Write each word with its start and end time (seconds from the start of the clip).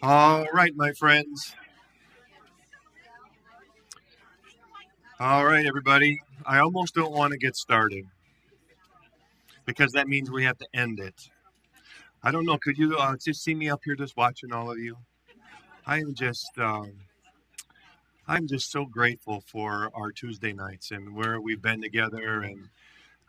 All 0.00 0.46
right, 0.54 0.72
my 0.76 0.92
friends. 0.92 1.56
All 5.18 5.44
right, 5.44 5.66
everybody. 5.66 6.22
I 6.46 6.60
almost 6.60 6.94
don't 6.94 7.10
want 7.10 7.32
to 7.32 7.38
get 7.38 7.56
started 7.56 8.04
because 9.64 9.90
that 9.92 10.06
means 10.06 10.30
we 10.30 10.44
have 10.44 10.56
to 10.58 10.66
end 10.72 11.00
it. 11.00 11.30
I 12.22 12.30
don't 12.30 12.44
know. 12.44 12.58
Could 12.58 12.78
you 12.78 12.96
uh, 12.96 13.16
just 13.16 13.42
see 13.42 13.56
me 13.56 13.68
up 13.68 13.80
here, 13.84 13.96
just 13.96 14.16
watching 14.16 14.52
all 14.52 14.70
of 14.70 14.78
you? 14.78 14.96
I 15.84 15.98
am 15.98 16.14
just, 16.14 16.56
um, 16.58 16.92
I'm 18.28 18.46
just 18.46 18.70
so 18.70 18.84
grateful 18.84 19.42
for 19.48 19.90
our 19.94 20.12
Tuesday 20.12 20.52
nights 20.52 20.92
and 20.92 21.16
where 21.16 21.40
we've 21.40 21.62
been 21.62 21.82
together, 21.82 22.42
and 22.42 22.68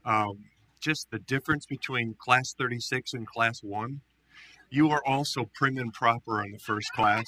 um, 0.06 0.38
just 0.80 1.10
the 1.10 1.20
difference 1.20 1.66
between 1.66 2.16
class 2.20 2.54
36 2.54 3.14
and 3.14 3.26
class 3.26 3.64
one. 3.64 4.02
You 4.70 4.92
are 4.92 5.02
also 5.06 5.50
prim 5.56 5.78
and 5.78 5.94
proper 5.94 6.44
in 6.44 6.52
the 6.52 6.60
first 6.60 6.92
class. 6.94 7.26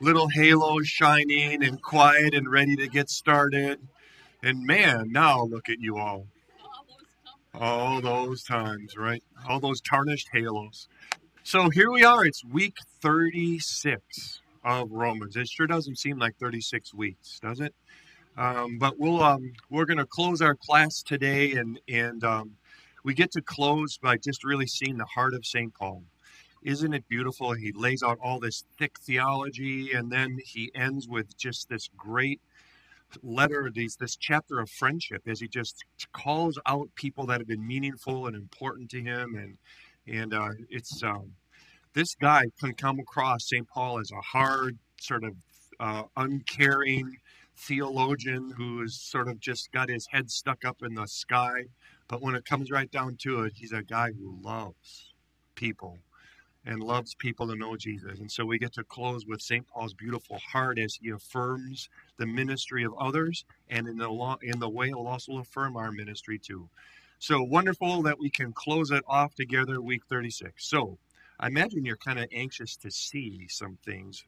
Little 0.00 0.28
halos 0.28 0.86
shining 0.86 1.64
and 1.64 1.80
quiet 1.80 2.34
and 2.34 2.50
ready 2.50 2.76
to 2.76 2.86
get 2.86 3.08
started. 3.08 3.80
And 4.42 4.66
man, 4.66 5.10
now 5.10 5.42
look 5.42 5.68
at 5.70 5.80
you 5.80 5.96
all. 5.96 6.26
All 7.54 8.02
those 8.02 8.42
times, 8.42 8.96
right? 8.96 9.22
All 9.48 9.58
those 9.58 9.80
tarnished 9.80 10.28
halos. 10.32 10.88
So 11.42 11.70
here 11.70 11.90
we 11.90 12.04
are. 12.04 12.26
It's 12.26 12.44
week 12.44 12.76
36 13.00 14.42
of 14.62 14.90
Romans. 14.90 15.36
It 15.36 15.48
sure 15.48 15.66
doesn't 15.66 15.96
seem 15.96 16.18
like 16.18 16.36
36 16.36 16.92
weeks, 16.92 17.40
does 17.40 17.60
it? 17.60 17.74
Um, 18.36 18.78
but 18.78 18.98
we'll 18.98 19.22
um, 19.22 19.52
we're 19.70 19.86
going 19.86 19.96
to 19.98 20.06
close 20.06 20.42
our 20.42 20.54
class 20.54 21.02
today, 21.02 21.52
and 21.52 21.80
and 21.88 22.22
um, 22.22 22.56
we 23.06 23.14
get 23.14 23.30
to 23.30 23.40
close 23.40 23.98
by 23.98 24.16
just 24.16 24.42
really 24.42 24.66
seeing 24.66 24.96
the 24.96 25.04
heart 25.04 25.32
of 25.32 25.46
St. 25.46 25.72
Paul. 25.72 26.02
Isn't 26.64 26.92
it 26.92 27.08
beautiful? 27.08 27.52
He 27.52 27.70
lays 27.70 28.02
out 28.02 28.18
all 28.20 28.40
this 28.40 28.64
thick 28.80 28.98
theology, 28.98 29.92
and 29.92 30.10
then 30.10 30.38
he 30.44 30.72
ends 30.74 31.06
with 31.06 31.38
just 31.38 31.68
this 31.68 31.88
great 31.96 32.40
letter, 33.22 33.70
these 33.72 33.94
this 33.94 34.16
chapter 34.16 34.58
of 34.58 34.68
friendship, 34.68 35.22
as 35.28 35.38
he 35.38 35.46
just 35.46 35.84
calls 36.12 36.58
out 36.66 36.88
people 36.96 37.26
that 37.26 37.38
have 37.38 37.46
been 37.46 37.64
meaningful 37.64 38.26
and 38.26 38.34
important 38.34 38.90
to 38.90 39.00
him, 39.00 39.36
and 39.36 39.56
and 40.12 40.34
uh, 40.34 40.50
it's 40.68 41.00
um, 41.04 41.30
this 41.94 42.16
guy 42.16 42.46
can 42.58 42.74
come 42.74 42.98
across 42.98 43.48
St. 43.48 43.68
Paul 43.68 44.00
as 44.00 44.10
a 44.10 44.20
hard, 44.20 44.76
sort 45.00 45.22
of 45.22 45.36
uh, 45.78 46.02
uncaring 46.16 47.18
theologian 47.56 48.52
who 48.56 48.82
is 48.82 49.00
sort 49.00 49.28
of 49.28 49.38
just 49.38 49.70
got 49.70 49.88
his 49.88 50.08
head 50.10 50.28
stuck 50.28 50.64
up 50.64 50.82
in 50.82 50.94
the 50.94 51.06
sky. 51.06 51.66
But 52.08 52.22
when 52.22 52.34
it 52.34 52.44
comes 52.44 52.70
right 52.70 52.90
down 52.90 53.16
to 53.22 53.42
it, 53.42 53.54
he's 53.56 53.72
a 53.72 53.82
guy 53.82 54.12
who 54.12 54.38
loves 54.42 55.12
people 55.54 55.98
and 56.64 56.82
loves 56.82 57.14
people 57.14 57.46
to 57.46 57.54
know 57.54 57.76
Jesus. 57.76 58.18
And 58.18 58.30
so 58.30 58.44
we 58.44 58.58
get 58.58 58.72
to 58.74 58.84
close 58.84 59.24
with 59.24 59.40
St. 59.40 59.66
Paul's 59.68 59.94
beautiful 59.94 60.38
heart 60.38 60.78
as 60.78 60.98
he 61.00 61.10
affirms 61.10 61.88
the 62.18 62.26
ministry 62.26 62.84
of 62.84 62.92
others, 62.98 63.44
and 63.68 63.86
in 63.86 63.96
the 63.96 64.08
law, 64.08 64.36
in 64.42 64.58
the 64.58 64.68
way 64.68 64.88
he'll 64.88 65.06
also 65.06 65.38
affirm 65.38 65.76
our 65.76 65.92
ministry 65.92 66.38
too. 66.38 66.68
So 67.18 67.42
wonderful 67.42 68.02
that 68.02 68.18
we 68.18 68.30
can 68.30 68.52
close 68.52 68.90
it 68.90 69.04
off 69.06 69.34
together, 69.34 69.80
week 69.80 70.02
36. 70.08 70.68
So 70.68 70.98
I 71.38 71.46
imagine 71.46 71.84
you're 71.84 71.96
kind 71.96 72.18
of 72.18 72.26
anxious 72.32 72.76
to 72.78 72.90
see 72.90 73.46
some 73.48 73.78
things 73.84 74.24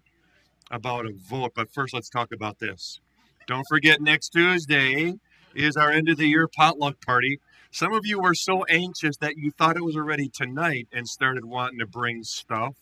about 0.70 1.06
a 1.06 1.12
vote, 1.28 1.52
but 1.54 1.72
first 1.72 1.92
let's 1.92 2.08
talk 2.08 2.32
about 2.32 2.58
this. 2.58 3.00
Don't 3.46 3.66
forget, 3.68 4.00
next 4.00 4.30
Tuesday 4.30 5.14
is 5.54 5.76
our 5.76 5.90
end 5.90 6.08
of 6.08 6.18
the 6.18 6.26
year 6.26 6.46
potluck 6.48 7.04
party. 7.04 7.40
Some 7.70 7.92
of 7.92 8.06
you 8.06 8.20
were 8.20 8.34
so 8.34 8.64
anxious 8.64 9.16
that 9.18 9.36
you 9.36 9.50
thought 9.50 9.76
it 9.76 9.84
was 9.84 9.96
already 9.96 10.28
tonight 10.28 10.88
and 10.92 11.06
started 11.06 11.44
wanting 11.44 11.78
to 11.80 11.86
bring 11.86 12.24
stuff. 12.24 12.74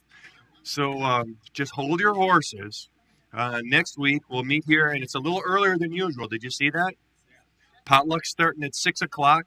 So 0.63 1.03
um, 1.03 1.37
just 1.53 1.73
hold 1.73 2.01
your 2.01 2.15
horses. 2.15 2.89
Uh, 3.33 3.61
next 3.65 3.99
week 3.99 4.23
we'll 4.31 4.45
meet 4.45 4.65
here, 4.67 4.89
and 4.89 5.03
it's 5.03 5.15
a 5.15 5.19
little 5.19 5.43
earlier 5.45 5.77
than 5.77 5.93
usual. 5.93 6.29
Did 6.29 6.43
you 6.43 6.51
see 6.51 6.71
that? 6.71 6.95
Potluck 7.85 8.25
starting 8.25 8.65
at 8.65 8.75
six 8.75 9.03
o'clock, 9.03 9.47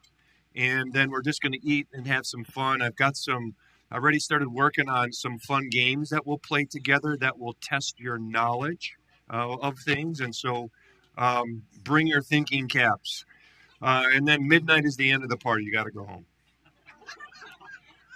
and 0.55 0.93
then 0.93 1.09
we're 1.09 1.21
just 1.21 1.41
going 1.41 1.53
to 1.53 1.67
eat 1.67 1.87
and 1.93 2.07
have 2.07 2.25
some 2.25 2.43
fun. 2.43 2.81
I've 2.81 2.95
got 2.95 3.17
some. 3.17 3.55
I 3.91 3.95
already 3.95 4.19
started 4.19 4.49
working 4.49 4.87
on 4.87 5.11
some 5.13 5.39
fun 5.39 5.69
games 5.69 6.09
that 6.09 6.27
we'll 6.27 6.37
play 6.37 6.65
together 6.65 7.17
that 7.19 7.39
will 7.39 7.55
test 7.61 7.99
your 7.99 8.19
knowledge 8.19 8.93
uh, 9.33 9.55
of 9.55 9.79
things, 9.79 10.19
and 10.19 10.35
so 10.35 10.69
um, 11.17 11.63
bring 11.83 12.07
your 12.07 12.21
thinking 12.21 12.67
caps. 12.67 13.25
Uh, 13.81 14.03
and 14.11 14.27
then 14.27 14.47
midnight 14.47 14.85
is 14.85 14.95
the 14.97 15.11
end 15.11 15.23
of 15.23 15.29
the 15.29 15.37
party. 15.37 15.63
You 15.63 15.71
got 15.71 15.85
to 15.85 15.91
go 15.91 16.03
home. 16.03 16.25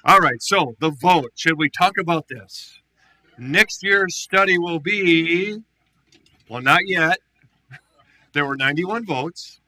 All 0.06 0.19
right, 0.19 0.41
so 0.41 0.75
the 0.79 0.90
vote. 0.90 1.31
Should 1.35 1.57
we 1.57 1.69
talk 1.69 1.97
about 1.97 2.28
this? 2.28 2.81
Next 3.38 3.84
year's 3.84 4.16
study 4.16 4.57
will 4.57 4.79
be, 4.79 5.57
well, 6.50 6.62
not 6.62 6.88
yet. 6.88 7.19
There 8.34 8.46
were 8.46 8.57
91 8.57 9.06
votes. 9.06 9.62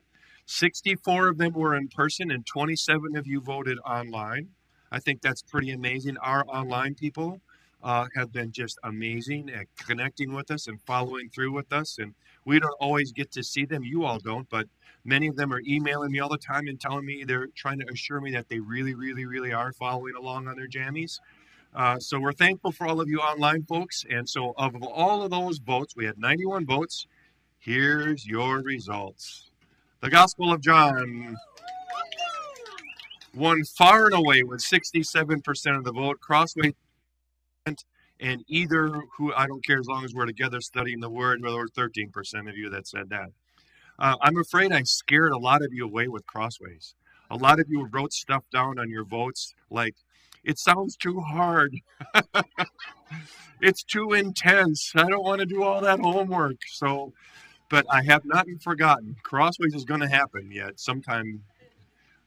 64 0.46 1.30
of 1.30 1.38
them 1.38 1.54
were 1.54 1.76
in 1.76 1.88
person, 1.88 2.32
and 2.32 2.46
27 2.46 3.16
of 3.16 3.26
you 3.26 3.40
voted 3.40 3.78
online. 3.80 4.50
I 4.92 5.00
think 5.00 5.22
that's 5.22 5.42
pretty 5.42 5.72
amazing. 5.72 6.18
Our 6.18 6.46
online 6.48 6.96
people 6.96 7.42
uh, 7.84 8.08
have 8.16 8.32
been 8.32 8.52
just 8.52 8.80
amazing 8.84 9.50
at 9.52 9.68
connecting 9.78 10.34
with 10.34 10.50
us 10.52 10.68
and 10.68 10.82
following 10.82 11.30
through 11.30 11.52
with 11.52 11.72
us. 11.72 11.98
And 11.98 12.14
we 12.46 12.60
don't 12.60 12.76
always 12.80 13.12
get 13.12 13.32
to 13.34 13.44
see 13.44 13.66
them. 13.66 13.84
You 13.84 14.06
all 14.06 14.20
don't, 14.20 14.50
but 14.50 14.68
many 15.04 15.28
of 15.28 15.36
them 15.36 15.54
are 15.54 15.62
emailing 15.68 16.12
me 16.12 16.20
all 16.20 16.30
the 16.30 16.38
time 16.38 16.68
and 16.68 16.80
telling 16.80 17.06
me 17.06 17.24
they're 17.24 17.48
trying 17.56 17.80
to 17.80 17.92
assure 17.92 18.22
me 18.22 18.32
that 18.32 18.50
they 18.50 18.60
really, 18.60 18.94
really, 18.94 19.26
really 19.26 19.54
are 19.54 19.72
following 19.74 20.16
along 20.16 20.48
on 20.48 20.56
their 20.56 20.68
jammies. 20.68 21.20
Uh, 21.76 22.00
so 22.00 22.20
we're 22.20 22.34
thankful 22.34 22.72
for 22.72 22.88
all 22.88 23.02
of 23.02 23.10
you 23.10 23.20
online 23.20 23.64
folks. 23.64 24.06
And 24.10 24.28
so, 24.28 24.54
of 24.58 24.82
all 24.82 25.24
of 25.24 25.32
those 25.32 25.58
votes, 25.58 25.94
we 25.96 26.06
had 26.06 26.18
91 26.18 26.66
votes. 26.66 27.06
Here's 27.60 28.26
your 28.26 28.62
results. 28.62 29.52
The 30.00 30.10
Gospel 30.10 30.54
of 30.54 30.62
John 30.62 31.36
won 33.34 33.64
far 33.64 34.06
and 34.06 34.14
away 34.14 34.44
with 34.44 34.62
67% 34.62 35.78
of 35.78 35.84
the 35.84 35.92
vote. 35.92 36.20
Crossway 36.22 36.74
and 38.20 38.44
either 38.48 38.90
who 39.18 39.34
I 39.34 39.48
don't 39.48 39.66
care 39.66 39.80
as 39.80 39.88
long 39.88 40.06
as 40.06 40.14
we're 40.14 40.26
together 40.26 40.62
studying 40.62 41.00
the 41.00 41.10
word, 41.10 41.42
there 41.44 41.52
were 41.52 41.68
13% 41.68 42.50
of 42.50 42.58
you 42.58 42.70
that 42.70 42.88
said 42.88 43.10
that. 43.10 43.30
Uh, 43.98 44.16
I'm 44.22 44.38
afraid 44.38 44.72
I 44.72 44.84
scared 44.84 45.32
a 45.32 45.38
lot 45.38 45.64
of 45.64 45.74
you 45.74 45.86
away 45.86 46.08
with 46.08 46.26
crossways. 46.28 46.96
A 47.32 47.36
lot 47.36 47.60
of 47.60 47.68
you 47.70 47.88
wrote 47.92 48.14
stuff 48.14 48.44
down 48.52 48.80
on 48.80 48.90
your 48.90 49.06
votes 49.06 49.54
like, 49.70 49.96
it 50.44 50.60
sounds 50.60 50.96
too 50.96 51.20
hard. 51.20 51.76
it's 53.62 53.84
too 53.84 54.14
intense. 54.14 54.92
I 54.96 55.10
don't 55.10 55.24
want 55.24 55.40
to 55.40 55.46
do 55.46 55.64
all 55.64 55.82
that 55.82 56.00
homework. 56.00 56.58
So, 56.68 57.14
but 57.70 57.86
I 57.90 58.04
have 58.04 58.24
not 58.26 58.46
forgotten. 58.62 59.16
Crossways 59.24 59.74
is 59.74 59.86
going 59.86 60.02
to 60.02 60.08
happen 60.08 60.52
yet 60.52 60.80
sometime. 60.80 61.42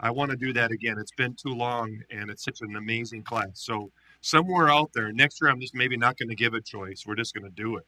I 0.00 0.11
want 0.11 0.32
to 0.32 0.37
do 0.37 0.52
that 0.52 0.73
again. 0.73 0.99
It's 0.99 1.14
been 1.17 1.35
too 1.35 1.55
long 1.55 2.02
and 2.11 2.29
it's 2.29 2.44
such 2.44 2.61
an 2.61 2.75
amazing 2.76 3.23
class. 3.23 3.50
So, 3.55 3.90
somewhere 4.20 4.69
out 4.69 4.91
there. 4.94 5.12
Next 5.12 5.41
year, 5.41 5.50
I'm 5.50 5.61
just 5.61 5.75
maybe 5.75 5.97
not 5.97 6.17
going 6.19 6.29
to 6.29 6.35
give 6.35 6.55
a 6.55 6.61
choice. 6.61 7.05
We're 7.06 7.17
just 7.17 7.35
going 7.35 7.44
to 7.44 7.50
do 7.50 7.76
it. 7.76 7.87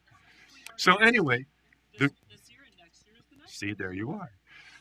So 0.76 0.96
anyway, 0.96 1.46
the, 1.98 2.10
see, 3.46 3.74
there 3.74 3.92
you 3.92 4.12
are. 4.12 4.30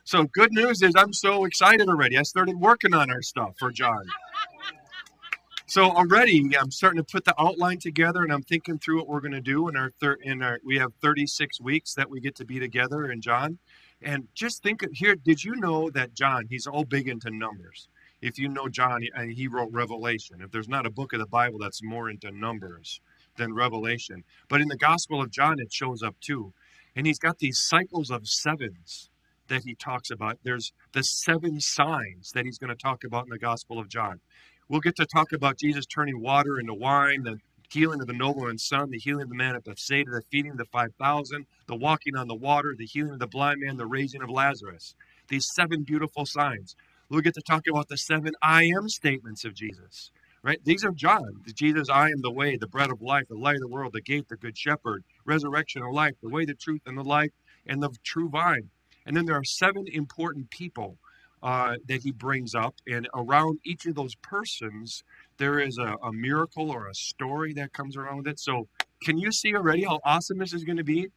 So 0.03 0.23
good 0.23 0.51
news 0.51 0.81
is 0.81 0.93
I'm 0.95 1.13
so 1.13 1.45
excited 1.45 1.87
already. 1.87 2.17
I 2.17 2.23
started 2.23 2.59
working 2.59 2.93
on 2.93 3.11
our 3.11 3.21
stuff 3.21 3.53
for 3.59 3.71
John. 3.71 4.05
So 5.67 5.83
already 5.83 6.57
I'm 6.59 6.71
starting 6.71 6.97
to 6.97 7.03
put 7.03 7.25
the 7.25 7.35
outline 7.39 7.77
together, 7.77 8.23
and 8.23 8.33
I'm 8.33 8.41
thinking 8.41 8.79
through 8.79 8.97
what 8.97 9.07
we're 9.07 9.19
going 9.19 9.33
to 9.33 9.41
do 9.41 9.67
in 9.67 9.77
our 9.77 9.91
third. 9.99 10.17
In 10.23 10.41
our 10.41 10.59
we 10.65 10.79
have 10.79 10.93
36 10.99 11.61
weeks 11.61 11.93
that 11.93 12.09
we 12.09 12.19
get 12.19 12.35
to 12.37 12.45
be 12.45 12.59
together 12.59 13.11
in 13.11 13.21
John, 13.21 13.59
and 14.01 14.27
just 14.33 14.63
think 14.63 14.81
of 14.81 14.89
here. 14.93 15.15
Did 15.15 15.43
you 15.43 15.55
know 15.57 15.91
that 15.91 16.15
John? 16.15 16.47
He's 16.49 16.65
all 16.65 16.85
big 16.85 17.07
into 17.07 17.29
numbers 17.29 17.87
if 18.21 18.37
you 18.37 18.49
know 18.49 18.67
John, 18.67 19.01
and 19.15 19.31
he 19.31 19.47
wrote 19.47 19.71
Revelation. 19.71 20.41
If 20.41 20.51
there's 20.51 20.69
not 20.69 20.85
a 20.85 20.91
book 20.91 21.13
of 21.13 21.19
the 21.19 21.27
Bible 21.27 21.59
that's 21.59 21.83
more 21.83 22.09
into 22.09 22.31
numbers 22.31 23.01
than 23.37 23.53
Revelation, 23.53 24.23
but 24.47 24.61
in 24.61 24.67
the 24.67 24.77
Gospel 24.77 25.21
of 25.21 25.31
John, 25.31 25.59
it 25.59 25.71
shows 25.71 26.03
up 26.03 26.15
too. 26.19 26.53
And 26.95 27.07
he's 27.07 27.19
got 27.19 27.39
these 27.39 27.59
cycles 27.59 28.09
of 28.11 28.27
sevens 28.27 29.09
that 29.47 29.63
he 29.63 29.75
talks 29.75 30.11
about. 30.11 30.39
There's 30.43 30.73
the 30.93 31.03
seven 31.03 31.59
signs 31.59 32.31
that 32.33 32.45
he's 32.45 32.57
going 32.57 32.69
to 32.69 32.75
talk 32.75 33.03
about 33.03 33.25
in 33.25 33.29
the 33.29 33.39
Gospel 33.39 33.79
of 33.79 33.89
John. 33.89 34.19
We'll 34.67 34.81
get 34.81 34.95
to 34.97 35.05
talk 35.05 35.31
about 35.31 35.57
Jesus 35.57 35.85
turning 35.85 36.21
water 36.21 36.59
into 36.59 36.73
wine, 36.73 37.23
the 37.23 37.37
healing 37.71 38.01
of 38.01 38.07
the 38.07 38.13
nobleman's 38.13 38.65
son, 38.65 38.89
the 38.89 38.99
healing 38.99 39.23
of 39.23 39.29
the 39.29 39.35
man 39.35 39.55
at 39.55 39.63
Bethesda, 39.63 40.11
the 40.11 40.21
feeding 40.31 40.51
of 40.51 40.57
the 40.57 40.65
5,000, 40.65 41.45
the 41.67 41.75
walking 41.75 42.15
on 42.15 42.27
the 42.27 42.35
water, 42.35 42.75
the 42.77 42.85
healing 42.85 43.13
of 43.13 43.19
the 43.19 43.27
blind 43.27 43.61
man, 43.61 43.77
the 43.77 43.85
raising 43.85 44.21
of 44.21 44.29
Lazarus. 44.29 44.95
These 45.27 45.47
seven 45.55 45.83
beautiful 45.83 46.25
signs. 46.25 46.75
We'll 47.09 47.21
get 47.21 47.33
to 47.35 47.41
talk 47.41 47.63
about 47.67 47.87
the 47.87 47.97
seven 47.97 48.33
I 48.41 48.65
am 48.65 48.87
statements 48.87 49.43
of 49.43 49.55
Jesus, 49.55 50.11
right? 50.43 50.59
These 50.63 50.85
are 50.85 50.91
John. 50.91 51.41
Jesus, 51.55 51.89
I 51.89 52.09
am 52.09 52.21
the 52.21 52.31
way, 52.31 52.55
the 52.55 52.67
bread 52.67 52.91
of 52.91 53.01
life, 53.01 53.25
the 53.27 53.35
light 53.35 53.55
of 53.55 53.61
the 53.61 53.67
world, 53.67 53.93
the 53.93 54.01
gate, 54.01 54.29
the 54.29 54.37
good 54.37 54.55
shepherd, 54.55 55.03
resurrection 55.25 55.81
of 55.81 55.91
life, 55.91 56.13
the 56.21 56.29
way, 56.29 56.45
the 56.45 56.53
truth, 56.53 56.81
and 56.85 56.95
the 56.95 57.03
life, 57.03 57.31
and 57.65 57.81
the 57.81 57.89
true 58.03 58.29
vine. 58.29 58.69
And 59.07 59.17
then 59.17 59.25
there 59.25 59.35
are 59.35 59.43
seven 59.43 59.85
important 59.91 60.51
people 60.51 60.97
uh, 61.41 61.77
that 61.87 62.03
he 62.03 62.11
brings 62.11 62.53
up, 62.53 62.75
and 62.85 63.07
around 63.15 63.59
each 63.65 63.87
of 63.87 63.95
those 63.95 64.13
persons, 64.15 65.03
there 65.37 65.59
is 65.59 65.79
a, 65.79 65.95
a 66.03 66.13
miracle 66.13 66.69
or 66.69 66.87
a 66.87 66.93
story 66.93 67.53
that 67.53 67.73
comes 67.73 67.97
around 67.97 68.17
with 68.17 68.27
it. 68.27 68.39
So, 68.39 68.67
can 69.01 69.17
you 69.17 69.31
see 69.31 69.55
already 69.55 69.85
how 69.85 69.99
awesome 70.03 70.37
this 70.37 70.53
is 70.53 70.63
going 70.63 70.77
to 70.77 70.83
be? 70.83 71.07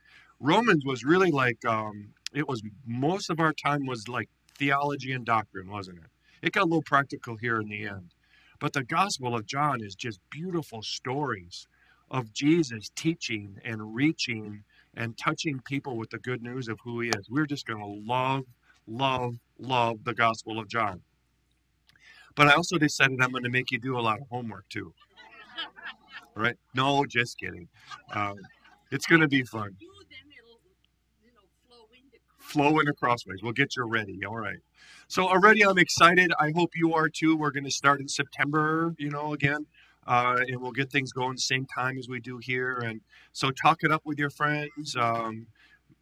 Romans 0.41 0.85
was 0.87 1.05
really 1.05 1.33
like 1.33 1.65
um, 1.67 2.15
it 2.33 2.49
was 2.49 2.62
most 2.87 3.31
of 3.31 3.41
our 3.41 3.53
time 3.53 3.85
was 3.85 4.09
like 4.09 4.29
theology 4.62 5.12
and 5.12 5.26
doctrine, 5.26 5.69
wasn't 5.69 5.99
it? 5.99 6.11
It 6.41 6.53
got 6.53 6.62
a 6.62 6.67
little 6.67 6.82
practical 6.82 7.37
here 7.37 7.61
in 7.61 7.69
the 7.69 7.88
end. 7.88 8.14
But 8.61 8.73
the 8.73 8.85
Gospel 8.85 9.35
of 9.35 9.44
John 9.44 9.82
is 9.82 9.97
just 9.97 10.20
beautiful 10.31 10.82
stories 10.82 11.67
of 12.12 12.32
Jesus 12.32 12.88
teaching 12.94 13.56
and 13.64 13.93
reaching 13.93 14.62
and 14.94 15.19
touching 15.19 15.61
people 15.64 15.97
with 15.97 16.11
the 16.11 16.19
good 16.19 16.43
news 16.43 16.69
of 16.69 16.79
who 16.85 17.00
he 17.00 17.09
is. 17.09 17.29
We're 17.29 17.47
just 17.47 17.67
going 17.67 17.81
to 17.81 18.09
love, 18.09 18.44
love, 18.87 19.35
love 19.59 20.05
the 20.05 20.14
Gospel 20.14 20.61
of 20.61 20.69
John. 20.69 21.00
But 22.37 22.47
I 22.47 22.53
also 22.53 22.79
decided 22.79 23.20
I'm 23.20 23.32
going 23.32 23.43
to 23.43 23.50
make 23.50 23.73
you 23.73 23.81
do 23.81 23.99
a 23.99 24.00
lot 24.00 24.20
of 24.20 24.29
homework 24.31 24.69
too. 24.69 24.94
Right? 26.37 26.56
No, 26.73 27.05
just 27.05 27.37
kidding. 27.37 27.67
Um, 28.14 28.37
it's 28.93 29.06
going 29.06 29.23
to 29.23 29.29
be 29.29 29.43
fun. 29.43 29.76
Flow 32.52 32.78
into 32.78 32.93
crossways. 32.93 33.43
We'll 33.43 33.52
get 33.52 33.76
you 33.76 33.84
ready. 33.84 34.20
All 34.26 34.37
right. 34.37 34.58
So 35.08 35.26
already 35.26 35.64
I'm 35.64 35.78
excited. 35.78 36.32
I 36.38 36.52
hope 36.54 36.72
you 36.75 36.93
are 36.93 37.08
too. 37.08 37.34
We're 37.34 37.50
going 37.50 37.64
to 37.64 37.70
start 37.70 38.02
in 38.02 38.08
September, 38.08 38.94
you 38.99 39.08
know, 39.08 39.32
again. 39.32 39.64
Uh, 40.06 40.37
and 40.49 40.60
we'll 40.60 40.72
get 40.72 40.90
things 40.90 41.12
going 41.12 41.37
the 41.37 41.40
same 41.40 41.64
time 41.64 41.96
as 41.96 42.08
we 42.08 42.20
do 42.20 42.37
here. 42.37 42.76
And 42.78 43.00
so 43.32 43.50
talk 43.50 43.84
it 43.84 43.90
up 43.90 44.02
with 44.04 44.19
your 44.19 44.28
friends. 44.28 44.94
Um, 44.96 45.46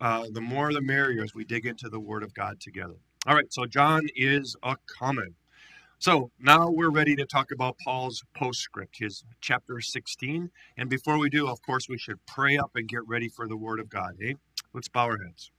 uh, 0.01 0.27
the 0.33 0.41
more 0.41 0.73
the 0.73 0.81
merrier 0.81 1.23
as 1.23 1.35
we 1.35 1.45
dig 1.45 1.67
into 1.67 1.89
the 1.89 2.01
Word 2.01 2.25
of 2.25 2.35
God 2.35 2.59
together. 2.61 2.97
All 3.29 3.37
right, 3.37 3.53
so 3.53 3.67
John 3.67 4.09
is 4.17 4.57
a 4.63 4.77
common. 4.99 5.37
So 5.99 6.31
now 6.41 6.69
we're 6.71 6.91
ready 6.91 7.15
to 7.17 7.27
talk 7.27 7.53
about 7.53 7.77
Paul's 7.85 8.25
postscript, 8.35 8.97
his 8.99 9.23
chapter 9.41 9.81
16. 9.81 10.51
And 10.79 10.89
before 10.89 11.19
we 11.19 11.29
do, 11.29 11.47
of 11.47 11.61
course, 11.63 11.89
we 11.89 11.99
should 11.99 12.25
pray 12.27 12.57
up 12.57 12.71
and 12.75 12.89
get 12.89 13.07
ready 13.07 13.29
for 13.29 13.47
the 13.47 13.57
Word 13.57 13.79
of 13.79 13.89
God. 13.89 14.17
Eh? 14.21 14.33
Let's 14.73 14.89
bow 14.89 15.05
our 15.05 15.19
heads. 15.23 15.53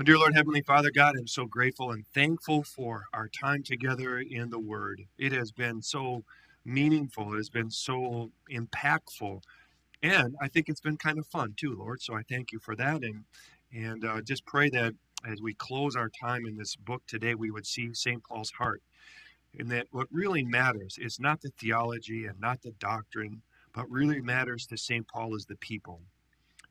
Dear 0.00 0.18
Lord, 0.18 0.34
Heavenly 0.34 0.62
Father, 0.62 0.90
God, 0.90 1.16
I'm 1.16 1.28
so 1.28 1.44
grateful 1.44 1.92
and 1.92 2.04
thankful 2.14 2.62
for 2.62 3.04
our 3.12 3.28
time 3.28 3.62
together 3.62 4.18
in 4.18 4.48
the 4.48 4.58
Word. 4.58 5.02
It 5.18 5.32
has 5.32 5.52
been 5.52 5.82
so 5.82 6.24
meaningful, 6.64 7.34
it 7.34 7.36
has 7.36 7.50
been 7.50 7.70
so 7.70 8.30
impactful. 8.50 9.42
And 10.02 10.34
I 10.40 10.48
think 10.48 10.68
it's 10.68 10.80
been 10.80 10.96
kind 10.96 11.18
of 11.18 11.26
fun 11.26 11.54
too, 11.58 11.76
Lord. 11.78 12.00
So 12.00 12.14
I 12.14 12.22
thank 12.22 12.52
you 12.52 12.58
for 12.58 12.74
that. 12.74 13.04
And, 13.04 13.24
and 13.72 14.04
uh, 14.04 14.22
just 14.22 14.46
pray 14.46 14.70
that 14.70 14.94
as 15.30 15.42
we 15.42 15.52
close 15.54 15.94
our 15.94 16.08
time 16.08 16.46
in 16.46 16.56
this 16.56 16.74
book 16.74 17.02
today, 17.06 17.34
we 17.34 17.50
would 17.50 17.66
see 17.66 17.92
St. 17.92 18.24
Paul's 18.24 18.50
heart. 18.50 18.82
And 19.58 19.70
that 19.70 19.88
what 19.90 20.08
really 20.10 20.42
matters 20.42 20.96
is 20.98 21.20
not 21.20 21.42
the 21.42 21.52
theology 21.60 22.24
and 22.24 22.40
not 22.40 22.62
the 22.62 22.72
doctrine, 22.80 23.42
but 23.74 23.88
really 23.90 24.22
matters 24.22 24.66
to 24.68 24.78
St. 24.78 25.06
Paul 25.06 25.36
is 25.36 25.44
the 25.44 25.56
people. 25.56 26.00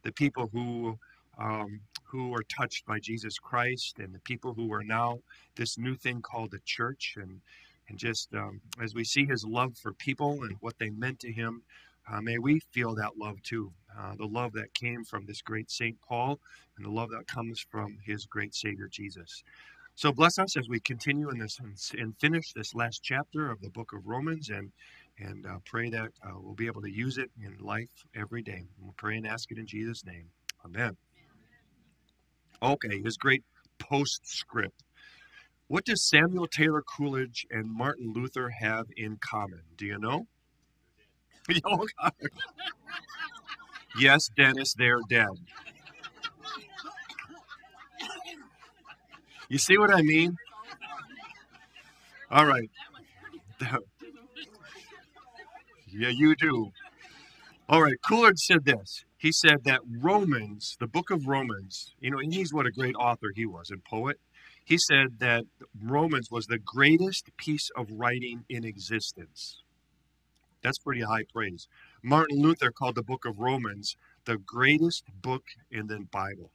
The 0.02 0.12
people 0.12 0.50
who 0.52 0.98
um, 1.38 1.82
who 2.12 2.34
are 2.34 2.44
touched 2.44 2.86
by 2.86 3.00
Jesus 3.00 3.40
Christ 3.40 4.00
and 4.00 4.14
the 4.14 4.20
people 4.20 4.54
who 4.54 4.72
are 4.74 4.84
now 4.84 5.20
this 5.56 5.78
new 5.78 5.96
thing 5.96 6.22
called 6.22 6.52
the 6.52 6.60
church. 6.66 7.16
And, 7.18 7.42
and 7.90 7.98
just 7.98 8.34
um, 8.34 8.62
as 8.82 8.94
we 8.94 9.04
see 9.04 9.26
his 9.26 9.46
love 9.46 9.78
for 9.78 9.94
people 9.94 10.44
and 10.44 10.56
what 10.60 10.78
they 10.80 10.90
meant 10.90 11.20
to 11.22 11.32
him, 11.32 11.64
uh, 12.12 12.22
may 12.22 12.38
we 12.38 12.60
feel 12.72 12.96
that 12.96 13.18
love 13.18 13.42
too. 13.44 13.72
Uh, 13.98 14.16
the 14.18 14.26
love 14.26 14.54
that 14.54 14.74
came 14.74 15.04
from 15.04 15.26
this 15.26 15.42
great 15.42 15.70
St. 15.70 15.98
Paul 16.02 16.40
and 16.78 16.86
the 16.86 16.90
love 16.90 17.10
that 17.12 17.28
comes 17.28 17.60
from 17.60 17.98
his 18.04 18.26
great 18.26 18.56
Savior 18.56 18.88
Jesus. 18.88 19.44
So 19.96 20.12
bless 20.12 20.40
us 20.40 20.58
as 20.58 20.68
we 20.68 20.80
continue 20.80 21.30
in 21.30 21.38
this 21.38 21.60
and 21.98 22.18
finish 22.18 22.54
this 22.54 22.74
last 22.74 23.04
chapter 23.04 23.52
of 23.52 23.62
the 23.62 23.70
book 23.70 23.94
of 23.94 24.08
Romans 24.08 24.50
and 24.50 24.72
and 25.20 25.46
uh, 25.46 25.60
pray 25.66 25.90
that 25.90 26.10
uh, 26.26 26.32
we'll 26.40 26.56
be 26.56 26.66
able 26.66 26.82
to 26.82 26.90
use 26.90 27.18
it 27.20 27.30
in 27.44 27.56
life 27.60 28.06
every 28.16 28.42
day. 28.42 28.64
We'll 28.80 28.96
pray 28.98 29.18
and 29.18 29.28
ask 29.28 29.52
it 29.52 29.60
in 29.60 29.68
Jesus' 29.68 30.04
name. 30.04 30.30
Amen. 30.66 30.98
Okay, 32.64 33.02
his 33.02 33.18
great 33.18 33.44
postscript. 33.80 34.84
What 35.68 35.86
does 35.86 36.04
Samuel 36.04 36.48
Taylor 36.48 36.84
Coleridge 36.84 37.46
and 37.50 37.72
Martin 37.72 38.14
Luther 38.14 38.50
have 38.50 38.88
in 38.98 39.18
common? 39.18 39.62
Do 39.78 39.86
you 39.86 39.98
know? 39.98 40.28
Yes, 44.00 44.30
Dennis, 44.38 44.74
they're 44.74 45.02
dead. 45.10 45.28
You 49.50 49.58
see 49.58 49.78
what 49.78 49.94
I 49.94 50.02
mean? 50.02 50.38
All 52.30 52.46
right. 52.46 52.70
yeah, 55.88 56.08
you 56.08 56.36
do. 56.36 56.72
All 57.68 57.82
right, 57.82 57.96
Coleridge 58.02 58.40
said 58.40 58.64
this 58.64 59.04
he 59.22 59.32
said 59.32 59.66
that 59.66 59.82
Romans, 59.88 60.76
the 60.80 60.88
book 60.88 61.12
of 61.12 61.28
Romans, 61.28 61.94
you 62.00 62.10
know, 62.10 62.18
and 62.18 62.34
he's 62.34 62.52
what 62.52 62.66
a 62.66 62.72
great 62.72 62.96
author 62.96 63.28
he 63.36 63.46
was 63.46 63.70
and 63.70 63.84
poet. 63.84 64.20
He 64.66 64.80
said 64.80 65.20
that 65.20 65.44
Romans 65.80 66.30
was 66.32 66.48
the 66.48 66.58
greatest 66.58 67.30
piece 67.38 67.70
of 67.78 67.92
writing 67.92 68.46
in 68.50 68.66
existence. 68.66 69.62
That's 70.64 70.80
pretty 70.80 71.02
high 71.02 71.26
praise. 71.32 71.68
Martin 72.02 72.42
Luther 72.42 72.72
called 72.72 72.96
the 72.96 73.04
book 73.04 73.24
of 73.24 73.38
Romans 73.38 73.96
the 74.26 74.40
greatest 74.40 75.04
book 75.22 75.44
in 75.70 75.86
the 75.86 76.00
Bible. 76.12 76.50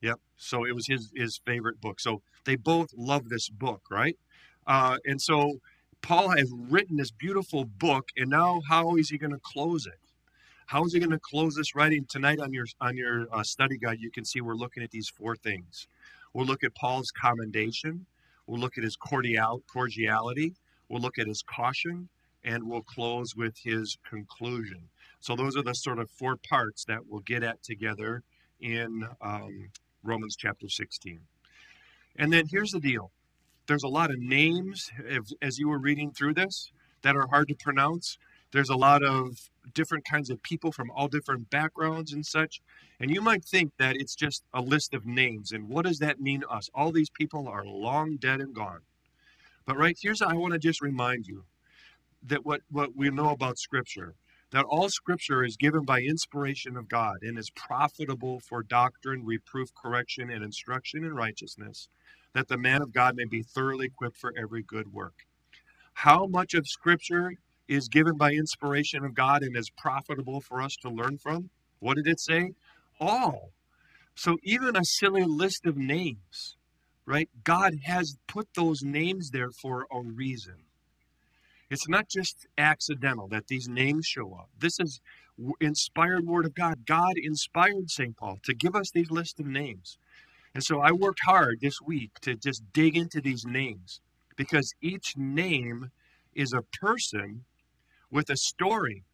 Yep. 0.00 0.18
So 0.36 0.64
it 0.64 0.74
was 0.74 0.88
his 0.88 1.12
his 1.14 1.40
favorite 1.46 1.80
book. 1.80 2.00
So 2.00 2.22
they 2.44 2.56
both 2.56 2.88
love 2.96 3.28
this 3.28 3.48
book, 3.48 3.82
right? 3.88 4.16
Uh, 4.66 4.96
and 5.04 5.22
so 5.22 5.60
Paul 6.00 6.30
has 6.30 6.50
written 6.52 6.96
this 6.96 7.12
beautiful 7.12 7.64
book, 7.64 8.08
and 8.16 8.30
now 8.30 8.62
how 8.68 8.96
is 8.96 9.10
he 9.10 9.16
going 9.18 9.30
to 9.30 9.40
close 9.40 9.86
it? 9.86 10.01
How 10.72 10.86
is 10.86 10.94
he 10.94 11.00
going 11.00 11.10
to 11.10 11.18
close 11.18 11.54
this 11.54 11.74
writing 11.74 12.06
tonight 12.08 12.40
on 12.40 12.50
your 12.54 12.64
on 12.80 12.96
your 12.96 13.26
uh, 13.30 13.42
study 13.42 13.76
guide? 13.76 13.98
You 14.00 14.10
can 14.10 14.24
see 14.24 14.40
we're 14.40 14.54
looking 14.54 14.82
at 14.82 14.90
these 14.90 15.06
four 15.06 15.36
things. 15.36 15.86
We'll 16.32 16.46
look 16.46 16.64
at 16.64 16.74
Paul's 16.74 17.10
commendation. 17.10 18.06
We'll 18.46 18.58
look 18.58 18.78
at 18.78 18.84
his 18.84 18.96
cordial 18.96 19.62
cordiality. 19.70 20.54
We'll 20.88 21.02
look 21.02 21.18
at 21.18 21.26
his 21.26 21.42
caution, 21.42 22.08
and 22.42 22.66
we'll 22.66 22.84
close 22.84 23.36
with 23.36 23.54
his 23.58 23.98
conclusion. 24.08 24.88
So 25.20 25.36
those 25.36 25.58
are 25.58 25.62
the 25.62 25.74
sort 25.74 25.98
of 25.98 26.08
four 26.10 26.38
parts 26.38 26.86
that 26.86 27.00
we'll 27.06 27.20
get 27.20 27.42
at 27.42 27.62
together 27.62 28.22
in 28.58 29.06
um, 29.20 29.68
Romans 30.02 30.36
chapter 30.36 30.70
16. 30.70 31.20
And 32.16 32.32
then 32.32 32.46
here's 32.50 32.70
the 32.70 32.80
deal. 32.80 33.10
There's 33.66 33.84
a 33.84 33.88
lot 33.88 34.10
of 34.10 34.18
names 34.18 34.90
as 35.42 35.58
you 35.58 35.68
were 35.68 35.78
reading 35.78 36.12
through 36.12 36.32
this 36.32 36.72
that 37.02 37.14
are 37.14 37.26
hard 37.26 37.48
to 37.48 37.54
pronounce. 37.56 38.16
There's 38.52 38.68
a 38.68 38.76
lot 38.76 39.02
of 39.02 39.50
different 39.74 40.04
kinds 40.04 40.28
of 40.30 40.42
people 40.42 40.72
from 40.72 40.90
all 40.90 41.08
different 41.08 41.48
backgrounds 41.50 42.12
and 42.12 42.24
such. 42.24 42.60
And 43.00 43.10
you 43.10 43.22
might 43.22 43.44
think 43.44 43.72
that 43.78 43.96
it's 43.96 44.14
just 44.14 44.44
a 44.52 44.60
list 44.60 44.92
of 44.92 45.06
names. 45.06 45.52
And 45.52 45.68
what 45.68 45.86
does 45.86 45.98
that 46.00 46.20
mean 46.20 46.42
to 46.42 46.48
us? 46.48 46.68
All 46.74 46.92
these 46.92 47.10
people 47.10 47.48
are 47.48 47.64
long 47.64 48.16
dead 48.16 48.40
and 48.40 48.54
gone. 48.54 48.80
But 49.64 49.78
right 49.78 49.96
here's 50.00 50.20
I 50.20 50.34
want 50.34 50.52
to 50.52 50.58
just 50.58 50.82
remind 50.82 51.26
you 51.26 51.44
that 52.24 52.44
what, 52.44 52.60
what 52.70 52.94
we 52.94 53.08
know 53.10 53.30
about 53.30 53.58
Scripture, 53.58 54.14
that 54.50 54.66
all 54.66 54.88
Scripture 54.90 55.44
is 55.44 55.56
given 55.56 55.84
by 55.84 56.00
inspiration 56.00 56.76
of 56.76 56.88
God 56.88 57.18
and 57.22 57.38
is 57.38 57.50
profitable 57.50 58.40
for 58.40 58.62
doctrine, 58.62 59.24
reproof, 59.24 59.70
correction, 59.74 60.30
and 60.30 60.44
instruction 60.44 61.04
in 61.04 61.14
righteousness, 61.14 61.88
that 62.34 62.48
the 62.48 62.58
man 62.58 62.82
of 62.82 62.92
God 62.92 63.16
may 63.16 63.24
be 63.24 63.42
thoroughly 63.42 63.86
equipped 63.86 64.18
for 64.18 64.34
every 64.36 64.62
good 64.62 64.92
work. 64.92 65.26
How 65.94 66.26
much 66.26 66.54
of 66.54 66.68
Scripture 66.68 67.34
is 67.68 67.88
given 67.88 68.16
by 68.16 68.32
inspiration 68.32 69.04
of 69.04 69.14
God 69.14 69.42
and 69.42 69.56
is 69.56 69.70
profitable 69.70 70.40
for 70.40 70.60
us 70.60 70.74
to 70.82 70.90
learn 70.90 71.18
from. 71.18 71.50
What 71.78 71.96
did 71.96 72.06
it 72.06 72.20
say? 72.20 72.52
All. 73.00 73.50
So 74.14 74.36
even 74.42 74.76
a 74.76 74.84
silly 74.84 75.24
list 75.24 75.66
of 75.66 75.76
names, 75.76 76.56
right? 77.06 77.28
God 77.44 77.74
has 77.84 78.16
put 78.28 78.48
those 78.54 78.82
names 78.82 79.30
there 79.30 79.50
for 79.50 79.86
a 79.90 80.00
reason. 80.00 80.64
It's 81.70 81.88
not 81.88 82.08
just 82.08 82.46
accidental 82.58 83.28
that 83.28 83.46
these 83.46 83.66
names 83.66 84.06
show 84.06 84.34
up. 84.34 84.50
This 84.58 84.78
is 84.78 85.00
inspired 85.60 86.26
word 86.26 86.44
of 86.44 86.54
God. 86.54 86.84
God 86.86 87.14
inspired 87.16 87.90
St. 87.90 88.16
Paul 88.16 88.38
to 88.44 88.54
give 88.54 88.76
us 88.76 88.90
these 88.90 89.10
list 89.10 89.40
of 89.40 89.46
names. 89.46 89.96
And 90.54 90.62
so 90.62 90.80
I 90.80 90.92
worked 90.92 91.20
hard 91.24 91.60
this 91.60 91.80
week 91.84 92.20
to 92.20 92.34
just 92.34 92.62
dig 92.74 92.96
into 92.96 93.22
these 93.22 93.46
names 93.46 94.00
because 94.36 94.74
each 94.82 95.16
name 95.16 95.90
is 96.34 96.52
a 96.52 96.62
person 96.62 97.44
with 98.12 98.30
a 98.30 98.36
story. 98.38 99.04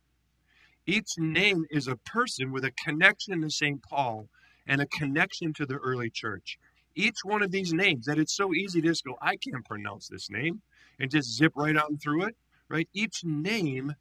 Each 0.87 1.13
name 1.19 1.67
is 1.71 1.89
a 1.89 1.97
person 1.97 2.53
with 2.53 2.65
a 2.65 2.73
connection 2.73 3.43
to 3.43 3.51
St. 3.51 3.83
Paul 3.83 4.29
and 4.67 4.81
a 4.83 4.87
connection 4.87 5.55
to 5.55 5.67
the 5.67 5.77
early 5.77 6.11
church. 6.11 6.59
Each 6.97 7.19
one 7.25 7.43
of 7.43 7.53
these 7.53 7.73
names, 7.73 8.07
that 8.07 8.19
it's 8.19 8.37
so 8.37 8.55
easy 8.55 8.83
to 8.83 8.89
just 8.89 9.05
go, 9.05 9.17
I 9.23 9.37
can't 9.37 9.65
pronounce 9.67 10.09
this 10.09 10.31
name, 10.31 10.63
and 11.01 11.11
just 11.11 11.37
zip 11.37 11.53
right 11.57 11.77
on 11.77 11.99
through 11.99 12.25
it, 12.25 12.37
right? 12.69 12.89
Each 12.95 13.25
name, 13.25 13.95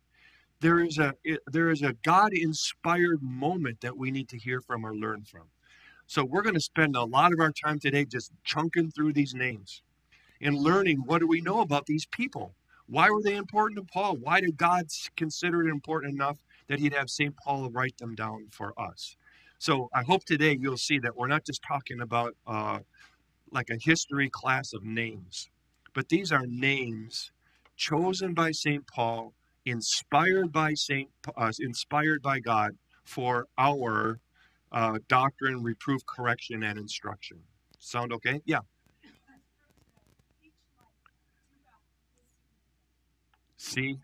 there 0.62 0.80
is 0.80 1.00
a 1.00 1.14
there 1.48 1.70
is 1.72 1.84
a 1.84 1.94
God-inspired 2.04 3.22
moment 3.24 3.82
that 3.82 3.98
we 3.98 4.12
need 4.12 4.30
to 4.30 4.38
hear 4.40 4.62
from 4.62 4.86
or 4.86 4.96
learn 4.96 5.24
from. 5.26 5.50
So 6.08 6.26
we're 6.26 6.44
going 6.44 6.56
to 6.56 6.62
spend 6.62 6.96
a 6.96 7.04
lot 7.04 7.34
of 7.34 7.40
our 7.42 7.52
time 7.52 7.80
today 7.80 8.06
just 8.06 8.32
chunking 8.46 8.92
through 8.92 9.14
these 9.14 9.36
names. 9.36 9.82
and 10.42 10.56
learning 10.58 11.04
what 11.06 11.20
do 11.20 11.28
we 11.28 11.42
know 11.42 11.62
about 11.62 11.86
these 11.86 12.06
people? 12.06 12.54
Why 12.88 13.10
were 13.10 13.22
they 13.22 13.36
important 13.36 13.78
to 13.80 13.94
Paul? 13.94 14.18
Why 14.18 14.40
did 14.42 14.58
God 14.58 14.86
consider 15.16 15.68
it 15.68 15.70
important 15.70 16.14
enough 16.14 16.38
that 16.68 16.80
he'd 16.80 16.94
have 16.94 17.10
St. 17.10 17.36
Paul 17.38 17.70
write 17.70 17.98
them 17.98 18.16
down 18.16 18.48
for 18.52 18.74
us? 18.80 19.16
So 19.60 19.90
I 19.94 20.04
hope 20.04 20.24
today 20.24 20.58
you'll 20.60 20.78
see 20.78 21.00
that 21.00 21.16
we're 21.16 21.28
not 21.28 21.46
just 21.46 21.62
talking 21.68 22.02
about 22.02 22.36
uh, 22.46 22.80
like 23.52 23.70
a 23.70 23.78
history 23.82 24.30
class 24.30 24.74
of 24.74 24.84
names, 24.84 25.50
but 25.94 26.10
these 26.10 26.32
are 26.32 26.46
names 26.46 27.32
chosen 27.76 28.34
by 28.34 28.52
St. 28.52 28.86
Paul, 28.88 29.34
inspired 29.66 30.52
by 30.52 30.74
St. 30.74 31.10
Uh, 31.36 31.52
inspired 31.60 32.22
by 32.22 32.40
God 32.40 32.72
for 33.04 33.48
our 33.58 34.20
uh, 34.72 35.00
doctrine, 35.08 35.64
reproof, 35.64 36.06
correction, 36.06 36.64
and 36.64 36.78
instruction. 36.78 37.40
Sound 37.80 38.14
okay? 38.14 38.42
Yeah. 38.46 38.60
See? 43.58 43.98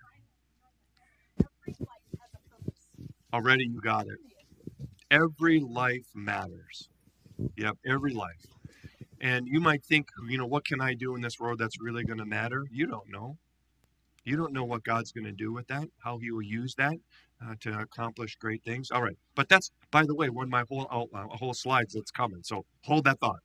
Already 3.33 3.65
you 3.65 3.79
got 3.81 4.05
it. 4.07 4.19
Every 5.10 5.60
life 5.60 6.05
matters. 6.13 6.89
Yep, 7.57 7.77
every 7.86 8.13
life. 8.13 8.45
And 9.22 9.48
you 9.48 9.60
might 9.60 9.83
think, 9.83 10.07
you 10.27 10.38
know, 10.38 10.45
what 10.45 10.65
can 10.65 10.81
I 10.81 10.93
do 10.93 11.15
in 11.15 11.22
this 11.22 11.39
world 11.39 11.60
that's 11.60 11.79
really 11.79 12.03
going 12.03 12.19
to 12.19 12.25
matter? 12.25 12.65
You 12.72 12.88
don't 12.88 13.10
know. 13.10 13.38
You 14.25 14.38
don't 14.38 14.53
know 14.53 14.63
what 14.63 14.83
God's 14.83 15.12
going 15.12 15.25
to 15.25 15.31
do 15.31 15.51
with 15.51 15.67
that, 15.67 15.88
how 16.03 16.17
He 16.17 16.31
will 16.31 16.41
use 16.41 16.75
that 16.75 16.95
uh, 17.45 17.55
to 17.62 17.79
accomplish 17.79 18.36
great 18.36 18.63
things. 18.63 18.89
All 18.91 19.01
right, 19.01 19.17
but 19.36 19.50
that's 19.50 19.72
by 19.91 20.03
the 20.05 20.15
way 20.15 20.29
one 20.29 20.45
of 20.45 20.51
my 20.51 20.63
whole 20.69 20.88
outline, 20.91 21.27
a 21.31 21.38
whole 21.38 21.53
slides 21.53 21.93
that's 21.93 22.12
coming. 22.12 22.41
So 22.43 22.65
hold 22.83 23.03
that 23.05 23.19
thought. 23.19 23.39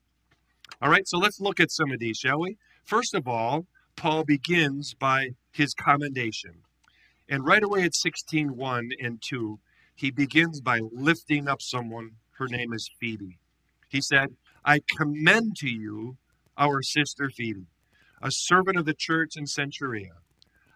All 0.81 0.91
right, 0.91 1.07
so 1.09 1.19
let's 1.19 1.41
look 1.41 1.59
at 1.61 1.73
some 1.73 1.91
of 1.91 1.99
these, 1.99 2.19
shall 2.19 2.41
we? 2.41 2.57
First 2.85 3.15
of 3.15 3.27
all, 3.27 3.67
Paul 3.99 4.23
begins 4.23 4.95
by 4.95 5.31
his 5.51 5.75
commendation, 5.75 6.63
and 7.29 7.45
right 7.45 7.65
away 7.65 7.83
at 7.83 7.97
16:1 7.97 8.93
and 9.01 9.21
2, 9.21 9.59
he 9.93 10.13
begins 10.13 10.61
by 10.61 10.79
lifting 10.79 11.49
up 11.49 11.61
someone. 11.61 12.13
Her 12.31 12.47
name 12.47 12.73
is 12.73 12.89
Phoebe. 13.01 13.41
He 13.89 14.01
said, 14.01 14.37
"I 14.65 14.83
commend 14.97 15.57
to 15.57 15.69
you 15.69 16.17
our 16.57 16.81
sister 16.81 17.29
Phoebe, 17.29 17.67
a 18.23 18.31
servant 18.31 18.79
of 18.79 18.85
the 18.85 18.95
church 18.95 19.37
in 19.37 19.47
Cenchrea. 19.47 20.23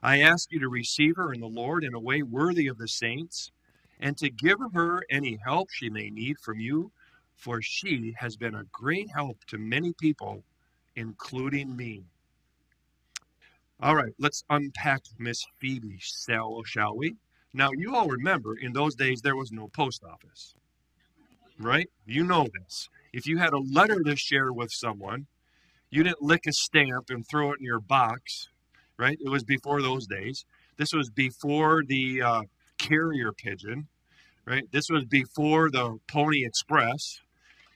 I 0.03 0.21
ask 0.21 0.51
you 0.51 0.59
to 0.59 0.69
receive 0.69 1.15
her 1.15 1.33
in 1.33 1.39
the 1.39 1.47
Lord 1.47 1.85
in 1.85 1.95
a 1.95 2.01
way 2.01 2.23
worthy 2.23 2.67
of 2.67 2.79
the 2.79 2.89
saints, 2.89 3.53
and 4.01 4.19
to 4.19 4.31
give 4.31 4.59
her 4.75 5.05
any 5.09 5.37
help 5.37 5.71
she 5.71 5.89
may 5.89 6.11
need 6.11 6.41
from 6.41 6.59
you, 6.59 6.91
for 7.37 7.63
she 7.63 8.17
has 8.19 8.37
been 8.37 8.57
a 8.57 8.65
great 8.65 9.11
help 9.15 9.45
to 9.45 9.59
many 9.59 9.93
people, 9.93 10.45
including 10.97 11.77
me. 11.77 12.07
All 13.83 13.97
right, 13.97 14.15
let's 14.19 14.45
unpack 14.49 15.03
Miss 15.19 15.45
Phoebe's 15.61 16.13
cell, 16.15 16.63
shall 16.65 16.97
we? 16.97 17.17
Now, 17.53 17.71
you 17.73 17.95
all 17.95 18.09
remember 18.09 18.57
in 18.57 18.73
those 18.73 18.95
days 18.95 19.21
there 19.21 19.37
was 19.37 19.53
no 19.53 19.69
post 19.69 20.05
office, 20.05 20.55
right? 21.59 21.89
You 22.07 22.25
know 22.25 22.47
this. 22.61 22.89
If 23.13 23.27
you 23.27 23.39
had 23.39 23.53
a 23.53 23.59
letter 23.59 24.03
to 24.05 24.17
share 24.17 24.53
with 24.53 24.71
someone, 24.73 25.27
you 25.91 26.05
didn't 26.05 26.23
lick 26.23 26.47
a 26.47 26.53
stamp 26.53 27.11
and 27.11 27.27
throw 27.29 27.53
it 27.53 27.59
in 27.61 27.67
your 27.67 27.81
box 27.81 28.49
right? 28.99 29.19
It 29.21 29.29
was 29.29 29.45
before 29.45 29.83
those 29.83 30.07
days. 30.07 30.45
This 30.77 30.93
was 30.93 31.11
before 31.11 31.83
the 31.87 32.23
uh, 32.23 32.43
carrier 32.79 33.33
pigeon, 33.33 33.89
right? 34.47 34.65
This 34.71 34.89
was 34.91 35.05
before 35.05 35.71
the 35.71 35.99
Pony 36.09 36.45
Express. 36.45 37.21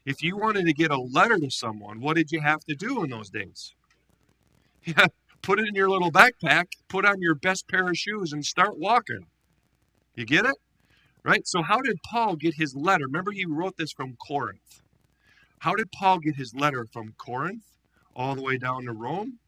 If 0.04 0.22
you 0.22 0.36
wanted 0.36 0.66
to 0.66 0.72
get 0.72 0.92
a 0.92 1.00
letter 1.00 1.38
to 1.38 1.50
someone, 1.50 2.00
what 2.00 2.16
did 2.16 2.30
you 2.30 2.40
have 2.40 2.60
to 2.66 2.76
do 2.76 3.02
in 3.04 3.10
those 3.10 3.30
days? 3.30 3.74
Yeah, 4.84 5.08
put 5.46 5.60
it 5.60 5.68
in 5.68 5.74
your 5.74 5.88
little 5.88 6.10
backpack, 6.10 6.66
put 6.88 7.06
on 7.06 7.20
your 7.20 7.34
best 7.34 7.68
pair 7.68 7.88
of 7.88 7.96
shoes, 7.96 8.32
and 8.32 8.44
start 8.44 8.78
walking. 8.78 9.26
You 10.14 10.26
get 10.26 10.44
it? 10.44 10.56
Right? 11.22 11.46
So, 11.46 11.62
how 11.62 11.80
did 11.80 11.98
Paul 12.04 12.36
get 12.36 12.54
his 12.54 12.74
letter? 12.74 13.06
Remember, 13.06 13.30
he 13.30 13.46
wrote 13.46 13.76
this 13.76 13.92
from 13.92 14.16
Corinth. 14.16 14.82
How 15.60 15.74
did 15.74 15.92
Paul 15.92 16.18
get 16.18 16.36
his 16.36 16.52
letter 16.54 16.86
from 16.92 17.14
Corinth 17.16 17.64
all 18.14 18.34
the 18.34 18.42
way 18.42 18.58
down 18.58 18.84
to 18.84 18.92
Rome? 18.92 19.38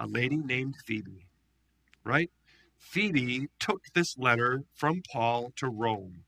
a 0.00 0.06
lady 0.06 0.38
named 0.38 0.74
Phoebe, 0.86 1.26
right? 2.04 2.30
Phoebe 2.78 3.48
took 3.58 3.82
this 3.94 4.16
letter 4.16 4.62
from 4.74 5.02
Paul 5.12 5.52
to 5.56 5.68
Rome. 5.68 6.24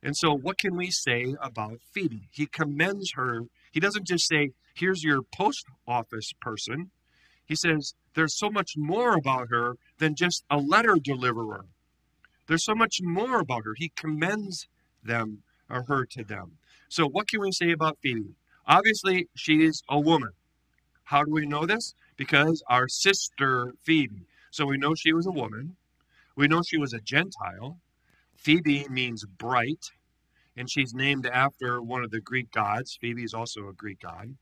And 0.00 0.16
so, 0.16 0.32
what 0.32 0.58
can 0.58 0.76
we 0.76 0.90
say 0.92 1.34
about 1.42 1.80
Phoebe? 1.92 2.28
He 2.30 2.46
commends 2.46 3.14
her. 3.16 3.42
He 3.72 3.80
doesn't 3.80 4.06
just 4.06 4.28
say, 4.28 4.50
here's 4.74 5.02
your 5.02 5.22
post 5.22 5.64
office 5.88 6.32
person. 6.40 6.92
He 7.46 7.54
says, 7.54 7.94
there's 8.14 8.36
so 8.36 8.50
much 8.50 8.72
more 8.76 9.16
about 9.16 9.48
her 9.50 9.76
than 9.98 10.14
just 10.14 10.44
a 10.50 10.58
letter 10.58 10.96
deliverer. 11.02 11.66
There's 12.46 12.64
so 12.64 12.74
much 12.74 13.00
more 13.02 13.40
about 13.40 13.64
her. 13.64 13.74
He 13.76 13.90
commends 13.96 14.68
them 15.02 15.42
or 15.70 15.84
her 15.84 16.04
to 16.06 16.24
them. 16.24 16.58
So, 16.88 17.06
what 17.08 17.28
can 17.28 17.40
we 17.40 17.52
say 17.52 17.72
about 17.72 17.98
Phoebe? 18.02 18.34
Obviously, 18.66 19.28
she's 19.34 19.82
a 19.88 19.98
woman. 19.98 20.30
How 21.04 21.24
do 21.24 21.32
we 21.32 21.46
know 21.46 21.66
this? 21.66 21.94
because 22.16 22.62
our 22.68 22.88
sister 22.88 23.74
Phoebe, 23.82 24.26
so 24.50 24.66
we 24.66 24.78
know 24.78 24.94
she 24.94 25.12
was 25.12 25.26
a 25.26 25.32
woman, 25.32 25.76
we 26.34 26.48
know 26.48 26.62
she 26.62 26.78
was 26.78 26.92
a 26.92 27.00
Gentile. 27.00 27.78
Phoebe 28.34 28.86
means 28.88 29.24
bright, 29.24 29.90
and 30.56 30.70
she's 30.70 30.94
named 30.94 31.26
after 31.26 31.80
one 31.82 32.04
of 32.04 32.10
the 32.10 32.20
Greek 32.20 32.50
gods. 32.52 32.98
Phoebe 33.00 33.24
is 33.24 33.34
also 33.34 33.68
a 33.68 33.72
Greek 33.72 34.00
god. 34.00 34.36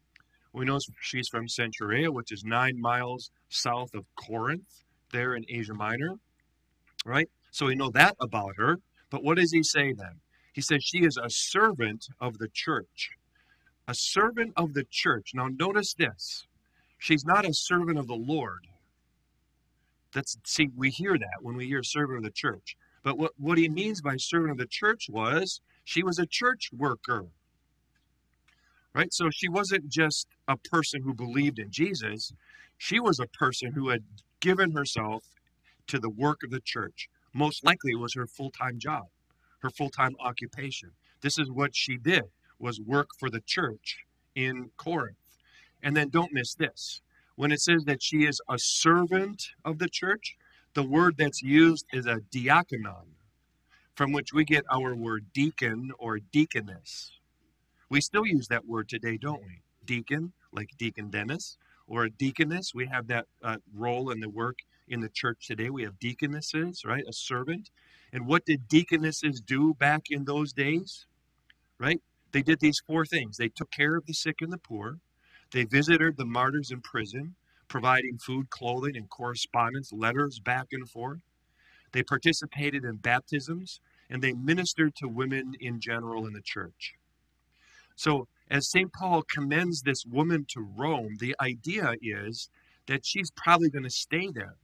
We 0.54 0.64
know 0.64 0.78
she's 1.00 1.28
from 1.28 1.49
Cenchrea, 1.49 2.11
which 2.11 2.30
is 2.30 2.44
nine 2.44 2.80
miles 2.80 3.30
south 3.49 3.92
of 3.92 4.06
Corinth, 4.14 4.84
there 5.12 5.34
in 5.34 5.44
Asia 5.49 5.75
Minor. 5.75 6.14
Right? 7.04 7.28
So 7.50 7.66
we 7.66 7.75
know 7.75 7.90
that 7.90 8.14
about 8.20 8.54
her. 8.56 8.78
But 9.11 9.25
what 9.25 9.37
does 9.37 9.52
he 9.52 9.64
say 9.64 9.92
then? 9.92 10.20
He 10.52 10.61
says 10.61 10.84
she 10.84 11.04
is 11.04 11.16
a 11.16 11.28
servant 11.28 12.06
of 12.20 12.38
the 12.38 12.49
church. 12.49 13.11
A 13.88 13.94
servant 13.94 14.52
of 14.56 14.75
the 14.75 14.87
church. 14.88 15.32
Now, 15.34 15.49
notice 15.49 15.92
this 15.92 16.46
She's 16.99 17.25
not 17.25 17.44
a 17.44 17.52
servant 17.52 17.99
of 17.99 18.06
the 18.06 18.14
Lord. 18.14 18.68
That's 20.12 20.38
see, 20.44 20.70
we 20.76 20.90
hear 20.90 21.18
that 21.18 21.42
when 21.42 21.56
we 21.56 21.66
hear 21.66 21.82
servant 21.82 22.18
of 22.18 22.25
the 22.25 22.30
church. 22.30 22.76
But 23.02 23.18
what, 23.18 23.32
what 23.37 23.58
he 23.58 23.68
means 23.68 24.00
by 24.00 24.16
servant 24.16 24.52
of 24.52 24.58
the 24.58 24.66
church 24.66 25.08
was 25.11 25.61
she 25.84 26.04
was 26.04 26.20
a 26.20 26.26
church 26.26 26.70
worker. 26.73 27.26
Right? 28.94 29.12
So 29.12 29.28
she 29.30 29.48
wasn't 29.48 29.88
just 29.88 30.28
a 30.46 30.56
person 30.56 31.02
who 31.02 31.14
believed 31.14 31.58
in 31.58 31.70
Jesus, 31.70 32.32
she 32.78 33.00
was 33.00 33.18
a 33.18 33.26
person 33.26 33.72
who 33.72 33.88
had 33.88 34.04
given 34.40 34.72
herself 34.72 35.24
to 35.88 35.98
the 35.98 36.10
work 36.10 36.42
of 36.44 36.50
the 36.50 36.60
church. 36.60 37.08
Most 37.32 37.64
likely 37.64 37.92
it 37.92 38.00
was 38.00 38.14
her 38.14 38.26
full-time 38.26 38.78
job, 38.78 39.06
her 39.62 39.70
full-time 39.70 40.14
occupation. 40.20 40.90
This 41.22 41.38
is 41.38 41.50
what 41.50 41.74
she 41.74 41.96
did 41.96 42.24
was 42.58 42.80
work 42.80 43.08
for 43.18 43.30
the 43.30 43.42
church 43.44 44.04
in 44.34 44.70
Corinth. 44.76 45.16
And 45.82 45.96
then 45.96 46.08
don't 46.08 46.32
miss 46.32 46.54
this. 46.54 47.00
When 47.36 47.50
it 47.50 47.60
says 47.60 47.84
that 47.86 48.02
she 48.02 48.24
is 48.24 48.40
a 48.48 48.58
servant 48.58 49.42
of 49.64 49.78
the 49.78 49.88
church, 49.88 50.36
the 50.74 50.84
word 50.84 51.16
that's 51.18 51.42
used 51.42 51.86
is 51.92 52.06
a 52.06 52.20
diakonon, 52.32 53.06
from 53.94 54.12
which 54.12 54.32
we 54.32 54.44
get 54.44 54.64
our 54.70 54.94
word 54.94 55.26
deacon 55.32 55.90
or 55.98 56.18
deaconess. 56.18 57.10
We 57.88 58.00
still 58.00 58.26
use 58.26 58.49
that 58.49 58.67
word 58.67 58.88
today, 58.88 59.17
don't 59.17 59.43
we? 59.43 59.61
Deacon, 59.85 60.33
like 60.53 60.71
Deacon 60.79 61.11
Dennis, 61.11 61.59
or 61.87 62.05
a 62.05 62.11
deaconess. 62.11 62.73
We 62.75 62.87
have 62.87 63.07
that 63.09 63.26
uh, 63.43 63.57
role 63.75 64.11
in 64.11 64.21
the 64.21 64.31
work 64.31 64.59
in 64.88 65.00
the 65.00 65.09
church 65.09 65.47
today. 65.47 65.71
We 65.71 65.85
have 65.85 65.99
deaconesses, 65.99 66.85
right? 66.85 67.05
A 67.09 67.12
servant. 67.12 67.71
And 68.12 68.26
what 68.26 68.45
did 68.47 68.69
deaconesses 68.69 69.41
do 69.41 69.75
back 69.75 70.05
in 70.11 70.25
those 70.25 70.53
days? 70.53 71.07
Right? 71.79 72.00
They 72.33 72.43
did 72.43 72.61
these 72.61 72.81
four 72.87 73.05
things 73.05 73.37
they 73.37 73.49
took 73.49 73.71
care 73.71 73.97
of 73.97 74.07
the 74.07 74.14
sick 74.14 74.37
and 74.41 74.53
the 74.53 74.59
poor, 74.59 74.99
they 75.55 75.64
visited 75.64 76.17
the 76.17 76.25
martyrs 76.25 76.73
in 76.73 76.81
prison, 76.81 77.37
providing 77.69 78.19
food, 78.19 78.50
clothing, 78.50 78.97
and 78.97 79.09
correspondence, 79.09 79.93
letters 79.93 80.41
back 80.41 80.67
and 80.73 80.91
forth. 80.91 81.21
They 81.93 82.03
participated 82.03 82.85
in 82.85 82.97
baptisms, 82.97 83.79
and 84.11 84.21
they 84.21 84.33
ministered 84.33 84.97
to 84.97 85.07
women 85.07 85.55
in 85.61 85.81
general 85.81 86.26
in 86.26 86.33
the 86.33 86.43
church. 86.43 86.95
So, 87.96 88.28
as 88.50 88.70
St. 88.70 88.92
Paul 88.92 89.22
commends 89.22 89.82
this 89.82 90.04
woman 90.04 90.46
to 90.50 90.60
Rome, 90.60 91.16
the 91.18 91.34
idea 91.40 91.94
is 92.02 92.50
that 92.86 93.06
she's 93.06 93.30
probably 93.30 93.70
going 93.70 93.84
to 93.84 93.90
stay 93.90 94.28
there. 94.32 94.56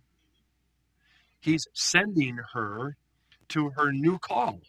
He's 1.41 1.67
sending 1.73 2.39
her 2.53 2.97
to 3.49 3.71
her 3.71 3.93
new 3.93 4.19
call, 4.19 4.61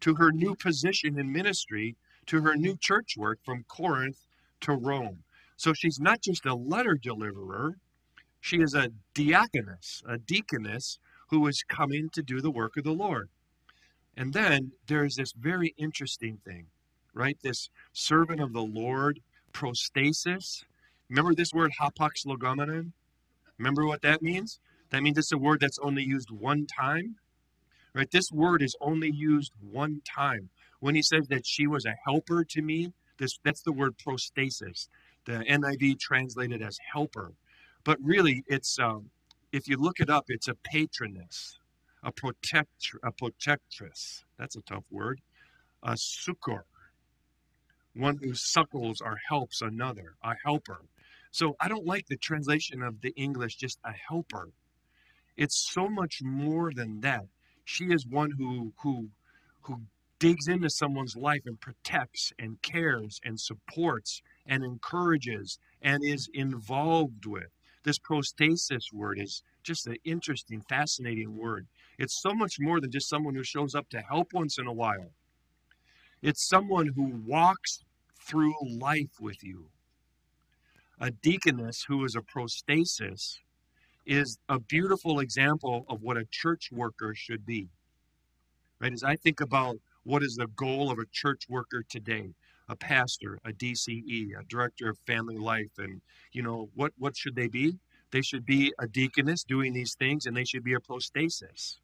to 0.00 0.16
her 0.16 0.32
new 0.32 0.56
position 0.56 1.18
in 1.18 1.32
ministry, 1.32 1.96
to 2.26 2.42
her 2.42 2.56
new 2.56 2.76
church 2.76 3.16
work 3.16 3.38
from 3.44 3.64
Corinth 3.64 4.26
to 4.62 4.72
Rome. 4.72 5.22
So 5.56 5.72
she's 5.72 6.00
not 6.00 6.22
just 6.22 6.46
a 6.46 6.54
letter 6.54 6.98
deliverer, 7.00 7.76
she 8.40 8.56
is 8.60 8.74
a 8.74 8.90
diaconess, 9.14 10.02
a 10.08 10.16
deaconess 10.16 10.98
who 11.28 11.46
is 11.46 11.62
coming 11.68 12.08
to 12.10 12.22
do 12.22 12.40
the 12.40 12.50
work 12.50 12.76
of 12.76 12.84
the 12.84 12.92
Lord. 12.92 13.28
And 14.16 14.32
then 14.32 14.72
there's 14.86 15.16
this 15.16 15.32
very 15.32 15.74
interesting 15.76 16.38
thing, 16.44 16.66
right? 17.14 17.36
This 17.42 17.68
servant 17.92 18.40
of 18.40 18.52
the 18.52 18.62
Lord, 18.62 19.20
prostasis. 19.52 20.64
Remember 21.08 21.34
this 21.34 21.52
word 21.52 21.72
hapax 21.80 22.26
legomenon? 22.26 22.92
Remember 23.58 23.86
what 23.86 24.02
that 24.02 24.22
means? 24.22 24.58
That 24.90 25.02
means 25.02 25.18
it's 25.18 25.32
a 25.32 25.38
word 25.38 25.60
that's 25.60 25.78
only 25.80 26.02
used 26.02 26.30
one 26.30 26.66
time. 26.66 27.16
Right? 27.94 28.10
This 28.10 28.30
word 28.30 28.62
is 28.62 28.76
only 28.80 29.10
used 29.10 29.52
one 29.60 30.02
time. 30.04 30.50
When 30.80 30.94
he 30.94 31.02
says 31.02 31.28
that 31.28 31.46
she 31.46 31.66
was 31.66 31.84
a 31.84 31.94
helper 32.04 32.44
to 32.44 32.62
me, 32.62 32.92
this 33.18 33.38
that's 33.44 33.62
the 33.62 33.72
word 33.72 33.96
prostasis. 33.98 34.88
The 35.26 35.44
NIV 35.48 36.00
translated 36.00 36.62
as 36.62 36.78
helper. 36.92 37.32
But 37.84 37.98
really, 38.02 38.44
it's 38.46 38.78
um, 38.78 39.10
if 39.52 39.68
you 39.68 39.76
look 39.76 40.00
it 40.00 40.08
up, 40.08 40.24
it's 40.28 40.48
a 40.48 40.54
patroness, 40.54 41.58
a 42.02 42.12
protect, 42.12 42.92
a 43.02 43.12
protectress. 43.12 44.24
That's 44.38 44.56
a 44.56 44.62
tough 44.62 44.84
word. 44.90 45.20
A 45.82 45.96
succor, 45.96 46.64
one 47.94 48.18
who 48.18 48.34
suckles 48.34 49.00
or 49.00 49.18
helps 49.28 49.62
another, 49.62 50.14
a 50.22 50.34
helper. 50.44 50.82
So 51.30 51.56
I 51.60 51.68
don't 51.68 51.86
like 51.86 52.06
the 52.06 52.16
translation 52.16 52.82
of 52.82 53.00
the 53.00 53.12
English 53.16 53.56
just 53.56 53.78
a 53.84 53.92
helper. 53.92 54.50
It's 55.36 55.70
so 55.72 55.88
much 55.88 56.20
more 56.22 56.72
than 56.74 57.00
that. 57.00 57.26
She 57.64 57.86
is 57.86 58.06
one 58.06 58.32
who 58.32 58.72
who 58.82 59.10
who 59.62 59.82
digs 60.18 60.48
into 60.48 60.68
someone's 60.68 61.16
life 61.16 61.42
and 61.46 61.60
protects 61.60 62.32
and 62.38 62.60
cares 62.62 63.20
and 63.24 63.40
supports 63.40 64.22
and 64.46 64.62
encourages 64.64 65.58
and 65.80 66.04
is 66.04 66.28
involved 66.34 67.26
with. 67.26 67.48
This 67.84 67.98
prostasis 67.98 68.92
word 68.92 69.18
is 69.18 69.42
just 69.62 69.86
an 69.86 69.96
interesting, 70.04 70.60
fascinating 70.68 71.36
word. 71.36 71.66
It's 71.98 72.20
so 72.20 72.34
much 72.34 72.56
more 72.60 72.80
than 72.80 72.90
just 72.90 73.08
someone 73.08 73.34
who 73.34 73.44
shows 73.44 73.74
up 73.74 73.88
to 73.90 74.00
help 74.00 74.32
once 74.34 74.58
in 74.58 74.66
a 74.66 74.72
while. 74.72 75.12
It's 76.22 76.46
someone 76.46 76.88
who 76.88 77.22
walks 77.26 77.82
through 78.20 78.54
life 78.62 79.20
with 79.20 79.42
you. 79.42 79.66
A 81.00 81.10
deaconess 81.10 81.84
who 81.88 82.04
is 82.04 82.14
a 82.14 82.20
prostasis 82.20 83.38
is 84.04 84.38
a 84.48 84.58
beautiful 84.58 85.20
example 85.20 85.86
of 85.88 86.02
what 86.02 86.18
a 86.18 86.26
church 86.30 86.70
worker 86.70 87.14
should 87.14 87.46
be. 87.46 87.68
Right? 88.80 88.92
As 88.92 89.02
I 89.02 89.16
think 89.16 89.40
about 89.40 89.76
what 90.04 90.22
is 90.22 90.34
the 90.36 90.46
goal 90.48 90.90
of 90.90 90.98
a 90.98 91.06
church 91.12 91.48
worker 91.48 91.84
today, 91.88 92.34
a 92.68 92.76
pastor, 92.76 93.38
a 93.44 93.52
DCE, 93.52 94.38
a 94.38 94.44
director 94.44 94.90
of 94.90 94.98
family 95.06 95.38
life, 95.38 95.72
and 95.78 96.00
you 96.32 96.42
know 96.42 96.68
what 96.74 96.92
what 96.98 97.16
should 97.16 97.34
they 97.34 97.48
be? 97.48 97.78
They 98.10 98.22
should 98.22 98.44
be 98.44 98.72
a 98.78 98.86
deaconess 98.86 99.44
doing 99.44 99.72
these 99.72 99.94
things, 99.94 100.26
and 100.26 100.36
they 100.36 100.44
should 100.44 100.64
be 100.64 100.74
a 100.74 100.80
prostasis, 100.80 101.78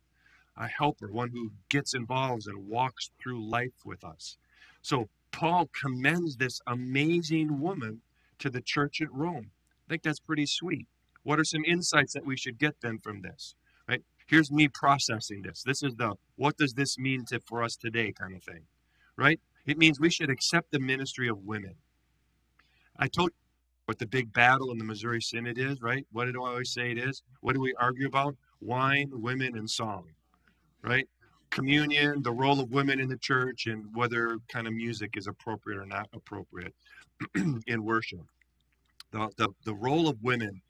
a 0.57 0.69
helper, 0.69 1.11
one 1.11 1.31
who 1.31 1.53
gets 1.69 1.95
involved 1.95 2.47
and 2.47 2.69
walks 2.69 3.11
through 3.21 3.49
life 3.49 3.85
with 3.85 4.05
us. 4.05 4.39
So 4.83 5.09
Paul 5.33 5.69
commends 5.79 6.37
this 6.37 6.61
amazing 6.67 7.61
woman 7.61 8.01
to 8.39 8.51
the 8.51 8.61
church 8.61 9.01
at 9.01 9.13
Rome. 9.13 9.51
I 9.87 9.91
think 9.91 10.03
that's 10.03 10.21
pretty 10.21 10.47
sweet. 10.47 10.87
What 11.23 11.39
are 11.39 11.45
some 11.45 11.65
insights 11.65 12.15
that 12.15 12.25
we 12.25 12.37
should 12.37 12.59
get 12.59 12.77
then 12.81 12.99
from 12.99 13.23
this? 13.23 13.55
Right? 13.89 14.03
Here's 14.27 14.51
me 14.51 14.69
processing 14.69 15.43
this. 15.43 15.63
This 15.63 15.83
is 15.83 15.95
the 15.97 16.15
what 16.37 16.57
does 16.57 16.75
this 16.75 16.99
mean 16.99 17.25
to 17.27 17.41
for 17.41 17.63
us 17.63 17.77
today 17.77 18.13
kind 18.13 18.35
of 18.35 18.43
thing. 18.43 18.63
Right? 19.17 19.41
It 19.67 19.79
means 19.79 19.99
we 19.99 20.11
should 20.11 20.31
accept 20.31 20.71
the 20.71 20.79
ministry 20.79 21.29
of 21.29 21.45
women. 21.45 21.75
I 22.97 23.09
told 23.09 23.31
you 23.31 23.37
what 23.87 23.99
the 23.99 24.07
big 24.07 24.33
battle 24.33 24.71
in 24.71 24.79
the 24.79 24.85
Missouri 24.85 25.21
Synod 25.21 25.59
is, 25.59 25.81
right? 25.81 26.07
What 26.13 26.33
do 26.33 26.45
I 26.45 26.49
always 26.51 26.73
say 26.73 26.91
it 26.91 26.99
is? 26.99 27.23
What 27.41 27.55
do 27.55 27.61
we 27.61 27.75
argue 27.79 28.07
about? 28.07 28.37
Wine, 28.61 29.11
women, 29.13 29.57
and 29.57 29.69
song, 29.69 30.07
right? 30.87 31.09
Communion, 31.51 32.23
the 32.23 32.33
role 32.33 32.61
of 32.61 32.71
women 32.71 33.01
in 33.01 33.09
the 33.09 33.19
church, 33.19 33.67
and 33.67 33.95
whether 33.95 34.39
kind 34.49 34.67
of 34.67 34.73
music 34.73 35.17
is 35.17 35.27
appropriate 35.27 35.79
or 35.79 35.87
not 35.87 36.09
appropriate 36.15 36.75
in 37.67 37.85
worship. 37.85 38.21
The, 39.11 39.29
the, 39.37 39.49
the 39.65 39.75
role 39.75 40.09
of 40.09 40.23
women. 40.23 40.63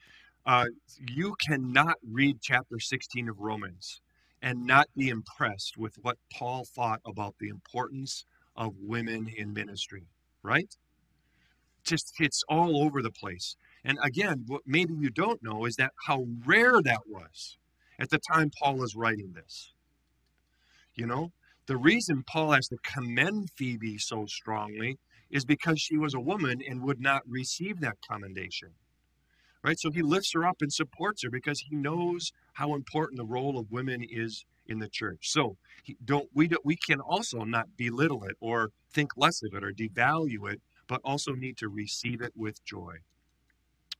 Uh, 0.44 0.66
you 1.00 1.34
cannot 1.48 1.96
read 2.08 2.38
chapter 2.40 2.78
16 2.78 3.28
of 3.28 3.40
Romans 3.40 4.00
and 4.40 4.64
not 4.64 4.86
be 4.96 5.08
impressed 5.08 5.76
with 5.76 5.96
what 6.02 6.18
Paul 6.32 6.64
thought 6.64 7.00
about 7.04 7.34
the 7.40 7.48
importance 7.48 8.24
of 8.54 8.74
women 8.80 9.28
in 9.36 9.52
ministry, 9.52 10.04
right? 10.42 10.76
Just 11.82 12.14
it's 12.20 12.42
all 12.48 12.82
over 12.84 13.02
the 13.02 13.10
place. 13.10 13.56
And 13.84 13.98
again, 14.02 14.44
what 14.46 14.62
maybe 14.66 14.94
you 14.94 15.10
don't 15.10 15.42
know 15.42 15.64
is 15.64 15.76
that 15.76 15.92
how 16.06 16.26
rare 16.44 16.80
that 16.80 17.02
was 17.08 17.58
at 17.98 18.10
the 18.10 18.20
time 18.32 18.50
Paul 18.62 18.84
is 18.84 18.94
writing 18.94 19.32
this. 19.34 19.72
You 20.96 21.06
know, 21.06 21.32
the 21.66 21.76
reason 21.76 22.24
Paul 22.26 22.52
has 22.52 22.68
to 22.68 22.78
commend 22.82 23.50
Phoebe 23.56 23.98
so 23.98 24.26
strongly 24.26 24.98
is 25.30 25.44
because 25.44 25.80
she 25.80 25.96
was 25.96 26.14
a 26.14 26.20
woman 26.20 26.62
and 26.66 26.82
would 26.82 27.00
not 27.00 27.22
receive 27.26 27.80
that 27.80 27.98
commendation. 28.08 28.70
Right? 29.62 29.78
So 29.78 29.90
he 29.90 30.02
lifts 30.02 30.32
her 30.32 30.46
up 30.46 30.58
and 30.60 30.72
supports 30.72 31.24
her 31.24 31.30
because 31.30 31.60
he 31.60 31.74
knows 31.74 32.30
how 32.54 32.74
important 32.74 33.18
the 33.18 33.24
role 33.24 33.58
of 33.58 33.70
women 33.70 34.04
is 34.08 34.44
in 34.66 34.78
the 34.78 34.88
church. 34.88 35.28
So 35.30 35.56
he, 35.82 35.96
don't 36.04 36.28
we 36.34 36.48
don't, 36.48 36.64
we 36.64 36.76
can 36.76 37.00
also 37.00 37.40
not 37.40 37.76
belittle 37.76 38.24
it 38.24 38.36
or 38.40 38.70
think 38.92 39.10
less 39.16 39.42
of 39.42 39.54
it 39.54 39.64
or 39.64 39.72
devalue 39.72 40.50
it, 40.52 40.60
but 40.86 41.00
also 41.04 41.32
need 41.32 41.56
to 41.58 41.68
receive 41.68 42.20
it 42.20 42.32
with 42.36 42.64
joy. 42.64 42.94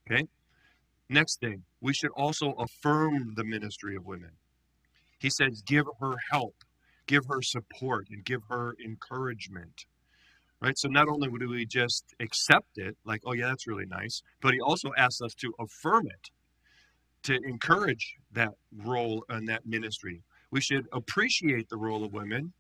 Okay? 0.09 0.27
Next 1.09 1.41
thing, 1.41 1.65
we 1.81 1.93
should 1.93 2.11
also 2.17 2.53
affirm 2.53 3.35
the 3.37 3.45
ministry 3.45 3.97
of 3.97 4.07
women. 4.07 4.33
He 5.19 5.31
says, 5.31 5.63
give 5.67 5.87
her 6.01 6.15
help, 6.31 6.55
give 7.07 7.27
her 7.27 7.43
support, 7.43 8.09
and 8.11 8.25
give 8.25 8.43
her 8.49 8.75
encouragement. 8.85 9.87
Right? 10.61 10.79
So 10.79 10.89
not 10.89 11.09
only 11.09 11.29
do 11.39 11.49
we 11.49 11.67
just 11.67 12.15
accept 12.19 12.79
it, 12.79 12.97
like, 13.05 13.21
oh, 13.27 13.35
yeah, 13.35 13.49
that's 13.49 13.67
really 13.67 13.87
nice, 13.87 14.23
but 14.41 14.55
he 14.55 14.61
also 14.61 14.91
asks 14.97 15.21
us 15.21 15.35
to 15.35 15.53
affirm 15.61 16.07
it, 16.07 16.31
to 17.25 17.35
encourage 17.45 18.15
that 18.33 18.55
role 18.75 19.25
and 19.29 19.49
that 19.49 19.67
ministry. 19.67 20.23
We 20.51 20.61
should 20.61 20.87
appreciate 20.93 21.69
the 21.69 21.77
role 21.77 22.05
of 22.05 22.13
women, 22.13 22.53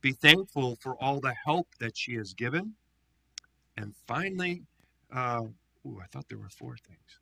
be 0.00 0.12
thankful 0.12 0.76
for 0.80 0.94
all 1.02 1.20
the 1.20 1.34
help 1.46 1.68
that 1.80 1.96
she 1.96 2.14
has 2.14 2.34
given. 2.34 2.74
And 3.76 3.94
finally, 4.06 4.62
uh, 5.12 5.42
ooh, 5.86 6.00
I 6.02 6.06
thought 6.06 6.28
there 6.28 6.38
were 6.38 6.50
four 6.50 6.76
things. 6.86 7.20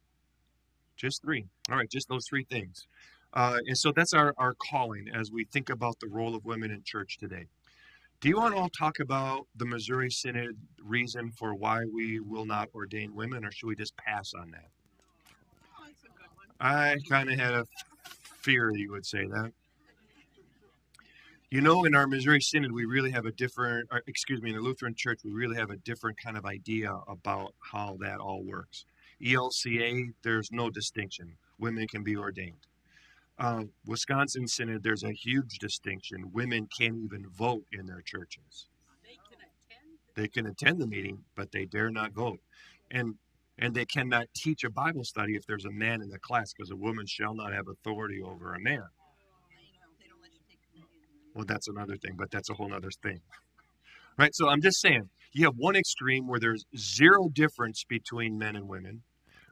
Just 0.96 1.22
three. 1.22 1.46
All 1.70 1.76
right, 1.76 1.90
just 1.90 2.08
those 2.08 2.26
three 2.26 2.44
things. 2.44 2.88
Uh, 3.32 3.58
and 3.66 3.76
so 3.76 3.92
that's 3.92 4.14
our, 4.14 4.34
our 4.38 4.54
calling 4.54 5.08
as 5.12 5.30
we 5.30 5.44
think 5.44 5.68
about 5.68 5.98
the 6.00 6.08
role 6.08 6.34
of 6.34 6.44
women 6.44 6.70
in 6.70 6.82
church 6.84 7.18
today. 7.18 7.46
Do 8.20 8.30
you 8.30 8.38
want 8.38 8.54
to 8.54 8.60
all 8.60 8.70
talk 8.70 8.98
about 9.00 9.46
the 9.56 9.66
Missouri 9.66 10.10
Synod 10.10 10.56
reason 10.82 11.30
for 11.32 11.54
why 11.54 11.84
we 11.92 12.18
will 12.18 12.46
not 12.46 12.70
ordain 12.74 13.14
women, 13.14 13.44
or 13.44 13.52
should 13.52 13.66
we 13.66 13.76
just 13.76 13.94
pass 13.96 14.32
on 14.34 14.52
that? 14.52 14.70
I 16.58 16.96
kind 17.08 17.30
of 17.30 17.38
had 17.38 17.52
a 17.52 17.66
fear 18.40 18.72
you 18.74 18.90
would 18.92 19.04
say 19.04 19.26
that. 19.26 19.52
You 21.50 21.60
know, 21.60 21.84
in 21.84 21.94
our 21.94 22.06
Missouri 22.06 22.40
Synod, 22.40 22.72
we 22.72 22.86
really 22.86 23.10
have 23.10 23.26
a 23.26 23.32
different, 23.32 23.88
excuse 24.06 24.40
me, 24.40 24.50
in 24.50 24.56
the 24.56 24.62
Lutheran 24.62 24.94
Church, 24.96 25.20
we 25.24 25.30
really 25.30 25.56
have 25.56 25.70
a 25.70 25.76
different 25.76 26.16
kind 26.20 26.36
of 26.36 26.44
idea 26.46 26.92
about 27.06 27.54
how 27.60 27.98
that 28.00 28.18
all 28.18 28.42
works. 28.42 28.86
ELCA, 29.22 30.12
there's 30.22 30.50
no 30.50 30.70
distinction. 30.70 31.36
Women 31.58 31.86
can 31.86 32.02
be 32.02 32.16
ordained. 32.16 32.66
Uh, 33.38 33.64
Wisconsin 33.84 34.48
Synod, 34.48 34.82
there's 34.82 35.02
a 35.02 35.12
huge 35.12 35.58
distinction. 35.58 36.30
Women 36.32 36.68
can't 36.78 36.96
even 36.96 37.26
vote 37.36 37.64
in 37.70 37.86
their 37.86 38.00
churches. 38.00 38.68
They 39.04 39.18
can 39.28 39.38
attend. 39.38 39.98
They 40.14 40.28
can 40.28 40.46
attend 40.46 40.80
the 40.80 40.86
meeting, 40.86 41.18
but 41.34 41.52
they 41.52 41.66
dare 41.66 41.90
not 41.90 42.12
vote. 42.12 42.40
And 42.90 43.16
and 43.58 43.74
they 43.74 43.86
cannot 43.86 44.26
teach 44.34 44.64
a 44.64 44.70
Bible 44.70 45.04
study 45.04 45.34
if 45.34 45.46
there's 45.46 45.64
a 45.64 45.70
man 45.70 46.02
in 46.02 46.08
the 46.10 46.18
class, 46.18 46.52
because 46.52 46.70
a 46.70 46.76
woman 46.76 47.06
shall 47.06 47.34
not 47.34 47.52
have 47.52 47.68
authority 47.68 48.20
over 48.22 48.54
a 48.54 48.60
man. 48.60 48.82
They 49.48 49.72
don't, 49.80 49.98
they 49.98 50.08
don't 50.08 50.20
let 50.22 50.32
you 50.32 50.40
take 50.48 50.60
communion. 50.70 51.06
Well, 51.34 51.46
that's 51.46 51.68
another 51.68 51.96
thing, 51.96 52.16
but 52.18 52.30
that's 52.30 52.50
a 52.50 52.54
whole 52.54 52.72
other 52.72 52.90
thing. 53.02 53.20
Right? 54.18 54.34
So 54.34 54.48
I'm 54.48 54.60
just 54.60 54.80
saying, 54.80 55.08
you 55.32 55.44
have 55.44 55.54
one 55.56 55.76
extreme 55.76 56.26
where 56.26 56.40
there's 56.40 56.64
zero 56.76 57.28
difference 57.32 57.84
between 57.88 58.38
men 58.38 58.56
and 58.56 58.68
women. 58.68 59.02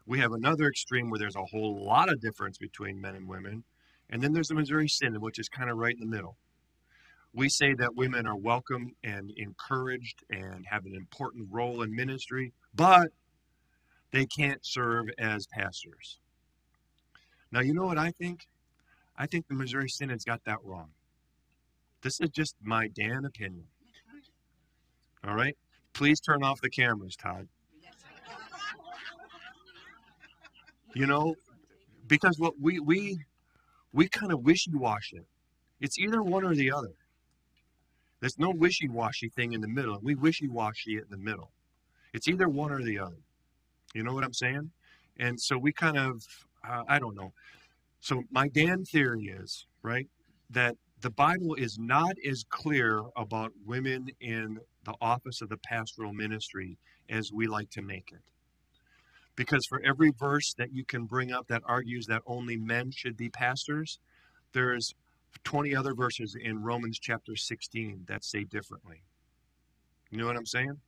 We 0.07 0.19
have 0.19 0.33
another 0.33 0.69
extreme 0.69 1.09
where 1.09 1.19
there's 1.19 1.37
a 1.37 1.45
whole 1.45 1.85
lot 1.85 2.11
of 2.11 2.21
difference 2.21 2.59
between 2.59 3.01
men 3.01 3.15
and 3.15 3.27
women. 3.27 3.65
And 4.11 4.23
then 4.23 4.33
there's 4.33 4.49
the 4.49 4.55
Missouri 4.55 4.89
Synod, 4.89 5.23
which 5.23 5.39
is 5.39 5.49
kind 5.49 5.71
of 5.71 5.77
right 5.77 5.95
in 5.95 6.01
the 6.01 6.15
middle. 6.15 6.37
We 7.33 7.49
say 7.49 7.75
that 7.75 7.97
women 7.97 8.27
are 8.27 8.37
welcome 8.37 8.93
and 9.03 9.33
encouraged 9.37 10.23
and 10.31 10.65
have 10.71 10.87
an 10.87 10.95
important 10.95 11.49
role 11.51 11.83
in 11.83 11.95
ministry, 11.95 12.53
but 12.75 13.09
they 14.13 14.27
can't 14.27 14.65
serve 14.65 15.07
as 15.19 15.47
pastors. 15.49 16.21
Now, 17.51 17.61
you 17.61 17.75
know 17.75 17.87
what 17.87 17.99
I 17.99 18.13
think? 18.13 18.47
I 19.17 19.27
think 19.27 19.49
the 19.49 19.55
Missouri 19.55 19.89
Synod's 19.89 20.25
got 20.25 20.45
that 20.45 20.59
wrong. 20.63 20.91
This 22.03 22.21
is 22.21 22.31
just 22.31 22.57
my 22.63 22.89
Dan 22.89 23.25
opinion. 23.25 23.65
All 25.27 25.35
right? 25.35 25.57
Please 25.93 26.21
turn 26.21 26.43
off 26.43 26.61
the 26.61 26.71
cameras, 26.71 27.17
Todd. 27.17 27.49
You 30.95 31.07
know, 31.07 31.35
because 32.07 32.39
what 32.39 32.55
we 32.61 32.79
we 32.79 33.19
we 33.95 34.09
kind 34.09 34.33
of 34.33 34.41
wishy-washy 34.41 35.17
it. 35.17 35.27
It's 35.81 35.99
either 35.99 36.23
one 36.23 36.45
or 36.45 36.55
the 36.55 36.71
other. 36.73 36.93
There's 38.21 38.39
no 38.39 38.51
wishy-washy 38.51 39.29
thing 39.31 39.53
in 39.53 39.61
the 39.61 39.69
middle. 39.69 39.99
We 40.03 40.15
wishy-washy 40.15 40.97
it 40.97 41.05
in 41.05 41.11
the 41.11 41.17
middle. 41.17 41.51
It's 42.13 42.29
either 42.29 42.49
one 42.49 42.73
or 42.73 42.83
the 42.83 42.99
other. 42.99 43.23
You 43.95 44.03
know 44.03 44.13
what 44.13 44.25
I'm 44.25 44.35
saying? 44.35 44.71
And 45.19 45.41
so 45.41 45.57
we 45.57 45.73
kind 45.73 45.97
of, 45.97 46.27
uh, 46.69 46.83
I 46.89 46.99
don't 46.99 47.15
know. 47.15 47.33
So 48.01 48.23
my 48.31 48.49
Dan 48.49 48.85
theory 48.85 49.27
is, 49.27 49.67
right, 49.83 50.09
that 50.51 50.77
the 51.01 51.11
Bible 51.11 51.55
is 51.55 51.79
not 51.79 52.17
as 52.29 52.45
clear 52.49 53.03
about 53.17 53.53
women 53.65 54.09
in 54.21 54.59
the 54.85 54.95
office 55.01 55.41
of 55.41 55.49
the 55.49 55.59
pastoral 55.59 56.13
ministry 56.13 56.79
as 57.09 57.33
we 57.33 57.47
like 57.47 57.71
to 57.71 57.83
make 57.83 58.11
it. 58.13 58.21
Because 59.37 59.67
for 59.67 59.81
every 59.85 60.13
verse 60.19 60.55
that 60.55 60.73
you 60.73 60.85
can 60.85 61.07
bring 61.07 61.33
up 61.33 61.49
that 61.49 61.63
argues 61.67 62.07
that 62.07 62.23
only 62.27 62.57
men 62.57 62.91
should 62.91 63.17
be 63.17 63.29
pastors, 63.29 63.99
there's 64.53 64.95
20 65.43 65.75
other 65.75 65.95
verses 65.95 66.37
in 66.41 66.63
Romans 66.63 66.99
chapter 66.99 67.35
16 67.35 68.05
that 68.07 68.25
say 68.25 68.45
differently. 68.45 69.03
You 70.11 70.19
know 70.19 70.27
what 70.27 70.37
I'm 70.37 70.47
saying? 70.47 70.79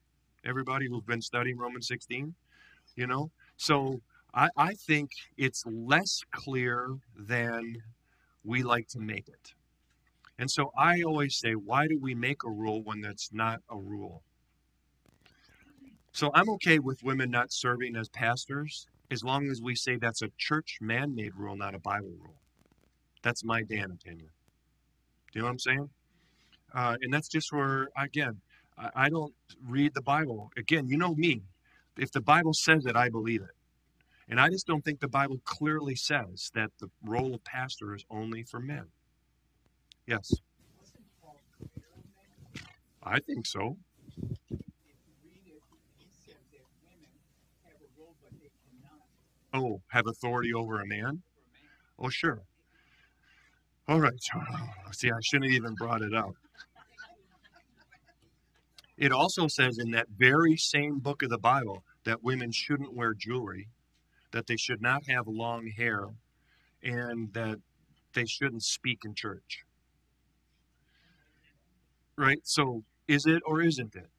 Everybody 0.44 0.86
who's 0.88 1.02
been 1.02 1.20
studying 1.20 1.58
Romans 1.58 1.88
16, 1.88 2.32
you 2.94 3.06
know? 3.08 3.30
So 3.56 4.00
I, 4.32 4.48
I 4.56 4.74
think 4.74 5.10
it's 5.36 5.64
less 5.66 6.20
clear 6.30 6.96
than 7.18 7.78
we 8.44 8.62
like 8.62 8.86
to 8.88 9.00
make 9.00 9.28
it. 9.28 9.54
And 10.38 10.50
so 10.50 10.70
I 10.76 11.02
always 11.02 11.36
say, 11.36 11.54
why 11.54 11.88
do 11.88 11.98
we 11.98 12.14
make 12.14 12.44
a 12.44 12.50
rule 12.50 12.82
when 12.82 13.00
that's 13.00 13.32
not 13.32 13.60
a 13.70 13.76
rule? 13.76 14.22
So 16.16 16.30
I'm 16.32 16.48
okay 16.52 16.78
with 16.78 17.02
women 17.02 17.30
not 17.30 17.52
serving 17.52 17.94
as 17.94 18.08
pastors 18.08 18.86
as 19.10 19.22
long 19.22 19.50
as 19.50 19.60
we 19.60 19.74
say 19.74 19.96
that's 19.96 20.22
a 20.22 20.30
church 20.38 20.78
man 20.80 21.14
made 21.14 21.34
rule, 21.36 21.56
not 21.56 21.74
a 21.74 21.78
Bible 21.78 22.14
rule. 22.18 22.40
That's 23.22 23.44
my 23.44 23.62
Dan 23.62 23.90
opinion. 23.90 24.30
Do 25.30 25.38
you 25.38 25.40
know 25.42 25.44
what 25.44 25.50
I'm 25.50 25.58
saying? 25.58 25.90
Uh, 26.74 26.96
and 27.02 27.12
that's 27.12 27.28
just 27.28 27.52
where, 27.52 27.90
again, 27.98 28.40
I, 28.78 28.88
I 28.94 29.08
don't 29.10 29.34
read 29.68 29.92
the 29.92 30.00
Bible. 30.00 30.50
Again, 30.56 30.88
you 30.88 30.96
know 30.96 31.14
me. 31.14 31.42
If 31.98 32.12
the 32.12 32.22
Bible 32.22 32.54
says 32.54 32.86
it, 32.86 32.96
I 32.96 33.10
believe 33.10 33.42
it. 33.42 33.54
And 34.26 34.40
I 34.40 34.48
just 34.48 34.66
don't 34.66 34.82
think 34.82 35.00
the 35.00 35.08
Bible 35.08 35.42
clearly 35.44 35.96
says 35.96 36.50
that 36.54 36.70
the 36.80 36.88
role 37.04 37.34
of 37.34 37.44
pastor 37.44 37.94
is 37.94 38.06
only 38.08 38.42
for 38.42 38.58
men. 38.58 38.86
Yes. 40.06 40.32
I 43.02 43.20
think 43.20 43.44
so. 43.44 43.76
Oh, 49.56 49.80
have 49.88 50.06
authority 50.06 50.52
over 50.52 50.80
a 50.80 50.86
man? 50.86 51.22
Oh, 51.98 52.10
sure. 52.10 52.42
All 53.88 54.00
right. 54.00 54.12
Uh, 54.34 54.92
see, 54.92 55.10
I 55.10 55.18
shouldn't 55.22 55.52
even 55.52 55.74
brought 55.74 56.02
it 56.02 56.14
up. 56.14 56.34
It 58.98 59.12
also 59.12 59.46
says 59.46 59.78
in 59.78 59.92
that 59.92 60.08
very 60.18 60.56
same 60.58 60.98
book 60.98 61.22
of 61.22 61.30
the 61.30 61.38
Bible 61.38 61.82
that 62.04 62.22
women 62.22 62.52
shouldn't 62.52 62.94
wear 62.94 63.14
jewelry, 63.14 63.68
that 64.32 64.46
they 64.46 64.56
should 64.56 64.82
not 64.82 65.06
have 65.08 65.26
long 65.26 65.68
hair, 65.68 66.08
and 66.82 67.32
that 67.32 67.58
they 68.12 68.26
shouldn't 68.26 68.62
speak 68.62 69.00
in 69.04 69.14
church. 69.14 69.64
Right? 72.16 72.40
So, 72.42 72.84
is 73.08 73.24
it 73.24 73.42
or 73.46 73.62
isn't 73.62 73.94
it? 73.94 74.10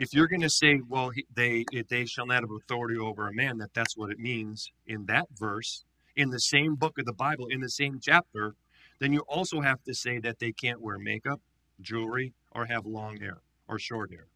If 0.00 0.14
you're 0.14 0.28
going 0.28 0.40
to 0.40 0.48
say, 0.48 0.80
well, 0.88 1.12
they 1.34 1.66
they 1.90 2.06
shall 2.06 2.24
not 2.24 2.40
have 2.40 2.50
authority 2.50 2.98
over 2.98 3.28
a 3.28 3.34
man, 3.34 3.58
that 3.58 3.74
that's 3.74 3.98
what 3.98 4.10
it 4.10 4.18
means 4.18 4.72
in 4.86 5.04
that 5.06 5.26
verse, 5.38 5.84
in 6.16 6.30
the 6.30 6.40
same 6.40 6.74
book 6.74 6.98
of 6.98 7.04
the 7.04 7.12
Bible, 7.12 7.48
in 7.48 7.60
the 7.60 7.68
same 7.68 8.00
chapter, 8.00 8.54
then 8.98 9.12
you 9.12 9.20
also 9.28 9.60
have 9.60 9.82
to 9.82 9.92
say 9.92 10.18
that 10.18 10.38
they 10.38 10.52
can't 10.52 10.80
wear 10.80 10.98
makeup, 10.98 11.42
jewelry, 11.82 12.32
or 12.52 12.64
have 12.64 12.86
long 12.86 13.18
hair 13.18 13.42
or 13.68 13.78
short 13.78 14.10
hair. 14.10 14.26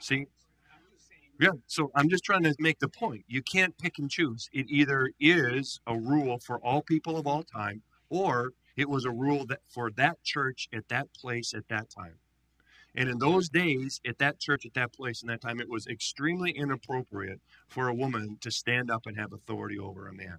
See? 0.00 0.26
Yeah, 1.40 1.52
so 1.66 1.90
I'm 1.94 2.10
just 2.10 2.22
trying 2.22 2.42
to 2.42 2.54
make 2.58 2.78
the 2.78 2.88
point. 2.88 3.24
You 3.28 3.40
can't 3.40 3.76
pick 3.78 3.98
and 3.98 4.10
choose. 4.10 4.50
It 4.52 4.66
either 4.68 5.12
is 5.18 5.80
a 5.86 5.96
rule 5.96 6.38
for 6.38 6.58
all 6.58 6.82
people 6.82 7.16
of 7.16 7.26
all 7.26 7.42
time, 7.42 7.80
or 8.10 8.52
it 8.76 8.90
was 8.90 9.06
a 9.06 9.10
rule 9.10 9.46
that 9.46 9.60
for 9.66 9.90
that 9.92 10.22
church 10.22 10.68
at 10.74 10.88
that 10.88 11.08
place 11.14 11.54
at 11.54 11.68
that 11.68 11.88
time. 11.88 12.16
And 12.94 13.08
in 13.08 13.18
those 13.18 13.48
days, 13.48 14.00
at 14.06 14.18
that 14.18 14.38
church, 14.38 14.66
at 14.66 14.74
that 14.74 14.92
place, 14.92 15.22
in 15.22 15.28
that 15.28 15.40
time, 15.40 15.60
it 15.60 15.68
was 15.68 15.86
extremely 15.86 16.50
inappropriate 16.50 17.40
for 17.68 17.88
a 17.88 17.94
woman 17.94 18.36
to 18.42 18.50
stand 18.50 18.90
up 18.90 19.06
and 19.06 19.18
have 19.18 19.32
authority 19.32 19.78
over 19.78 20.08
a 20.08 20.12
man. 20.12 20.38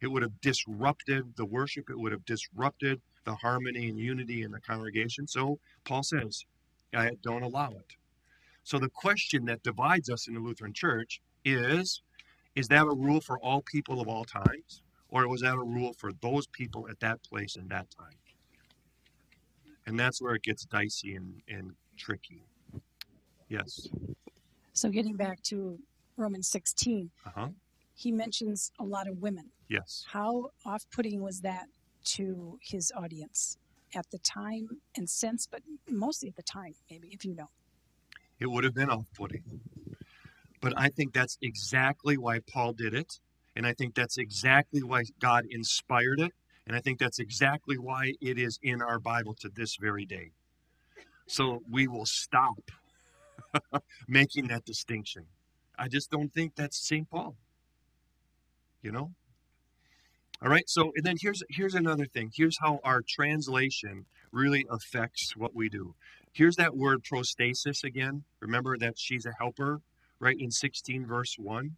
It 0.00 0.08
would 0.08 0.22
have 0.22 0.40
disrupted 0.42 1.36
the 1.36 1.46
worship, 1.46 1.88
it 1.88 1.98
would 1.98 2.12
have 2.12 2.26
disrupted 2.26 3.00
the 3.24 3.36
harmony 3.36 3.88
and 3.88 3.98
unity 3.98 4.42
in 4.42 4.52
the 4.52 4.60
congregation. 4.60 5.26
So 5.26 5.58
Paul 5.84 6.02
says, 6.02 6.44
I 6.94 7.12
don't 7.22 7.42
allow 7.42 7.70
it. 7.70 7.94
So 8.62 8.78
the 8.78 8.90
question 8.90 9.46
that 9.46 9.62
divides 9.62 10.10
us 10.10 10.28
in 10.28 10.34
the 10.34 10.40
Lutheran 10.40 10.74
Church 10.74 11.20
is 11.44 12.02
is 12.56 12.68
that 12.68 12.86
a 12.86 12.94
rule 12.94 13.20
for 13.20 13.38
all 13.40 13.62
people 13.62 14.00
of 14.00 14.08
all 14.08 14.24
times? 14.24 14.82
Or 15.10 15.28
was 15.28 15.42
that 15.42 15.54
a 15.54 15.62
rule 15.62 15.92
for 15.92 16.10
those 16.22 16.46
people 16.46 16.88
at 16.88 17.00
that 17.00 17.22
place 17.22 17.54
and 17.54 17.68
that 17.68 17.86
time? 17.90 18.16
And 19.86 19.98
that's 19.98 20.20
where 20.20 20.34
it 20.34 20.42
gets 20.42 20.64
dicey 20.64 21.14
and, 21.14 21.40
and 21.48 21.72
tricky. 21.96 22.42
Yes. 23.48 23.88
So 24.72 24.90
getting 24.90 25.16
back 25.16 25.42
to 25.44 25.78
Romans 26.16 26.48
16, 26.48 27.10
uh-huh. 27.26 27.48
he 27.94 28.10
mentions 28.12 28.72
a 28.78 28.84
lot 28.84 29.08
of 29.08 29.22
women. 29.22 29.50
Yes. 29.68 30.04
How 30.08 30.50
off 30.64 30.84
putting 30.94 31.22
was 31.22 31.40
that 31.40 31.66
to 32.04 32.58
his 32.62 32.92
audience 32.96 33.58
at 33.94 34.10
the 34.10 34.18
time 34.18 34.68
and 34.96 35.08
since, 35.08 35.46
but 35.46 35.62
mostly 35.88 36.28
at 36.28 36.36
the 36.36 36.42
time, 36.42 36.74
maybe, 36.90 37.08
if 37.12 37.24
you 37.24 37.34
know? 37.34 37.48
It 38.38 38.50
would 38.50 38.64
have 38.64 38.74
been 38.74 38.90
off 38.90 39.06
putting. 39.16 39.42
But 40.60 40.74
I 40.76 40.88
think 40.88 41.12
that's 41.12 41.38
exactly 41.42 42.16
why 42.16 42.40
Paul 42.40 42.72
did 42.72 42.94
it. 42.94 43.20
And 43.54 43.66
I 43.66 43.72
think 43.72 43.94
that's 43.94 44.18
exactly 44.18 44.82
why 44.82 45.04
God 45.20 45.46
inspired 45.48 46.20
it. 46.20 46.32
And 46.66 46.74
I 46.74 46.80
think 46.80 46.98
that's 46.98 47.18
exactly 47.18 47.78
why 47.78 48.12
it 48.20 48.38
is 48.38 48.58
in 48.62 48.82
our 48.82 48.98
Bible 48.98 49.34
to 49.40 49.48
this 49.48 49.76
very 49.80 50.04
day. 50.04 50.32
So 51.26 51.62
we 51.70 51.86
will 51.86 52.06
stop 52.06 52.70
making 54.08 54.48
that 54.48 54.64
distinction. 54.64 55.26
I 55.78 55.88
just 55.88 56.10
don't 56.10 56.32
think 56.32 56.56
that's 56.56 56.78
St. 56.78 57.08
Paul. 57.08 57.36
You 58.82 58.92
know? 58.92 59.12
All 60.42 60.50
right, 60.50 60.68
so 60.68 60.92
and 60.94 61.04
then 61.04 61.16
here's 61.18 61.42
here's 61.48 61.74
another 61.74 62.04
thing. 62.04 62.30
Here's 62.34 62.58
how 62.60 62.78
our 62.84 63.02
translation 63.08 64.04
really 64.32 64.66
affects 64.70 65.34
what 65.34 65.54
we 65.54 65.70
do. 65.70 65.94
Here's 66.30 66.56
that 66.56 66.76
word 66.76 67.02
prostasis 67.02 67.82
again. 67.82 68.24
Remember 68.40 68.76
that 68.76 68.98
she's 68.98 69.24
a 69.24 69.32
helper, 69.38 69.80
right? 70.20 70.36
In 70.38 70.50
16 70.50 71.06
verse 71.06 71.36
1. 71.38 71.76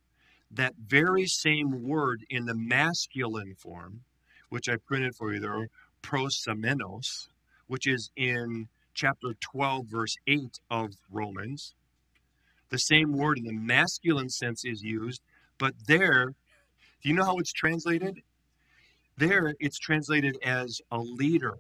That 0.51 0.75
very 0.85 1.27
same 1.27 1.85
word 1.87 2.25
in 2.29 2.47
the 2.47 2.55
masculine 2.55 3.55
form, 3.55 4.01
which 4.49 4.69
I 4.69 4.77
printed 4.77 5.15
for 5.15 5.33
you 5.33 5.41
there, 5.41 5.69
proistamenos, 6.03 7.29
which 7.67 7.87
is 7.87 8.11
in 8.17 8.69
chapter 8.95 9.35
12 9.41 9.87
verse 9.87 10.17
8 10.27 10.59
of 10.71 10.91
Romans. 11.11 11.75
The 12.71 12.79
same 12.79 13.13
word 13.13 13.39
in 13.39 13.45
the 13.45 13.53
masculine 13.53 14.29
sense 14.29 14.65
is 14.65 14.83
used, 14.83 15.23
but 15.59 15.75
there, 15.87 16.35
do 17.03 17.09
you 17.09 17.15
know 17.15 17.25
how 17.25 17.39
it's 17.39 17.53
translated? 17.53 18.23
There, 19.17 19.55
it's 19.59 19.79
translated 19.79 20.37
as 20.45 20.81
a 20.91 20.99
leader. 20.99 21.59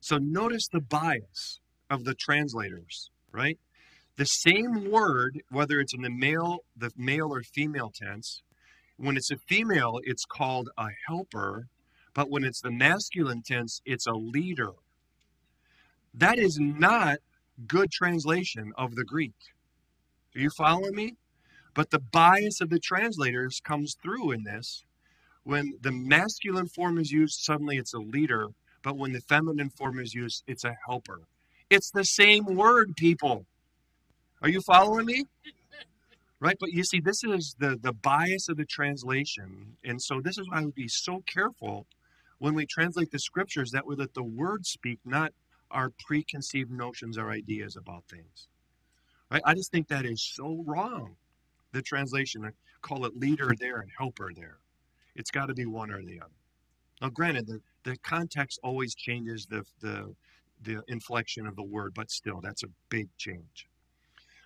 So 0.00 0.18
notice 0.18 0.68
the 0.68 0.80
bias 0.80 1.60
of 1.90 2.04
the 2.04 2.14
translators, 2.14 3.10
right? 3.32 3.58
The 4.16 4.26
same 4.26 4.90
word, 4.90 5.42
whether 5.50 5.80
it's 5.80 5.94
in 5.94 6.02
the 6.02 6.10
male, 6.10 6.58
the 6.76 6.90
male 6.96 7.32
or 7.32 7.42
female 7.42 7.90
tense, 7.94 8.42
when 8.96 9.16
it's 9.16 9.30
a 9.30 9.36
female, 9.36 10.00
it's 10.04 10.24
called 10.24 10.70
a 10.78 10.88
helper, 11.06 11.68
but 12.14 12.30
when 12.30 12.44
it's 12.44 12.60
the 12.60 12.70
masculine 12.70 13.42
tense, 13.42 13.82
it's 13.84 14.06
a 14.06 14.12
leader. 14.12 14.70
That 16.14 16.38
is 16.38 16.58
not 16.60 17.18
good 17.66 17.90
translation 17.90 18.72
of 18.76 18.94
the 18.94 19.04
Greek. 19.04 19.34
Are 20.36 20.40
you 20.40 20.50
following 20.50 20.94
me? 20.94 21.16
But 21.74 21.90
the 21.90 21.98
bias 21.98 22.60
of 22.60 22.70
the 22.70 22.78
translators 22.78 23.60
comes 23.60 23.96
through 24.00 24.30
in 24.30 24.44
this. 24.44 24.84
When 25.42 25.74
the 25.80 25.90
masculine 25.92 26.68
form 26.68 26.98
is 26.98 27.10
used, 27.10 27.40
suddenly 27.40 27.76
it's 27.76 27.94
a 27.94 27.98
leader, 27.98 28.48
but 28.82 28.96
when 28.96 29.12
the 29.12 29.20
feminine 29.20 29.70
form 29.70 29.98
is 29.98 30.14
used, 30.14 30.44
it's 30.46 30.64
a 30.64 30.76
helper. 30.86 31.20
It's 31.68 31.90
the 31.90 32.04
same 32.04 32.44
word, 32.44 32.96
people. 32.96 33.44
Are 34.40 34.48
you 34.48 34.60
following 34.60 35.06
me? 35.06 35.24
Right? 36.40 36.56
But 36.60 36.72
you 36.72 36.84
see, 36.84 37.00
this 37.00 37.24
is 37.24 37.56
the, 37.58 37.78
the 37.80 37.92
bias 37.92 38.48
of 38.48 38.56
the 38.56 38.66
translation. 38.66 39.76
And 39.84 40.02
so 40.02 40.20
this 40.20 40.36
is 40.36 40.48
why 40.48 40.60
I 40.60 40.64
would 40.64 40.74
be 40.74 40.88
so 40.88 41.22
careful 41.26 41.86
when 42.38 42.54
we 42.54 42.66
translate 42.66 43.10
the 43.10 43.18
scriptures 43.18 43.70
that 43.70 43.86
we 43.86 43.96
let 43.96 44.14
the 44.14 44.22
word 44.22 44.66
speak, 44.66 44.98
not 45.04 45.32
our 45.70 45.90
preconceived 46.06 46.70
notions 46.70 47.16
or 47.16 47.30
ideas 47.30 47.76
about 47.76 48.04
things. 48.10 48.48
Right? 49.30 49.42
I 49.44 49.54
just 49.54 49.72
think 49.72 49.88
that 49.88 50.04
is 50.04 50.22
so 50.22 50.62
wrong. 50.66 51.16
The 51.72 51.82
translation, 51.82 52.52
call 52.82 53.04
it 53.06 53.16
leader 53.16 53.52
there 53.58 53.80
and 53.80 53.90
helper 53.98 54.30
there. 54.34 54.58
It's 55.16 55.30
got 55.30 55.46
to 55.46 55.54
be 55.54 55.66
one 55.66 55.90
or 55.90 56.02
the 56.02 56.20
other. 56.20 56.30
Now, 57.00 57.08
granted, 57.08 57.46
the, 57.46 57.60
the 57.84 57.96
context 57.98 58.60
always 58.62 58.94
changes 58.94 59.46
the, 59.46 59.64
the, 59.80 60.14
the 60.62 60.82
inflection 60.88 61.46
of 61.46 61.56
the 61.56 61.62
word, 61.62 61.94
but 61.94 62.10
still, 62.10 62.40
that's 62.40 62.62
a 62.62 62.68
big 62.88 63.08
change. 63.16 63.66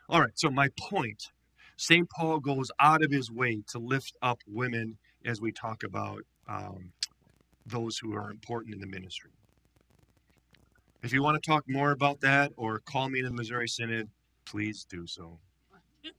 All 0.09 0.21
right, 0.21 0.33
so 0.37 0.51
my 0.51 0.69
point 0.79 1.29
St. 1.79 2.11
Paul 2.11 2.41
goes 2.41 2.73
out 2.81 3.05
of 3.05 3.13
his 3.13 3.31
way 3.31 3.63
to 3.69 3.79
lift 3.79 4.17
up 4.21 4.41
women 4.49 4.99
as 5.25 5.41
we 5.41 5.53
talk 5.53 5.85
about 5.85 6.23
um, 6.49 6.93
those 7.65 7.99
who 7.99 8.17
are 8.17 8.33
important 8.33 8.75
in 8.75 8.81
the 8.81 8.87
ministry. 8.87 9.31
If 11.05 11.13
you 11.13 11.23
want 11.23 11.41
to 11.41 11.49
talk 11.49 11.63
more 11.69 11.93
about 11.93 12.21
that 12.23 12.51
or 12.57 12.81
call 12.81 13.09
me 13.09 13.21
in 13.21 13.25
the 13.25 13.33
Missouri 13.33 13.69
Synod, 13.69 14.09
please 14.45 14.85
do 14.91 15.07
so. 15.07 15.39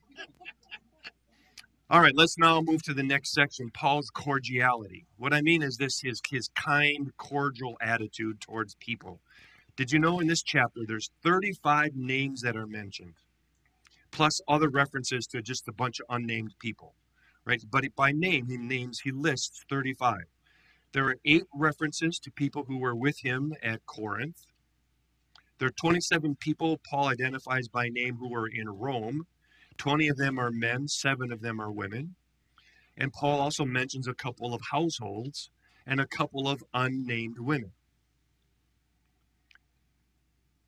All 1.89 1.99
right, 1.99 2.15
let's 2.15 2.37
now 2.37 2.61
move 2.61 2.81
to 2.83 2.93
the 2.93 3.03
next 3.03 3.33
section 3.33 3.69
Paul's 3.69 4.09
cordiality. 4.09 5.07
What 5.17 5.33
I 5.33 5.41
mean 5.41 5.61
is 5.61 5.75
this 5.75 5.99
his, 5.99 6.21
his 6.29 6.47
kind, 6.55 7.11
cordial 7.17 7.75
attitude 7.81 8.39
towards 8.39 8.75
people. 8.75 9.19
Did 9.75 9.91
you 9.91 9.99
know 9.99 10.21
in 10.21 10.27
this 10.27 10.41
chapter 10.41 10.81
there's 10.87 11.11
35 11.21 11.97
names 11.97 12.41
that 12.43 12.55
are 12.55 12.67
mentioned, 12.67 13.15
plus 14.11 14.41
other 14.47 14.69
references 14.69 15.27
to 15.27 15.41
just 15.41 15.67
a 15.67 15.73
bunch 15.73 15.99
of 15.99 16.05
unnamed 16.09 16.55
people, 16.59 16.95
right? 17.45 17.63
But 17.69 17.85
by 17.95 18.11
name, 18.11 18.47
he 18.47 18.57
names, 18.57 19.01
he 19.01 19.11
lists 19.11 19.65
35. 19.69 20.21
There 20.91 21.05
are 21.07 21.17
eight 21.25 21.43
references 21.53 22.19
to 22.19 22.31
people 22.31 22.65
who 22.67 22.79
were 22.79 22.95
with 22.95 23.19
him 23.19 23.53
at 23.61 23.85
Corinth. 23.85 24.45
There 25.59 25.67
are 25.67 25.71
27 25.71 26.37
people 26.37 26.79
Paul 26.89 27.07
identifies 27.07 27.67
by 27.67 27.89
name 27.89 28.15
who 28.17 28.29
were 28.29 28.47
in 28.47 28.69
Rome. 28.69 29.27
20 29.77 30.07
of 30.07 30.17
them 30.17 30.39
are 30.39 30.51
men, 30.51 30.87
seven 30.87 31.31
of 31.31 31.41
them 31.41 31.61
are 31.61 31.71
women. 31.71 32.15
And 32.97 33.13
Paul 33.13 33.39
also 33.39 33.65
mentions 33.65 34.07
a 34.07 34.13
couple 34.13 34.53
of 34.53 34.61
households 34.71 35.51
and 35.85 36.01
a 36.01 36.07
couple 36.07 36.47
of 36.47 36.63
unnamed 36.73 37.39
women. 37.39 37.71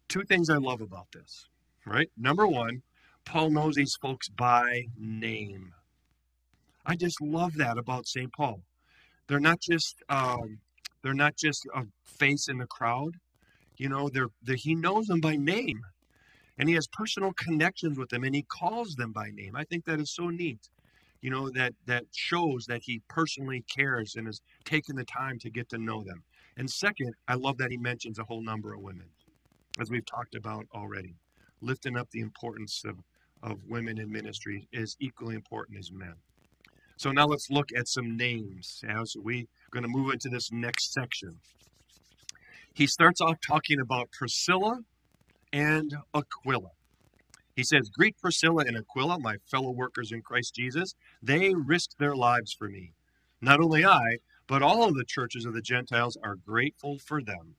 Two 0.08 0.24
things 0.24 0.50
I 0.50 0.58
love 0.58 0.82
about 0.82 1.08
this, 1.14 1.48
right? 1.86 2.10
Number 2.18 2.48
one, 2.48 2.84
Paul 3.26 3.52
knows 3.52 3.76
these 3.76 3.98
folks 4.02 4.30
by 4.30 4.88
name. 4.98 5.74
I 6.86 6.96
just 6.96 7.22
love 7.22 7.56
that 7.56 7.78
about 7.78 8.08
St. 8.08 8.32
Paul. 8.34 8.62
They're 9.28 9.40
not 9.40 9.60
just 9.62 10.04
um, 10.10 10.60
they're 11.04 11.14
not 11.14 11.38
just 11.38 11.68
a 11.76 11.86
face 12.04 12.48
in 12.48 12.58
the 12.58 12.68
crowd. 12.68 13.18
You 13.78 13.90
know, 13.90 14.10
they're, 14.10 14.30
they're 14.44 14.56
he 14.56 14.76
knows 14.76 15.08
them 15.08 15.22
by 15.22 15.36
name 15.36 15.82
and 16.58 16.70
he 16.70 16.76
has 16.76 16.88
personal 16.88 17.34
connections 17.34 17.98
with 17.98 18.10
them 18.10 18.24
and 18.24 18.36
he 18.36 18.44
calls 18.44 18.96
them 18.96 19.12
by 19.12 19.30
name 19.32 19.56
i 19.56 19.64
think 19.64 19.86
that 19.86 20.00
is 20.00 20.14
so 20.14 20.30
neat 20.30 20.70
you 21.22 21.30
know 21.30 21.50
that 21.50 21.74
that 21.88 22.04
shows 22.12 22.66
that 22.68 22.82
he 22.84 23.02
personally 23.10 23.64
cares 23.76 24.16
and 24.16 24.28
has 24.28 24.42
taken 24.66 24.96
the 24.96 25.06
time 25.06 25.40
to 25.40 25.50
get 25.50 25.70
to 25.70 25.78
know 25.78 26.04
them 26.04 26.24
and 26.58 26.70
second 26.70 27.14
i 27.28 27.34
love 27.34 27.58
that 27.58 27.72
he 27.72 27.78
mentions 27.78 28.20
a 28.20 28.24
whole 28.24 28.44
number 28.44 28.74
of 28.74 28.82
women 28.82 29.08
as 29.80 29.90
we've 29.90 30.06
talked 30.06 30.36
about 30.36 30.66
already 30.76 31.16
lifting 31.62 31.98
up 31.98 32.10
the 32.12 32.20
importance 32.20 32.84
of, 32.86 32.98
of 33.44 33.58
women 33.68 34.00
in 34.00 34.12
ministry 34.12 34.68
is 34.72 34.96
equally 35.00 35.36
important 35.36 35.78
as 35.78 35.92
men 35.92 36.14
so 36.98 37.12
now 37.12 37.26
let's 37.26 37.50
look 37.50 37.70
at 37.76 37.88
some 37.88 38.16
names 38.16 38.84
as 38.88 39.16
we're 39.18 39.46
going 39.72 39.84
to 39.84 39.90
move 39.90 40.12
into 40.14 40.30
this 40.30 40.52
next 40.52 40.94
section 40.94 41.40
he 42.74 42.88
starts 42.88 43.20
off 43.22 43.38
talking 43.46 43.80
about 43.80 44.12
priscilla 44.12 44.80
and 45.54 45.96
Aquila. 46.14 46.72
He 47.56 47.64
says, 47.64 47.90
Greet 47.90 48.18
Priscilla 48.18 48.64
and 48.66 48.78
Aquila, 48.78 49.20
my 49.20 49.38
fellow 49.50 49.72
workers 49.72 50.12
in 50.12 50.22
Christ 50.22 50.56
Jesus. 50.56 50.96
They 51.22 51.54
risked 51.54 51.98
their 52.00 52.16
lives 52.16 52.54
for 52.54 52.70
me. 52.70 52.94
Not 53.42 53.60
only 53.60 53.86
I, 53.86 54.18
but 54.48 54.62
all 54.62 54.84
of 54.84 54.96
the 54.96 55.06
churches 55.06 55.46
of 55.46 55.54
the 55.54 55.62
Gentiles 55.62 56.18
are 56.24 56.36
grateful 56.36 56.98
for 56.98 57.22
them. 57.22 57.56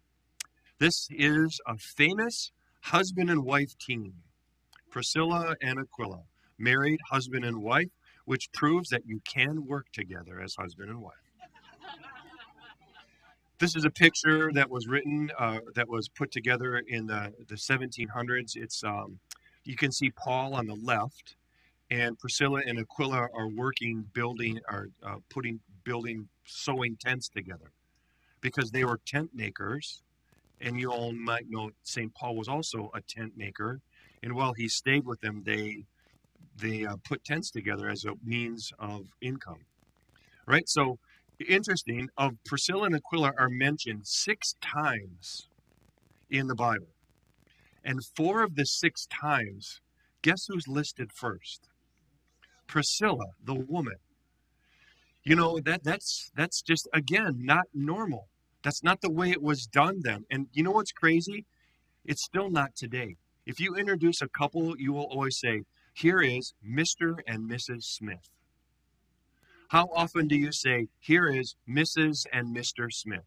This 0.78 1.08
is 1.10 1.60
a 1.66 1.76
famous 1.76 2.52
husband 2.84 3.30
and 3.30 3.44
wife 3.44 3.76
team 3.78 4.14
Priscilla 4.92 5.56
and 5.62 5.80
Aquila, 5.80 6.20
married 6.58 7.00
husband 7.10 7.44
and 7.44 7.62
wife, 7.62 7.88
which 8.26 8.52
proves 8.52 8.90
that 8.90 9.02
you 9.06 9.20
can 9.24 9.66
work 9.66 9.86
together 9.92 10.40
as 10.40 10.54
husband 10.54 10.90
and 10.90 11.00
wife. 11.00 11.14
This 13.58 13.74
is 13.74 13.84
a 13.84 13.90
picture 13.90 14.52
that 14.52 14.68
was 14.68 14.86
written, 14.86 15.30
uh, 15.38 15.60
that 15.74 15.88
was 15.88 16.08
put 16.08 16.30
together 16.30 16.82
in 16.86 17.06
the, 17.06 17.32
the 17.48 17.54
1700s. 17.54 18.56
It's 18.56 18.84
um, 18.84 19.18
you 19.64 19.76
can 19.76 19.92
see 19.92 20.10
Paul 20.10 20.54
on 20.54 20.66
the 20.66 20.74
left, 20.74 21.36
and 21.90 22.18
Priscilla 22.18 22.60
and 22.66 22.78
Aquila 22.78 23.28
are 23.32 23.48
working, 23.48 24.04
building, 24.12 24.58
are 24.68 24.88
uh, 25.02 25.16
putting, 25.30 25.60
building, 25.84 26.28
sewing 26.44 26.96
tents 27.00 27.28
together, 27.28 27.72
because 28.40 28.70
they 28.70 28.84
were 28.84 29.00
tent 29.06 29.30
makers, 29.32 30.02
and 30.60 30.78
you 30.78 30.92
all 30.92 31.12
might 31.12 31.48
know 31.48 31.70
St. 31.82 32.12
Paul 32.14 32.36
was 32.36 32.48
also 32.48 32.90
a 32.94 33.00
tent 33.00 33.34
maker, 33.36 33.80
and 34.22 34.34
while 34.34 34.52
he 34.54 34.68
stayed 34.68 35.04
with 35.04 35.20
them, 35.20 35.42
they 35.44 35.84
they 36.56 36.84
uh, 36.84 36.96
put 37.04 37.24
tents 37.24 37.50
together 37.50 37.88
as 37.88 38.04
a 38.04 38.14
means 38.24 38.72
of 38.78 39.06
income, 39.20 39.64
right? 40.46 40.68
So 40.68 40.98
interesting 41.48 42.08
of 42.16 42.32
Priscilla 42.44 42.84
and 42.84 42.94
Aquila 42.94 43.32
are 43.38 43.48
mentioned 43.48 44.06
six 44.06 44.54
times 44.60 45.48
in 46.30 46.46
the 46.46 46.54
Bible. 46.54 46.94
And 47.84 48.00
four 48.16 48.42
of 48.42 48.54
the 48.54 48.64
six 48.64 49.06
times, 49.06 49.80
guess 50.22 50.46
who's 50.46 50.68
listed 50.68 51.10
first? 51.12 51.68
Priscilla, 52.66 53.26
the 53.44 53.54
woman. 53.54 53.96
You 55.24 55.36
know, 55.36 55.60
that 55.60 55.84
that's 55.84 56.30
that's 56.36 56.62
just 56.62 56.88
again 56.92 57.44
not 57.44 57.66
normal. 57.74 58.28
That's 58.62 58.82
not 58.82 59.00
the 59.00 59.10
way 59.10 59.30
it 59.30 59.42
was 59.42 59.66
done 59.66 60.00
then. 60.02 60.24
And 60.30 60.46
you 60.52 60.62
know 60.62 60.70
what's 60.70 60.92
crazy? 60.92 61.46
It's 62.04 62.24
still 62.24 62.50
not 62.50 62.74
today. 62.76 63.16
If 63.44 63.58
you 63.60 63.74
introduce 63.74 64.22
a 64.22 64.28
couple, 64.28 64.78
you 64.78 64.92
will 64.92 65.04
always 65.04 65.38
say, 65.38 65.62
here 65.94 66.20
is 66.20 66.54
Mr. 66.66 67.18
and 67.26 67.50
Mrs. 67.50 67.82
Smith. 67.84 68.30
How 69.68 69.88
often 69.94 70.28
do 70.28 70.36
you 70.36 70.52
say, 70.52 70.88
here 71.00 71.28
is 71.28 71.56
Mrs. 71.68 72.26
and 72.32 72.54
Mr. 72.54 72.92
Smith? 72.92 73.24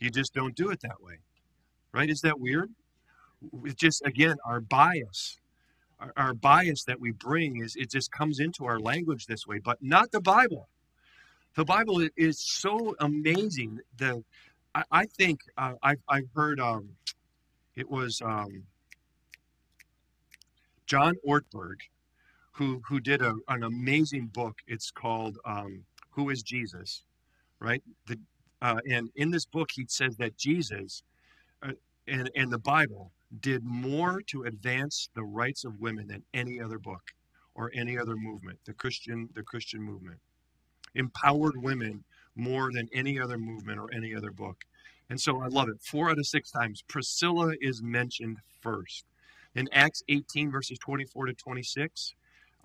You 0.00 0.10
just 0.10 0.34
don't 0.34 0.56
do 0.56 0.70
it 0.70 0.80
that 0.82 1.00
way, 1.00 1.18
right? 1.92 2.10
Is 2.10 2.20
that 2.22 2.40
weird? 2.40 2.70
It's 3.64 3.74
just, 3.74 4.04
again, 4.04 4.36
our 4.44 4.60
bias. 4.60 5.38
Our, 6.00 6.12
our 6.16 6.34
bias 6.34 6.84
that 6.84 7.00
we 7.00 7.12
bring 7.12 7.62
is 7.62 7.76
it 7.76 7.90
just 7.90 8.10
comes 8.10 8.40
into 8.40 8.66
our 8.66 8.78
language 8.78 9.26
this 9.26 9.46
way, 9.46 9.58
but 9.58 9.78
not 9.80 10.10
the 10.10 10.20
Bible. 10.20 10.68
The 11.54 11.64
Bible 11.64 12.06
is 12.16 12.38
so 12.38 12.94
amazing. 13.00 13.80
The 13.96 14.22
I, 14.74 14.82
I 14.90 15.06
think 15.06 15.40
uh, 15.56 15.74
I've, 15.82 16.02
I've 16.08 16.28
heard 16.34 16.60
um, 16.60 16.90
it 17.74 17.90
was 17.90 18.20
um, 18.22 18.64
John 20.86 21.16
Ortberg 21.26 21.76
who 22.56 22.82
who 22.88 23.00
did 23.00 23.22
a, 23.22 23.34
an 23.48 23.62
amazing 23.62 24.26
book. 24.28 24.56
It's 24.66 24.90
called 24.90 25.38
um, 25.44 25.84
"Who 26.10 26.30
Is 26.30 26.42
Jesus," 26.42 27.04
right? 27.60 27.82
The 28.06 28.18
uh, 28.62 28.80
and 28.90 29.10
in 29.14 29.30
this 29.30 29.44
book, 29.44 29.70
he 29.74 29.84
says 29.88 30.16
that 30.16 30.36
Jesus 30.36 31.02
uh, 31.62 31.72
and 32.08 32.30
and 32.34 32.50
the 32.50 32.58
Bible 32.58 33.12
did 33.40 33.62
more 33.64 34.22
to 34.28 34.44
advance 34.44 35.10
the 35.14 35.24
rights 35.24 35.64
of 35.64 35.80
women 35.80 36.06
than 36.08 36.22
any 36.32 36.60
other 36.60 36.78
book 36.78 37.02
or 37.54 37.70
any 37.74 37.98
other 37.98 38.16
movement. 38.16 38.58
The 38.64 38.74
Christian 38.74 39.28
the 39.34 39.42
Christian 39.42 39.82
movement 39.82 40.18
empowered 40.94 41.62
women 41.62 42.04
more 42.34 42.70
than 42.72 42.88
any 42.94 43.20
other 43.20 43.36
movement 43.38 43.78
or 43.78 43.88
any 43.92 44.14
other 44.14 44.30
book. 44.30 44.64
And 45.10 45.20
so 45.20 45.42
I 45.42 45.48
love 45.48 45.68
it. 45.68 45.80
Four 45.82 46.10
out 46.10 46.18
of 46.18 46.26
six 46.26 46.50
times, 46.50 46.82
Priscilla 46.88 47.52
is 47.60 47.82
mentioned 47.82 48.38
first. 48.62 49.04
In 49.56 49.70
Acts 49.72 50.02
18, 50.08 50.50
verses 50.50 50.78
24 50.78 51.26
to 51.26 51.32
26, 51.32 52.14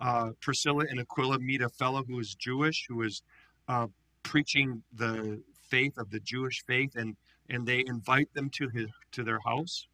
uh, 0.02 0.30
Priscilla 0.40 0.84
and 0.90 1.00
Aquila 1.00 1.38
meet 1.38 1.62
a 1.62 1.70
fellow 1.70 2.04
who 2.04 2.20
is 2.20 2.34
Jewish, 2.34 2.84
who 2.86 3.00
is 3.00 3.22
uh, 3.66 3.86
preaching 4.22 4.82
the 4.92 5.40
faith 5.70 5.96
of 5.96 6.10
the 6.10 6.20
Jewish 6.20 6.62
faith, 6.66 6.94
and 6.94 7.16
and 7.48 7.66
they 7.66 7.82
invite 7.86 8.32
them 8.34 8.50
to 8.50 8.68
his 8.68 8.88
to 9.12 9.24
their 9.24 9.40
house, 9.46 9.86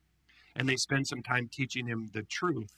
and 0.56 0.68
they 0.68 0.74
spend 0.74 1.06
some 1.06 1.22
time 1.22 1.48
teaching 1.52 1.86
him 1.86 2.10
the 2.12 2.24
truth 2.24 2.72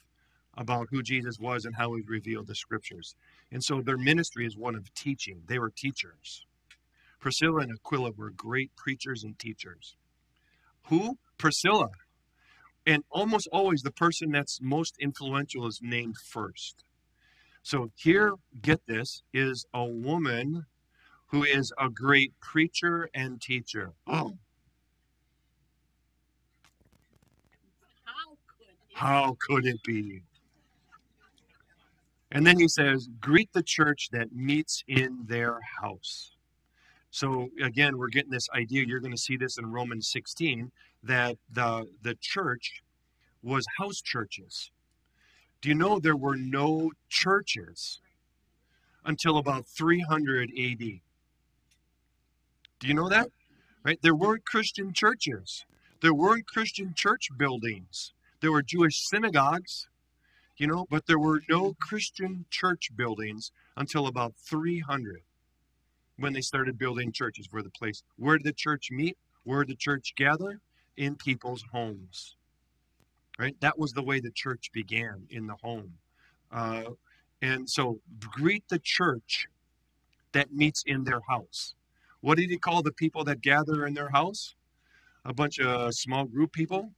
about 0.55 0.87
who 0.91 1.01
Jesus 1.01 1.39
was 1.39 1.65
and 1.65 1.75
how 1.75 1.95
he 1.95 2.03
revealed 2.07 2.45
the 2.45 2.55
scriptures. 2.55 3.15
And 3.51 3.63
so 3.63 3.81
their 3.81 3.97
ministry 3.97 4.45
is 4.45 4.55
one 4.55 4.75
of 4.75 4.93
teaching. 4.93 5.41
They 5.47 5.57
were 5.57 5.71
teachers. 5.75 6.45
Priscilla 7.19 7.61
and 7.61 7.71
Aquila 7.71 8.11
were 8.11 8.29
great 8.29 8.75
preachers 8.75 9.23
and 9.23 9.37
teachers. 9.39 9.95
Who? 10.89 11.17
Priscilla. 11.37 11.89
And 12.87 13.03
almost 13.11 13.47
always 13.51 13.81
the 13.81 13.91
person 13.91 14.31
that's 14.31 14.59
most 14.61 14.95
influential 14.99 15.67
is 15.67 15.79
named 15.81 16.17
first. 16.17 16.83
So 17.63 17.91
here, 17.95 18.33
get 18.61 18.81
this, 18.87 19.21
is 19.33 19.65
a 19.73 19.85
woman 19.85 20.65
who 21.27 21.43
is 21.43 21.71
a 21.79 21.89
great 21.89 22.33
preacher 22.39 23.09
and 23.13 23.39
teacher. 23.39 23.91
Oh. 24.07 24.37
How 28.03 28.37
could 28.47 28.67
it? 28.67 28.75
How 28.93 29.37
could 29.39 29.65
it 29.67 29.83
be? 29.83 30.23
And 32.31 32.47
then 32.47 32.57
he 32.59 32.67
says, 32.67 33.09
greet 33.19 33.51
the 33.53 33.63
church 33.63 34.09
that 34.11 34.33
meets 34.33 34.83
in 34.87 35.25
their 35.27 35.59
house. 35.81 36.31
So 37.11 37.49
again, 37.61 37.97
we're 37.97 38.07
getting 38.07 38.31
this 38.31 38.49
idea. 38.55 38.85
You're 38.85 39.01
going 39.01 39.11
to 39.11 39.17
see 39.17 39.35
this 39.35 39.57
in 39.57 39.65
Romans 39.65 40.09
16 40.09 40.71
that 41.03 41.37
the 41.51 41.87
the 42.03 42.15
church 42.21 42.83
was 43.43 43.65
house 43.79 44.01
churches 44.01 44.69
Do 45.61 45.69
you 45.69 45.75
know 45.75 45.99
there 45.99 46.17
were 46.17 46.37
no 46.37 46.91
churches 47.09 47.99
until 49.05 49.37
about 49.37 49.67
300 49.67 50.51
AD? 50.57 50.79
Do 50.79 51.01
you 52.87 52.93
know 52.95 53.09
that? 53.09 53.29
Right? 53.85 53.99
There 54.01 54.15
weren't 54.15 54.45
Christian 54.45 54.93
churches. 54.93 55.65
There 56.01 56.13
weren't 56.13 56.47
Christian 56.47 56.93
church 56.95 57.29
buildings. 57.37 58.13
There 58.41 58.51
were 58.51 58.61
Jewish 58.63 59.07
synagogues, 59.07 59.87
you 60.57 60.67
know, 60.67 60.85
but 60.89 61.07
there 61.07 61.19
were 61.19 61.41
no 61.49 61.75
Christian 61.81 62.45
church 62.51 62.89
buildings 62.95 63.51
until 63.77 64.07
about 64.07 64.35
300 64.37 65.21
when 66.17 66.33
they 66.33 66.41
started 66.41 66.77
building 66.79 67.11
churches 67.11 67.47
for 67.47 67.61
the 67.63 67.69
place. 67.71 68.03
Where 68.17 68.37
did 68.37 68.45
the 68.47 68.53
church 68.53 68.89
meet? 68.91 69.17
Where 69.43 69.63
did 69.63 69.73
the 69.73 69.77
church 69.79 70.13
gather? 70.15 70.61
In 71.01 71.15
people's 71.15 71.63
homes. 71.71 72.35
Right? 73.39 73.55
That 73.59 73.79
was 73.79 73.91
the 73.93 74.03
way 74.03 74.19
the 74.19 74.29
church 74.29 74.69
began 74.71 75.25
in 75.31 75.47
the 75.47 75.55
home. 75.55 75.93
Uh, 76.51 76.91
and 77.41 77.67
so 77.67 78.01
greet 78.19 78.65
the 78.69 78.77
church 78.77 79.47
that 80.33 80.53
meets 80.53 80.83
in 80.85 81.03
their 81.03 81.21
house. 81.27 81.73
What 82.19 82.37
did 82.37 82.51
he 82.51 82.59
call 82.59 82.83
the 82.83 82.91
people 82.91 83.23
that 83.23 83.41
gather 83.41 83.87
in 83.87 83.95
their 83.95 84.09
house? 84.09 84.53
A 85.25 85.33
bunch 85.33 85.59
of 85.59 85.91
small 85.95 86.25
group 86.25 86.51
people, 86.51 86.91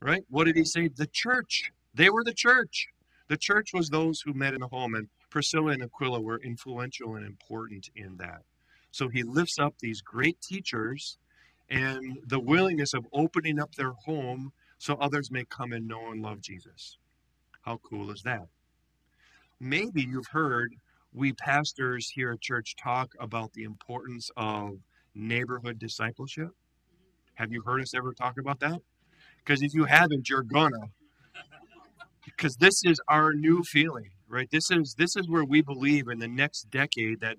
right? 0.00 0.24
What 0.28 0.46
did 0.46 0.56
he 0.56 0.64
say? 0.64 0.88
The 0.88 1.06
church. 1.06 1.70
They 1.94 2.10
were 2.10 2.24
the 2.24 2.34
church. 2.34 2.88
The 3.28 3.36
church 3.36 3.70
was 3.72 3.90
those 3.90 4.22
who 4.22 4.32
met 4.32 4.54
in 4.54 4.60
the 4.60 4.66
home, 4.66 4.96
and 4.96 5.08
Priscilla 5.30 5.70
and 5.70 5.84
Aquila 5.84 6.20
were 6.20 6.40
influential 6.42 7.14
and 7.14 7.24
important 7.24 7.90
in 7.94 8.16
that. 8.16 8.42
So 8.90 9.08
he 9.08 9.22
lifts 9.22 9.56
up 9.60 9.76
these 9.78 10.00
great 10.00 10.40
teachers 10.40 11.16
and 11.70 12.18
the 12.26 12.40
willingness 12.40 12.94
of 12.94 13.06
opening 13.12 13.60
up 13.60 13.74
their 13.74 13.92
home 13.92 14.52
so 14.78 14.94
others 14.94 15.30
may 15.30 15.44
come 15.44 15.72
and 15.72 15.86
know 15.86 16.10
and 16.10 16.22
love 16.22 16.40
Jesus. 16.40 16.98
How 17.62 17.78
cool 17.78 18.10
is 18.10 18.22
that? 18.22 18.46
Maybe 19.60 20.02
you've 20.02 20.28
heard 20.32 20.74
we 21.12 21.32
pastors 21.32 22.08
here 22.08 22.32
at 22.32 22.40
church 22.40 22.76
talk 22.76 23.12
about 23.18 23.52
the 23.52 23.64
importance 23.64 24.30
of 24.36 24.78
neighborhood 25.14 25.78
discipleship. 25.78 26.50
Have 27.34 27.52
you 27.52 27.62
heard 27.62 27.80
us 27.80 27.94
ever 27.94 28.12
talk 28.12 28.38
about 28.38 28.60
that? 28.60 28.80
Because 29.38 29.62
if 29.62 29.74
you 29.74 29.84
haven't, 29.84 30.28
you're 30.28 30.42
gonna. 30.42 30.90
Because 32.24 32.56
this 32.56 32.84
is 32.84 33.00
our 33.08 33.32
new 33.32 33.62
feeling, 33.62 34.10
right? 34.28 34.48
This 34.50 34.70
is 34.70 34.94
this 34.94 35.16
is 35.16 35.28
where 35.28 35.44
we 35.44 35.62
believe 35.62 36.08
in 36.08 36.18
the 36.18 36.28
next 36.28 36.70
decade 36.70 37.20
that 37.20 37.36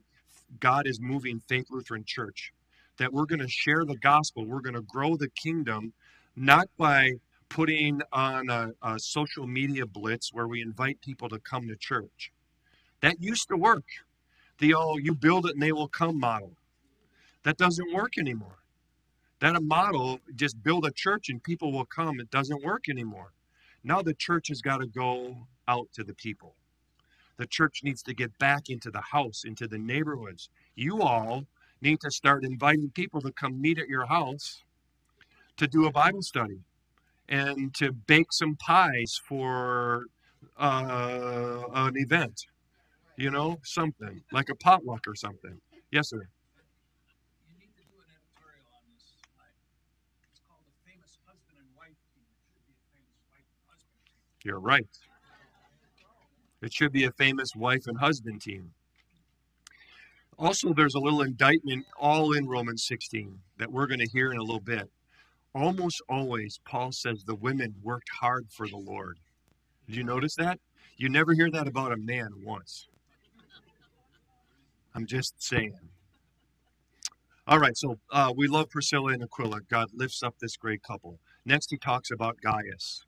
God 0.59 0.85
is 0.85 0.99
moving 0.99 1.39
Faith 1.47 1.67
Lutheran 1.69 2.03
Church. 2.05 2.51
That 2.97 3.13
we're 3.13 3.25
going 3.25 3.39
to 3.39 3.47
share 3.47 3.85
the 3.85 3.97
gospel, 3.97 4.45
we're 4.45 4.61
going 4.61 4.75
to 4.75 4.81
grow 4.81 5.15
the 5.15 5.29
kingdom, 5.29 5.93
not 6.35 6.67
by 6.77 7.13
putting 7.49 8.01
on 8.13 8.49
a, 8.49 8.71
a 8.83 8.99
social 8.99 9.47
media 9.47 9.85
blitz 9.85 10.33
where 10.33 10.47
we 10.47 10.61
invite 10.61 11.01
people 11.01 11.27
to 11.29 11.39
come 11.39 11.67
to 11.67 11.75
church 11.75 12.31
that 13.01 13.21
used 13.21 13.49
to 13.49 13.57
work. 13.57 13.83
The 14.59 14.75
oh, 14.75 14.97
you 14.97 15.13
build 15.13 15.47
it 15.47 15.53
and 15.53 15.61
they 15.61 15.71
will 15.71 15.87
come 15.87 16.19
model. 16.19 16.53
That 17.43 17.57
doesn't 17.57 17.93
work 17.93 18.17
anymore. 18.17 18.59
That 19.39 19.55
a 19.55 19.61
model, 19.61 20.19
just 20.35 20.61
build 20.61 20.85
a 20.85 20.91
church 20.91 21.29
and 21.29 21.43
people 21.43 21.71
will 21.71 21.85
come, 21.85 22.19
it 22.19 22.29
doesn't 22.29 22.63
work 22.63 22.87
anymore. 22.87 23.33
Now 23.83 24.03
the 24.03 24.13
church 24.13 24.49
has 24.49 24.61
got 24.61 24.77
to 24.77 24.87
go 24.87 25.47
out 25.67 25.87
to 25.93 26.03
the 26.03 26.13
people. 26.13 26.53
The 27.37 27.47
church 27.47 27.81
needs 27.83 28.03
to 28.03 28.13
get 28.13 28.37
back 28.37 28.69
into 28.69 28.91
the 28.91 29.01
house, 29.01 29.43
into 29.43 29.67
the 29.67 29.79
neighborhoods. 29.79 30.49
You 30.75 31.01
all 31.01 31.47
need 31.81 31.99
to 32.01 32.11
start 32.11 32.43
inviting 32.43 32.91
people 32.91 33.21
to 33.21 33.31
come 33.31 33.61
meet 33.61 33.79
at 33.79 33.87
your 33.87 34.05
house 34.05 34.63
to 35.57 35.67
do 35.67 35.85
a 35.85 35.91
Bible 35.91 36.21
study 36.21 36.59
and 37.29 37.73
to 37.75 37.91
bake 37.91 38.31
some 38.31 38.55
pies 38.55 39.19
for 39.23 40.05
uh, 40.57 41.63
an 41.73 41.93
event 41.95 42.45
you 43.17 43.29
know, 43.29 43.59
something 43.63 44.21
like 44.31 44.49
a 44.49 44.55
potluck 44.55 45.05
or 45.07 45.15
something. 45.15 45.59
Yes, 45.91 46.09
sir. 46.09 46.17
You 46.17 47.53
need 47.59 47.69
to 47.75 47.83
do 47.83 47.97
an 48.01 48.09
editorial 48.09 48.65
on 48.73 48.83
this. 48.95 49.13
It's 50.31 50.41
called 50.47 50.63
the 50.65 50.89
famous 50.89 51.17
husband 51.27 51.59
and 51.59 51.69
wife 51.77 51.97
team. 52.13 52.25
It 52.25 52.41
should 52.41 52.91
be 52.91 53.05
a 53.05 53.21
famous 53.29 53.29
wife 53.29 53.45
and 53.53 53.61
husband 53.69 54.01
team. 54.01 54.43
You're 54.43 54.59
right. 54.59 54.87
It 56.61 56.73
should 56.73 56.91
be 56.91 57.05
a 57.05 57.11
famous 57.11 57.55
wife 57.55 57.87
and 57.87 57.99
husband 57.99 58.41
team. 58.41 58.73
Also, 60.41 60.73
there's 60.73 60.95
a 60.95 60.99
little 60.99 61.21
indictment 61.21 61.85
all 61.99 62.33
in 62.33 62.47
Romans 62.47 62.83
16 62.87 63.37
that 63.59 63.71
we're 63.71 63.85
going 63.85 63.99
to 63.99 64.09
hear 64.11 64.31
in 64.31 64.39
a 64.39 64.43
little 64.43 64.59
bit. 64.59 64.89
Almost 65.53 66.01
always, 66.09 66.59
Paul 66.65 66.91
says 66.91 67.23
the 67.23 67.35
women 67.35 67.75
worked 67.83 68.09
hard 68.19 68.47
for 68.49 68.67
the 68.67 68.77
Lord. 68.77 69.19
Did 69.87 69.97
you 69.97 70.03
notice 70.03 70.33
that? 70.37 70.59
You 70.97 71.09
never 71.09 71.33
hear 71.33 71.51
that 71.51 71.67
about 71.67 71.91
a 71.91 71.97
man 71.97 72.29
once. 72.43 72.87
I'm 74.95 75.05
just 75.05 75.35
saying. 75.43 75.77
All 77.47 77.59
right, 77.59 77.77
so 77.77 77.99
uh, 78.11 78.33
we 78.35 78.47
love 78.47 78.71
Priscilla 78.71 79.13
and 79.13 79.21
Aquila. 79.23 79.61
God 79.69 79.89
lifts 79.93 80.23
up 80.23 80.35
this 80.41 80.57
great 80.57 80.81
couple. 80.81 81.19
Next, 81.45 81.69
he 81.69 81.77
talks 81.77 82.09
about 82.09 82.37
Gaius. 82.41 83.05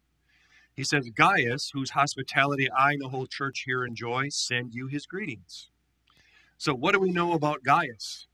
He 0.75 0.83
says, 0.83 1.09
Gaius, 1.09 1.71
whose 1.73 1.91
hospitality 1.91 2.69
I 2.71 2.91
and 2.91 3.01
the 3.01 3.09
whole 3.09 3.27
church 3.27 3.63
here 3.65 3.85
enjoy, 3.85 4.29
send 4.29 4.75
you 4.75 4.85
his 4.85 5.07
greetings. 5.07 5.71
So, 6.63 6.73
what 6.73 6.93
do 6.93 7.01
we 7.01 7.11
know 7.11 7.33
about 7.33 7.65
Gaius? 7.65 8.27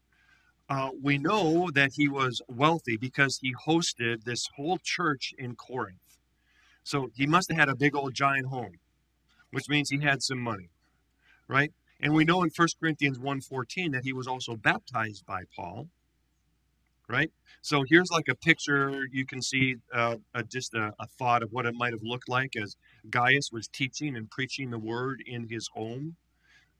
Uh, 0.70 0.92
we 1.02 1.18
know 1.18 1.72
that 1.74 1.94
he 1.96 2.08
was 2.08 2.44
wealthy 2.48 2.96
because 2.96 3.40
he 3.42 3.56
hosted 3.56 4.24
this 4.24 4.48
whole 4.56 4.78
church 4.84 5.34
in 5.40 5.56
Corinth. 5.56 6.20
So, 6.84 7.10
he 7.16 7.26
must 7.26 7.50
have 7.50 7.58
had 7.58 7.70
a 7.70 7.76
big 7.76 7.96
old 7.96 8.14
giant 8.14 8.50
home, 8.50 8.78
which 9.50 9.68
means 9.68 9.90
he 9.90 10.02
had 10.02 10.22
some 10.22 10.38
money, 10.38 10.70
right? 11.48 11.74
And 12.00 12.14
we 12.14 12.24
know 12.24 12.44
in 12.44 12.52
1 12.56 12.68
Corinthians 12.80 13.18
1:14 13.18 13.94
that 13.94 14.04
he 14.04 14.14
was 14.14 14.28
also 14.28 14.56
baptized 14.56 15.26
by 15.26 15.46
Paul. 15.56 15.90
Right? 17.08 17.32
So 17.64 17.84
here's 17.90 18.12
like 18.12 18.28
a 18.30 18.36
picture 18.36 19.08
you 19.12 19.26
can 19.26 19.42
see 19.42 19.78
uh, 19.92 20.18
a, 20.36 20.44
just 20.44 20.76
a, 20.76 20.94
a 21.00 21.08
thought 21.18 21.42
of 21.42 21.52
what 21.52 21.66
it 21.66 21.74
might 21.74 21.94
have 21.94 22.04
looked 22.04 22.30
like 22.30 22.56
as 22.56 22.78
Gaius 23.10 23.50
was 23.52 23.68
teaching 23.68 24.16
and 24.16 24.30
preaching 24.30 24.70
the 24.70 24.78
word 24.78 25.24
in 25.26 25.50
his 25.50 25.68
home. 25.74 26.18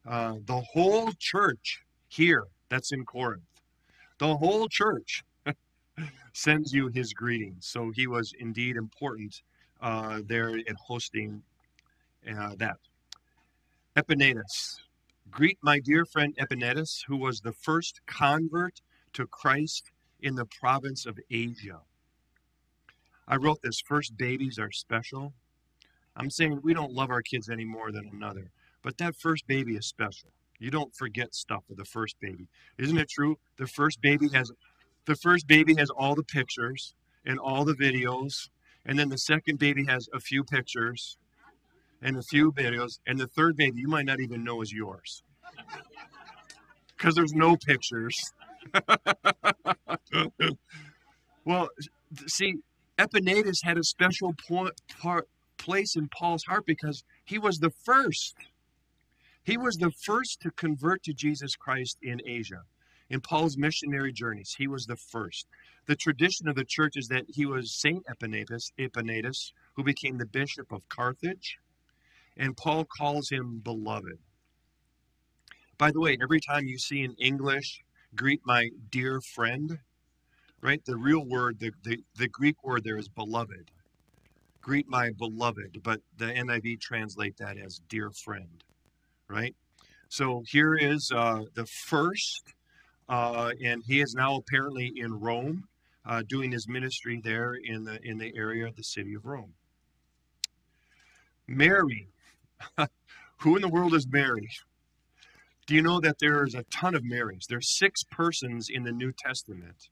Uh, 0.08 0.36
the 0.46 0.62
whole 0.62 1.12
church 1.20 1.84
here 2.08 2.46
that's 2.70 2.92
in 2.92 3.06
Corinth, 3.06 3.44
the 4.18 4.38
whole 4.38 4.68
church 4.68 5.24
sends 6.34 6.74
you 6.74 6.88
his 6.88 7.14
greetings. 7.14 7.68
So 7.68 7.92
he 7.92 8.08
was 8.08 8.34
indeed 8.40 8.76
important 8.76 9.42
uh, 9.82 10.22
there 10.26 10.50
in 10.56 10.76
hosting 10.88 11.42
uh, 12.28 12.56
that. 12.58 12.78
Epenetus, 13.96 14.80
Greet 15.32 15.60
my 15.62 15.80
dear 15.80 16.06
friend 16.06 16.36
Epenetus, 16.38 17.04
who 17.08 17.16
was 17.16 17.40
the 17.40 17.54
first 17.54 18.02
convert 18.08 18.82
to 19.14 19.28
Christ 19.28 19.92
in 20.22 20.36
the 20.36 20.46
province 20.46 21.06
of 21.06 21.20
Asia. 21.30 21.82
I 23.28 23.36
wrote 23.36 23.62
this 23.62 23.80
first 23.80 24.18
babies 24.18 24.58
are 24.58 24.72
special. 24.72 25.34
I'm 26.16 26.32
saying 26.32 26.62
we 26.64 26.74
don't 26.74 26.94
love 26.94 27.12
our 27.12 27.22
kids 27.22 27.50
any 27.50 27.64
more 27.64 27.92
than 27.92 28.10
another, 28.12 28.52
but 28.84 28.98
that 28.98 29.16
first 29.16 29.48
baby 29.48 29.76
is 29.76 29.88
special. 29.88 30.30
You 30.60 30.72
don't 30.72 30.96
forget 30.96 31.34
stuff 31.34 31.64
with 31.70 31.78
the 31.78 31.86
first 31.86 32.20
baby. 32.20 32.48
Isn't 32.78 32.98
it 32.98 33.10
true? 33.10 33.38
The 33.58 33.68
first 33.68 34.02
baby 34.02 34.30
has 34.34 34.52
the 35.06 35.16
first 35.16 35.48
baby 35.48 35.76
has 35.76 35.90
all 35.90 36.16
the 36.16 36.24
pictures 36.24 36.94
and 37.26 37.40
all 37.40 37.66
the 37.66 37.74
videos, 37.74 38.50
and 38.86 39.00
then 39.00 39.10
the 39.10 39.18
second 39.18 39.60
baby 39.60 39.86
has 39.86 40.08
a 40.14 40.20
few 40.20 40.44
pictures 40.44 41.18
and 42.02 42.18
a 42.18 42.22
few 42.22 42.52
videos, 42.52 43.00
and 43.08 43.20
the 43.20 43.28
third 43.28 43.56
baby 43.56 43.80
you 43.80 43.88
might 43.88 44.06
not 44.06 44.20
even 44.20 44.44
know 44.44 44.62
is 44.62 44.72
yours 44.72 45.24
because 47.00 47.16
there's 47.16 47.34
no 47.34 47.56
pictures. 47.56 48.34
well, 51.46 51.70
see, 52.28 52.56
Epenetus 52.98 53.64
had 53.64 53.78
a 53.78 53.84
special 53.84 54.34
point, 54.48 54.74
part, 55.02 55.30
place 55.58 55.96
in 55.96 56.10
Paul's 56.10 56.44
heart 56.44 56.66
because 56.66 57.04
he 57.24 57.40
was 57.40 57.60
the 57.60 57.70
first. 57.70 58.36
He 59.50 59.58
was 59.58 59.78
the 59.78 59.90
first 59.90 60.42
to 60.42 60.52
convert 60.52 61.02
to 61.02 61.12
Jesus 61.12 61.56
Christ 61.56 61.98
in 62.04 62.22
Asia. 62.24 62.62
In 63.10 63.20
Paul's 63.20 63.58
missionary 63.58 64.14
journeys, 64.14 64.54
he 64.56 64.68
was 64.68 64.86
the 64.86 64.96
first. 64.96 65.48
The 65.88 65.96
tradition 65.96 66.48
of 66.48 66.56
the 66.56 66.64
church 66.64 66.96
is 66.96 67.08
that 67.08 67.26
he 67.28 67.48
was 67.48 67.74
Saint 67.74 68.06
Epenetus, 68.06 69.52
who 69.74 69.84
became 69.84 70.20
the 70.20 70.28
bishop 70.28 70.72
of 70.72 70.88
Carthage, 70.88 71.58
and 72.38 72.56
Paul 72.56 72.86
calls 72.86 73.32
him 73.32 73.58
beloved. 73.64 74.20
By 75.80 75.90
the 75.90 76.00
way, 76.00 76.16
every 76.22 76.42
time 76.42 76.68
you 76.68 76.78
see 76.78 77.02
in 77.02 77.16
English, 77.16 77.84
greet 78.14 78.42
my 78.46 78.70
dear 78.92 79.20
friend, 79.20 79.80
right? 80.62 80.86
The 80.86 80.96
real 80.96 81.26
word, 81.26 81.58
the, 81.58 81.72
the, 81.82 81.98
the 82.16 82.28
Greek 82.28 82.64
word 82.64 82.84
there 82.84 83.00
is 83.00 83.10
beloved. 83.10 83.72
Greet 84.62 84.88
my 84.88 85.10
beloved, 85.18 85.82
but 85.82 86.02
the 86.18 86.26
NIV 86.28 86.80
translate 86.82 87.38
that 87.38 87.58
as 87.58 87.82
dear 87.90 88.12
friend, 88.12 88.64
right? 89.30 89.56
So 90.10 90.44
here 90.48 90.76
is 90.76 91.12
uh, 91.16 91.44
the 91.54 91.66
first, 91.66 92.54
uh, 93.08 93.52
and 93.64 93.84
he 93.86 94.02
is 94.02 94.14
now 94.16 94.36
apparently 94.36 94.92
in 94.96 95.20
Rome, 95.20 95.66
uh, 96.06 96.24
doing 96.28 96.52
his 96.52 96.68
ministry 96.68 97.22
there 97.24 97.54
in 97.54 97.84
the 97.84 98.00
in 98.04 98.18
the 98.18 98.34
area 98.36 98.66
of 98.66 98.76
the 98.76 98.84
city 98.84 99.14
of 99.14 99.26
Rome. 99.26 99.54
Mary, 101.48 102.08
Who 103.40 103.56
in 103.56 103.62
the 103.62 103.70
world 103.70 103.94
is 103.94 104.08
Mary? 104.08 104.50
Do 105.66 105.76
you 105.76 105.82
know 105.82 106.00
that 106.00 106.20
there's 106.20 106.56
a 106.56 106.64
ton 106.64 106.96
of 106.96 107.04
Marys? 107.04 107.46
There's 107.48 107.78
six 107.78 108.04
persons 108.04 108.68
in 108.70 108.84
the 108.84 108.92
New 108.92 109.12
Testament 109.12 109.90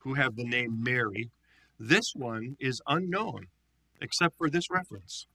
who 0.00 0.14
have 0.14 0.36
the 0.36 0.44
name 0.44 0.82
Mary. 0.82 1.30
This 1.78 2.12
one 2.14 2.56
is 2.58 2.82
unknown, 2.86 3.46
except 4.00 4.36
for 4.36 4.50
this 4.50 4.70
reference. 4.70 5.26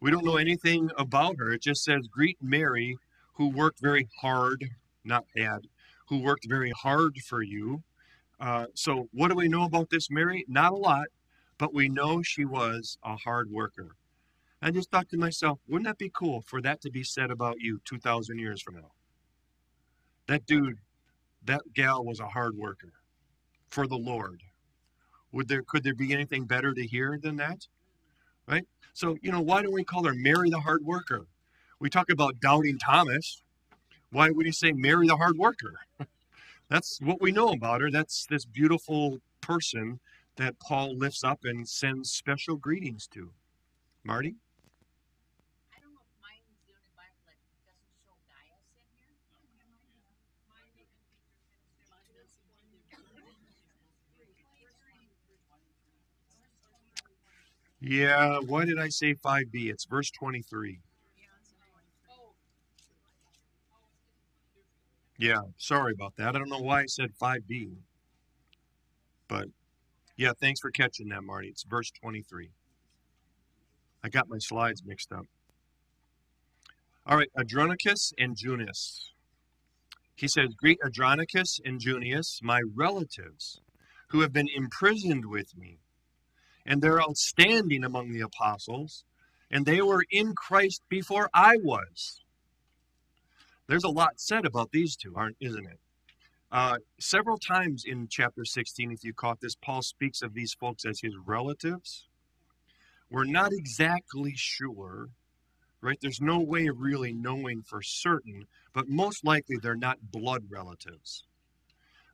We 0.00 0.10
don't 0.10 0.24
know 0.24 0.36
anything 0.36 0.90
about 0.96 1.36
her. 1.38 1.52
It 1.52 1.62
just 1.62 1.82
says, 1.82 2.06
Greet 2.06 2.38
Mary, 2.40 2.96
who 3.34 3.48
worked 3.48 3.80
very 3.80 4.08
hard, 4.20 4.64
not 5.04 5.24
had, 5.36 5.66
who 6.08 6.18
worked 6.18 6.46
very 6.48 6.70
hard 6.70 7.18
for 7.18 7.42
you. 7.42 7.82
Uh, 8.40 8.66
so, 8.74 9.08
what 9.12 9.28
do 9.28 9.34
we 9.34 9.48
know 9.48 9.64
about 9.64 9.90
this 9.90 10.10
Mary? 10.10 10.44
Not 10.46 10.72
a 10.72 10.76
lot, 10.76 11.08
but 11.58 11.74
we 11.74 11.88
know 11.88 12.22
she 12.22 12.44
was 12.44 12.96
a 13.04 13.16
hard 13.16 13.50
worker. 13.50 13.96
I 14.62 14.70
just 14.70 14.90
thought 14.90 15.08
to 15.10 15.16
myself, 15.16 15.58
wouldn't 15.68 15.86
that 15.86 15.98
be 15.98 16.10
cool 16.12 16.42
for 16.42 16.60
that 16.62 16.80
to 16.82 16.90
be 16.90 17.02
said 17.02 17.30
about 17.30 17.60
you 17.60 17.80
2,000 17.84 18.38
years 18.38 18.62
from 18.62 18.76
now? 18.76 18.92
That 20.26 20.46
dude, 20.46 20.78
that 21.44 21.62
gal 21.74 22.04
was 22.04 22.20
a 22.20 22.28
hard 22.28 22.56
worker 22.56 22.92
for 23.68 23.86
the 23.86 23.96
Lord. 23.96 24.42
Would 25.32 25.48
there 25.48 25.62
could 25.62 25.84
there 25.84 25.94
be 25.94 26.12
anything 26.12 26.44
better 26.44 26.72
to 26.74 26.86
hear 26.86 27.18
than 27.20 27.36
that? 27.36 27.66
Right? 28.48 28.64
So, 28.94 29.16
you 29.22 29.30
know, 29.30 29.40
why 29.40 29.62
don't 29.62 29.72
we 29.72 29.84
call 29.84 30.04
her 30.04 30.14
Mary 30.14 30.50
the 30.50 30.60
hard 30.60 30.84
worker? 30.84 31.26
We 31.80 31.90
talk 31.90 32.10
about 32.10 32.40
doubting 32.40 32.78
Thomas. 32.78 33.42
Why 34.10 34.30
would 34.30 34.46
he 34.46 34.52
say 34.52 34.72
Mary 34.72 35.06
the 35.06 35.16
hard 35.16 35.36
worker? 35.36 35.74
That's 36.70 36.98
what 37.00 37.20
we 37.20 37.30
know 37.30 37.50
about 37.50 37.82
her. 37.82 37.90
That's 37.90 38.26
this 38.26 38.44
beautiful 38.44 39.20
person 39.40 40.00
that 40.36 40.58
Paul 40.60 40.96
lifts 40.96 41.24
up 41.24 41.40
and 41.44 41.68
sends 41.68 42.10
special 42.10 42.56
greetings 42.56 43.06
to. 43.08 43.32
Marty? 44.04 44.36
I 45.74 45.80
don't 45.82 45.92
know 45.92 46.00
if 46.00 46.22
mine 46.22 46.40
is 46.48 46.56
the 46.64 46.72
only 46.72 46.92
Bible 46.96 47.20
that 47.28 47.36
doesn't 47.68 47.92
show 48.00 48.16
Gaius 48.32 48.64
in 48.72 48.84
here. 48.96 49.18
Yeah, 57.80 58.38
why 58.40 58.64
did 58.64 58.78
I 58.78 58.88
say 58.88 59.14
5b? 59.14 59.70
It's 59.70 59.84
verse 59.84 60.10
23. 60.10 60.80
Oh, 62.10 62.32
Yeah, 65.16 65.40
sorry 65.58 65.92
about 65.92 66.16
that. 66.16 66.34
I 66.34 66.38
don't 66.38 66.48
know 66.48 66.58
why 66.58 66.82
I 66.82 66.86
said 66.86 67.10
5b. 67.20 67.76
But 69.28 69.48
yeah, 70.16 70.32
thanks 70.40 70.60
for 70.60 70.70
catching 70.70 71.08
that, 71.10 71.22
Marty. 71.22 71.48
It's 71.48 71.62
verse 71.62 71.90
23. 72.02 72.50
I 74.02 74.08
got 74.08 74.28
my 74.28 74.38
slides 74.38 74.82
mixed 74.84 75.12
up. 75.12 75.26
All 77.06 77.16
right, 77.16 77.30
Andronicus 77.38 78.12
and 78.18 78.36
Junius. 78.36 79.12
He 80.14 80.26
says, 80.26 80.48
Greet 80.56 80.78
Andronicus 80.84 81.60
and 81.64 81.80
Junius, 81.80 82.40
my 82.42 82.60
relatives, 82.74 83.60
who 84.08 84.20
have 84.20 84.32
been 84.32 84.48
imprisoned 84.54 85.26
with 85.26 85.56
me, 85.56 85.78
and 86.68 86.82
they're 86.82 87.00
outstanding 87.00 87.82
among 87.82 88.12
the 88.12 88.20
apostles, 88.20 89.02
and 89.50 89.64
they 89.64 89.80
were 89.80 90.04
in 90.10 90.34
Christ 90.34 90.82
before 90.90 91.30
I 91.32 91.56
was. 91.56 92.20
There's 93.66 93.84
a 93.84 93.88
lot 93.88 94.20
said 94.20 94.44
about 94.44 94.70
these 94.70 94.94
two, 94.94 95.14
aren't 95.16 95.38
isn't 95.40 95.64
it? 95.64 95.80
Uh, 96.52 96.76
several 97.00 97.38
times 97.38 97.84
in 97.86 98.06
chapter 98.10 98.44
16, 98.44 98.92
if 98.92 99.02
you 99.02 99.14
caught 99.14 99.40
this, 99.40 99.54
Paul 99.54 99.80
speaks 99.80 100.20
of 100.20 100.34
these 100.34 100.52
folks 100.52 100.84
as 100.84 101.00
his 101.00 101.14
relatives. 101.26 102.06
We're 103.10 103.24
not 103.24 103.52
exactly 103.52 104.34
sure, 104.36 105.08
right? 105.80 105.98
There's 106.02 106.20
no 106.20 106.38
way 106.38 106.66
of 106.66 106.80
really 106.80 107.14
knowing 107.14 107.62
for 107.62 107.80
certain, 107.80 108.44
but 108.74 108.88
most 108.88 109.24
likely 109.24 109.56
they're 109.56 109.74
not 109.74 110.12
blood 110.12 110.44
relatives. 110.50 111.24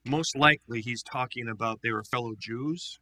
Most 0.05 0.37
likely 0.37 0.81
he's 0.81 1.03
talking 1.03 1.49
about 1.49 1.81
they 1.83 1.91
were 1.91 2.05
fellow 2.05 2.35
Jews, 2.39 3.01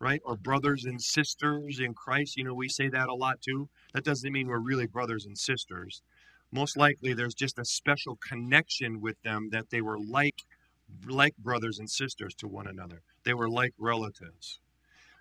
right? 0.00 0.20
Or 0.24 0.36
brothers 0.36 0.84
and 0.84 1.00
sisters 1.00 1.80
in 1.80 1.94
Christ. 1.94 2.36
You 2.36 2.44
know, 2.44 2.54
we 2.54 2.68
say 2.68 2.88
that 2.88 3.08
a 3.08 3.14
lot 3.14 3.40
too. 3.40 3.68
That 3.92 4.04
doesn't 4.04 4.32
mean 4.32 4.48
we're 4.48 4.58
really 4.58 4.86
brothers 4.86 5.26
and 5.26 5.38
sisters 5.38 6.02
most 6.54 6.76
likely 6.76 7.12
there's 7.12 7.34
just 7.34 7.58
a 7.58 7.64
special 7.64 8.16
connection 8.16 9.00
with 9.00 9.20
them 9.22 9.48
that 9.50 9.70
they 9.70 9.80
were 9.80 9.98
like 9.98 10.42
like 11.06 11.36
brothers 11.36 11.78
and 11.78 11.90
sisters 11.90 12.34
to 12.34 12.46
one 12.46 12.68
another 12.68 13.02
they 13.24 13.34
were 13.34 13.48
like 13.48 13.72
relatives 13.78 14.60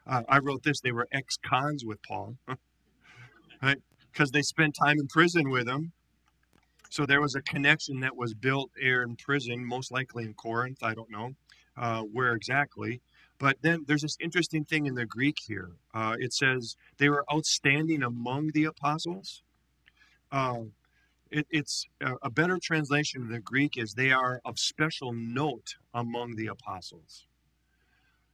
uh, 0.05 0.21
i 0.29 0.37
wrote 0.37 0.63
this 0.63 0.79
they 0.81 0.91
were 0.91 1.07
ex-cons 1.11 1.83
with 1.83 2.01
paul 2.03 2.35
right 3.61 3.81
because 4.11 4.29
they 4.31 4.41
spent 4.41 4.75
time 4.75 4.99
in 4.99 5.07
prison 5.07 5.49
with 5.49 5.67
him 5.67 5.91
so 6.89 7.05
there 7.05 7.21
was 7.21 7.33
a 7.33 7.41
connection 7.41 8.01
that 8.01 8.15
was 8.15 8.35
built 8.35 8.69
there 8.79 9.01
in 9.01 9.15
prison 9.15 9.65
most 9.65 9.91
likely 9.91 10.23
in 10.23 10.33
corinth 10.33 10.83
i 10.83 10.93
don't 10.93 11.09
know 11.09 11.31
uh, 11.75 12.01
where 12.01 12.33
exactly 12.33 13.01
but 13.43 13.57
then 13.61 13.83
there's 13.87 14.03
this 14.03 14.17
interesting 14.19 14.63
thing 14.63 14.85
in 14.85 14.95
the 14.95 15.05
greek 15.05 15.37
here 15.47 15.71
uh, 15.93 16.15
it 16.19 16.33
says 16.33 16.75
they 16.97 17.09
were 17.09 17.25
outstanding 17.31 18.01
among 18.03 18.51
the 18.53 18.65
apostles 18.65 19.43
uh, 20.31 20.63
it, 21.33 21.47
it's 21.49 21.87
a, 22.01 22.13
a 22.23 22.29
better 22.29 22.59
translation 22.61 23.23
of 23.23 23.29
the 23.29 23.39
Greek 23.39 23.77
is 23.77 23.93
they 23.93 24.11
are 24.11 24.39
of 24.45 24.59
special 24.59 25.11
note 25.13 25.75
among 25.93 26.35
the 26.35 26.47
apostles. 26.47 27.25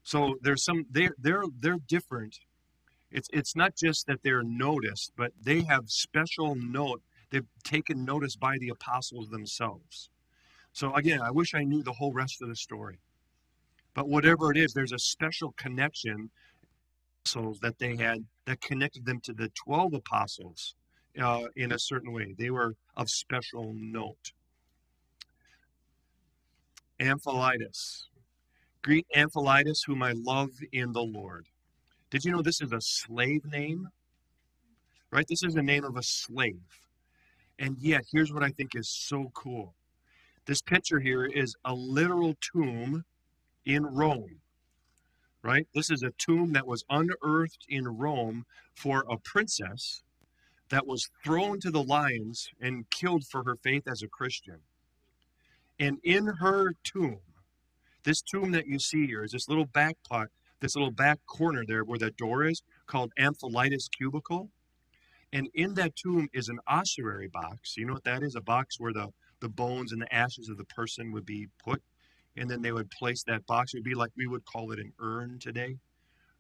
So 0.04 0.38
there's 0.42 0.64
some 0.64 0.86
they're 0.90 1.16
they're 1.18 1.44
they're 1.60 1.80
different. 1.88 2.40
It's 3.12 3.30
it's 3.32 3.56
not 3.56 3.76
just 3.76 4.08
that 4.08 4.22
they're 4.24 4.44
noticed, 4.44 5.14
but 5.16 5.32
they 5.42 5.62
have 5.62 5.90
special 5.90 6.56
note. 6.56 7.02
They've 7.32 7.48
taken 7.64 8.06
notice 8.06 8.36
by 8.36 8.58
the 8.58 8.70
apostles 8.70 9.30
themselves. 9.30 10.10
So 10.74 10.94
again, 10.96 11.22
I 11.22 11.32
wish 11.32 11.54
I 11.54 11.64
knew 11.64 11.84
the 11.84 11.94
whole 11.94 12.14
rest 12.14 12.42
of 12.42 12.50
the 12.50 12.56
story. 12.56 13.00
But 13.94 14.08
whatever 14.08 14.52
it 14.52 14.58
is, 14.58 14.74
there's 14.74 14.92
a 14.92 15.00
special 15.00 15.54
connection 15.58 16.30
souls 17.26 17.60
that 17.60 17.80
they 17.80 17.96
had 17.96 18.24
that 18.46 18.62
connected 18.62 19.06
them 19.06 19.20
to 19.22 19.34
the 19.34 19.52
12 19.56 19.94
apostles 19.94 20.76
uh, 21.20 21.44
in 21.56 21.72
a 21.72 21.80
certain 21.80 22.12
way. 22.12 22.36
They 22.38 22.50
were 22.50 22.76
of 22.96 23.10
special 23.10 23.74
note. 23.76 24.34
Amphilitus. 27.00 28.06
Greet 28.82 29.08
Amphilitus, 29.16 29.86
whom 29.86 30.04
I 30.04 30.14
love 30.16 30.50
in 30.72 30.94
the 30.94 31.02
Lord. 31.02 31.48
Did 32.10 32.26
you 32.26 32.32
know 32.32 32.42
this 32.42 32.62
is 32.62 32.72
a 32.72 32.82
slave 32.82 33.46
name? 33.46 33.90
Right? 35.12 35.28
This 35.28 35.44
is 35.44 35.54
the 35.54 35.64
name 35.64 35.84
of 35.84 35.98
a 35.98 36.04
slave. 36.04 36.62
And 37.58 37.78
yet, 37.80 38.04
here's 38.12 38.32
what 38.32 38.44
I 38.44 38.50
think 38.50 38.76
is 38.76 38.90
so 38.90 39.32
cool. 39.34 39.76
This 40.46 40.62
picture 40.62 41.00
here 41.00 41.26
is 41.26 41.56
a 41.66 41.74
literal 41.74 42.36
tomb 42.42 43.04
in 43.66 43.86
Rome. 43.86 44.42
Right? 45.42 45.68
This 45.74 45.90
is 45.90 46.04
a 46.04 46.12
tomb 46.18 46.52
that 46.54 46.68
was 46.68 46.84
unearthed 46.90 47.66
in 47.70 47.88
Rome 47.88 48.46
for 48.74 49.06
a 49.10 49.18
princess 49.18 50.04
that 50.70 50.86
was 50.86 51.10
thrown 51.24 51.60
to 51.62 51.72
the 51.72 51.84
lions 51.84 52.50
and 52.62 52.90
killed 52.90 53.26
for 53.26 53.44
her 53.44 53.56
faith 53.56 53.84
as 53.88 54.02
a 54.02 54.08
Christian. 54.08 54.60
And 55.80 56.00
in 56.04 56.28
her 56.40 56.74
tomb, 56.84 57.20
this 58.04 58.22
tomb 58.22 58.52
that 58.52 58.68
you 58.68 58.80
see 58.80 59.08
here 59.08 59.24
is 59.24 59.32
this 59.32 59.48
little 59.48 59.66
back 59.66 59.96
pot, 60.08 60.28
this 60.60 60.76
little 60.76 60.92
back 60.92 61.20
corner 61.26 61.64
there 61.66 61.84
where 61.84 62.00
that 62.00 62.18
door 62.18 62.46
is 62.46 62.62
called 62.86 63.14
Amphilitus 63.20 63.90
cubicle. 63.90 64.50
And 65.32 65.48
in 65.54 65.76
that 65.76 65.96
tomb 65.96 66.28
is 66.34 66.50
an 66.50 66.60
ossuary 66.68 67.28
box. 67.28 67.78
You 67.78 67.86
know 67.86 67.94
what 67.94 68.04
that 68.04 68.24
is? 68.24 68.36
A 68.36 68.42
box 68.42 68.80
where 68.80 68.94
the, 68.94 69.10
the 69.42 69.50
bones 69.50 69.92
and 69.92 70.02
the 70.02 70.14
ashes 70.14 70.50
of 70.50 70.58
the 70.58 70.66
person 70.66 71.12
would 71.12 71.26
be 71.26 71.48
put. 71.64 71.82
And 72.40 72.50
then 72.50 72.64
they 72.64 72.74
would 72.74 72.92
place 72.92 73.24
that 73.26 73.46
box. 73.48 73.76
It 73.76 73.80
would 73.80 73.86
be 73.86 73.96
like 73.96 74.12
we 74.18 74.28
would 74.28 74.46
call 74.46 74.72
it 74.74 74.80
an 74.80 74.94
urn 75.00 75.40
today 75.40 75.78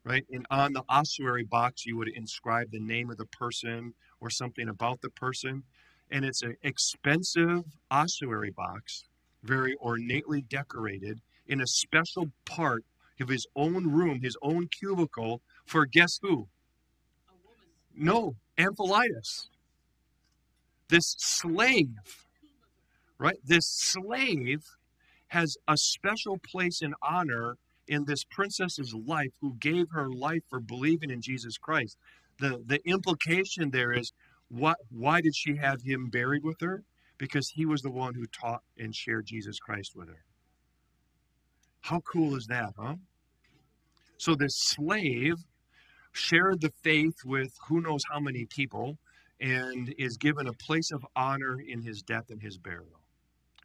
right? 0.05 0.25
And 0.31 0.45
on 0.51 0.73
the 0.73 0.83
ossuary 0.89 1.45
box, 1.45 1.85
you 1.85 1.97
would 1.97 2.09
inscribe 2.09 2.71
the 2.71 2.81
name 2.81 3.11
of 3.11 3.17
the 3.17 3.27
person 3.27 3.93
or 4.21 4.31
something 4.31 4.69
about 4.69 5.01
the 5.01 5.11
person. 5.11 5.63
And 6.11 6.25
it's 6.25 6.41
an 6.43 6.57
expensive 6.63 7.63
ossuary 7.91 8.51
box, 8.51 9.05
very 9.43 9.75
ornately 9.79 10.41
decorated, 10.41 11.21
in 11.47 11.61
a 11.61 11.67
special 11.67 12.31
part 12.45 12.83
of 13.21 13.29
his 13.29 13.47
own 13.55 13.91
room, 13.91 14.21
his 14.21 14.37
own 14.41 14.67
cubicle, 14.67 15.41
for 15.65 15.85
guess 15.85 16.19
who? 16.21 16.47
a 17.29 17.33
woman. 17.45 17.57
No, 17.95 18.35
Amphilitus. 18.57 19.47
This 20.89 21.15
slave, 21.19 22.27
right? 23.19 23.37
This 23.45 23.67
slave 23.67 24.65
has 25.29 25.57
a 25.67 25.77
special 25.77 26.37
place 26.39 26.81
in 26.81 26.93
honor 27.01 27.57
in 27.87 28.05
this 28.05 28.23
princess's 28.23 28.93
life 28.93 29.31
who 29.41 29.55
gave 29.55 29.87
her 29.91 30.09
life 30.09 30.43
for 30.49 30.59
believing 30.59 31.09
in 31.09 31.21
Jesus 31.21 31.57
Christ. 31.57 31.97
The 32.39 32.61
the 32.65 32.79
implication 32.87 33.71
there 33.71 33.91
is 33.91 34.13
what 34.49 34.77
why 34.89 35.21
did 35.21 35.35
she 35.35 35.57
have 35.57 35.81
him 35.81 36.09
buried 36.09 36.43
with 36.43 36.61
her? 36.61 36.83
Because 37.17 37.49
he 37.49 37.65
was 37.65 37.81
the 37.81 37.91
one 37.91 38.13
who 38.13 38.25
taught 38.27 38.61
and 38.77 38.95
shared 38.95 39.25
Jesus 39.25 39.59
Christ 39.59 39.95
with 39.95 40.07
her. 40.07 40.23
How 41.81 41.99
cool 42.01 42.35
is 42.35 42.47
that, 42.47 42.73
huh? 42.77 42.95
So 44.17 44.35
this 44.35 44.57
slave 44.57 45.35
shared 46.11 46.61
the 46.61 46.73
faith 46.83 47.15
with 47.25 47.51
who 47.67 47.81
knows 47.81 48.01
how 48.11 48.19
many 48.19 48.45
people 48.45 48.97
and 49.39 49.93
is 49.97 50.17
given 50.17 50.47
a 50.47 50.53
place 50.53 50.91
of 50.91 51.05
honor 51.15 51.59
in 51.65 51.81
his 51.81 52.01
death 52.01 52.29
and 52.29 52.41
his 52.41 52.57
burial. 52.57 52.99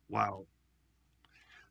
Wow. 0.09 0.47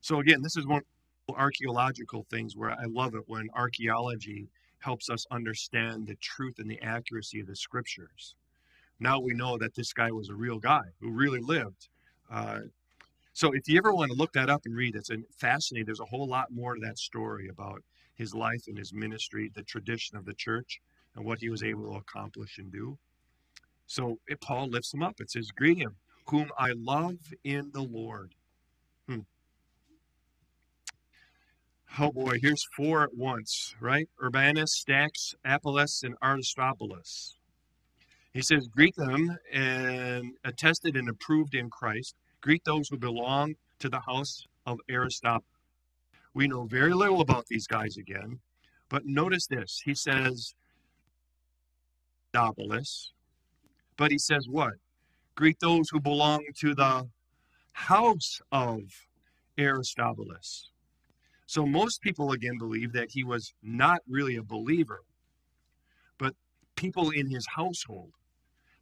So, 0.03 0.19
again, 0.19 0.41
this 0.41 0.57
is 0.57 0.67
one 0.67 0.81
archaeological 1.29 2.25
things 2.29 2.57
where 2.57 2.71
I 2.71 2.83
love 2.89 3.15
it 3.15 3.23
when 3.27 3.47
archaeology 3.53 4.49
helps 4.79 5.09
us 5.09 5.25
understand 5.31 6.07
the 6.07 6.15
truth 6.15 6.59
and 6.59 6.69
the 6.69 6.81
accuracy 6.81 7.39
of 7.39 7.47
the 7.47 7.55
scriptures. 7.55 8.35
Now 8.99 9.21
we 9.21 9.33
know 9.33 9.57
that 9.57 9.75
this 9.75 9.93
guy 9.93 10.11
was 10.11 10.27
a 10.27 10.35
real 10.35 10.59
guy 10.59 10.81
who 10.99 11.09
really 11.09 11.39
lived. 11.39 11.87
Uh, 12.29 12.59
so 13.31 13.53
if 13.53 13.69
you 13.69 13.77
ever 13.77 13.93
want 13.93 14.11
to 14.11 14.17
look 14.17 14.33
that 14.33 14.49
up 14.49 14.63
and 14.65 14.75
read, 14.75 14.97
it's 14.97 15.09
fascinating. 15.37 15.85
There's 15.85 16.01
a 16.01 16.05
whole 16.05 16.27
lot 16.27 16.51
more 16.51 16.75
to 16.75 16.81
that 16.81 16.99
story 16.99 17.47
about 17.47 17.81
his 18.13 18.35
life 18.35 18.63
and 18.67 18.77
his 18.77 18.93
ministry, 18.93 19.49
the 19.55 19.63
tradition 19.63 20.17
of 20.17 20.25
the 20.25 20.33
church, 20.33 20.81
and 21.15 21.23
what 21.23 21.39
he 21.39 21.49
was 21.49 21.63
able 21.63 21.89
to 21.89 21.97
accomplish 21.97 22.57
and 22.57 22.69
do. 22.69 22.97
So 23.87 24.19
it, 24.27 24.41
Paul 24.41 24.67
lifts 24.67 24.93
him 24.93 25.01
up. 25.01 25.21
It 25.21 25.31
says, 25.31 25.51
Greet 25.51 25.77
him, 25.77 25.95
whom 26.27 26.49
I 26.57 26.73
love 26.75 27.19
in 27.45 27.71
the 27.73 27.83
Lord. 27.83 28.35
Oh 31.99 32.11
boy, 32.11 32.39
here's 32.41 32.65
four 32.75 33.03
at 33.03 33.13
once, 33.15 33.75
right? 33.79 34.09
Urbanus, 34.19 34.83
Stachys, 34.83 35.35
Apelles, 35.45 36.01
and 36.03 36.15
Aristobulus. 36.23 37.37
He 38.33 38.41
says, 38.41 38.67
Greet 38.67 38.95
them 38.95 39.37
and 39.51 40.33
attested 40.43 40.95
and 40.95 41.07
approved 41.07 41.53
in 41.53 41.69
Christ. 41.69 42.15
Greet 42.41 42.63
those 42.65 42.87
who 42.89 42.97
belong 42.97 43.53
to 43.77 43.89
the 43.89 43.99
house 43.99 44.47
of 44.65 44.79
Aristobulus. 44.89 45.45
We 46.33 46.47
know 46.47 46.63
very 46.63 46.93
little 46.95 47.21
about 47.21 47.45
these 47.47 47.67
guys 47.67 47.95
again, 47.95 48.39
but 48.89 49.05
notice 49.05 49.45
this. 49.45 49.83
He 49.85 49.93
says, 49.93 50.55
Aristobulus, 52.33 53.11
but 53.97 54.09
he 54.09 54.17
says 54.17 54.47
what? 54.49 54.73
Greet 55.35 55.59
those 55.59 55.89
who 55.91 55.99
belong 55.99 56.43
to 56.57 56.73
the 56.73 57.07
house 57.73 58.41
of 58.51 58.79
Aristobulus. 59.59 60.72
So 61.45 61.65
most 61.65 62.01
people 62.01 62.31
again 62.31 62.57
believe 62.57 62.93
that 62.93 63.11
he 63.11 63.23
was 63.23 63.53
not 63.61 64.01
really 64.07 64.35
a 64.37 64.43
believer, 64.43 65.01
but 66.17 66.33
people 66.75 67.09
in 67.09 67.29
his 67.29 67.45
household. 67.47 68.11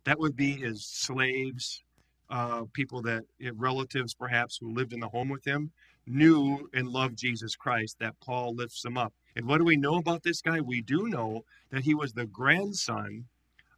That 0.04 0.20
would 0.20 0.36
be 0.36 0.54
his 0.54 0.86
slaves, 0.86 1.84
uh, 2.30 2.64
people 2.74 3.02
that 3.04 3.24
eh, 3.42 3.52
relatives 3.56 4.14
perhaps 4.14 4.58
who 4.58 4.74
lived 4.74 4.94
in 4.94 5.00
the 5.00 5.10
home 5.10 5.30
with 5.30 5.46
him 5.46 5.72
knew 6.08 6.70
and 6.74 6.88
loved 6.88 7.18
Jesus 7.18 7.56
Christ. 7.56 7.98
That 8.00 8.20
Paul 8.24 8.56
lifts 8.56 8.82
them 8.82 8.98
up. 8.98 9.14
And 9.36 9.46
what 9.46 9.60
do 9.60 9.64
we 9.64 9.78
know 9.78 9.96
about 9.96 10.24
this 10.24 10.42
guy? 10.42 10.60
We 10.62 10.82
do 10.82 11.08
know 11.08 11.46
that 11.72 11.84
he 11.84 11.94
was 11.94 12.14
the 12.14 12.26
grandson 12.26 13.26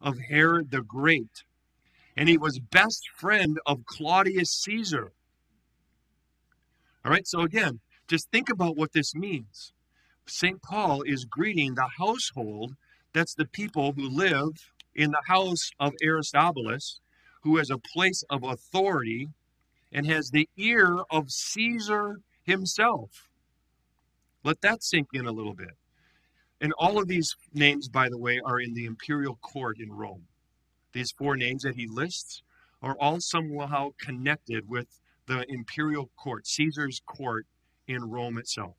of 0.00 0.18
Herod 0.18 0.70
the 0.70 0.82
Great, 0.82 1.44
and 2.16 2.28
he 2.28 2.38
was 2.38 2.58
best 2.58 3.08
friend 3.16 3.58
of 3.66 3.84
Claudius 3.86 4.50
Caesar. 4.50 5.12
All 7.04 7.10
right, 7.10 7.26
so 7.26 7.40
again, 7.40 7.80
just 8.08 8.30
think 8.30 8.48
about 8.48 8.76
what 8.76 8.92
this 8.92 9.14
means. 9.14 9.72
St. 10.26 10.62
Paul 10.62 11.02
is 11.02 11.24
greeting 11.24 11.74
the 11.74 11.88
household 11.98 12.76
that's 13.14 13.34
the 13.34 13.46
people 13.46 13.92
who 13.92 14.08
live 14.08 14.72
in 14.94 15.12
the 15.12 15.22
house 15.26 15.70
of 15.78 15.92
Aristobulus, 16.02 17.00
who 17.42 17.56
has 17.58 17.70
a 17.70 17.78
place 17.78 18.24
of 18.28 18.42
authority 18.42 19.28
and 19.92 20.06
has 20.06 20.30
the 20.30 20.48
ear 20.56 20.98
of 21.10 21.30
Caesar 21.30 22.20
himself. 22.42 23.28
Let 24.42 24.60
that 24.62 24.82
sink 24.82 25.08
in 25.14 25.26
a 25.26 25.32
little 25.32 25.54
bit. 25.54 25.76
And 26.60 26.72
all 26.78 26.98
of 26.98 27.08
these 27.08 27.36
names, 27.52 27.88
by 27.88 28.08
the 28.08 28.18
way, 28.18 28.40
are 28.44 28.60
in 28.60 28.74
the 28.74 28.86
imperial 28.86 29.36
court 29.36 29.78
in 29.78 29.92
Rome. 29.92 30.26
These 30.92 31.12
four 31.12 31.36
names 31.36 31.62
that 31.62 31.76
he 31.76 31.86
lists 31.86 32.42
are 32.82 32.96
all 33.00 33.20
somehow 33.20 33.90
connected 34.00 34.68
with 34.68 34.86
the 35.26 35.44
imperial 35.48 36.10
court, 36.16 36.46
Caesar's 36.46 37.00
court 37.06 37.46
in 37.88 38.10
Rome 38.10 38.38
itself. 38.38 38.76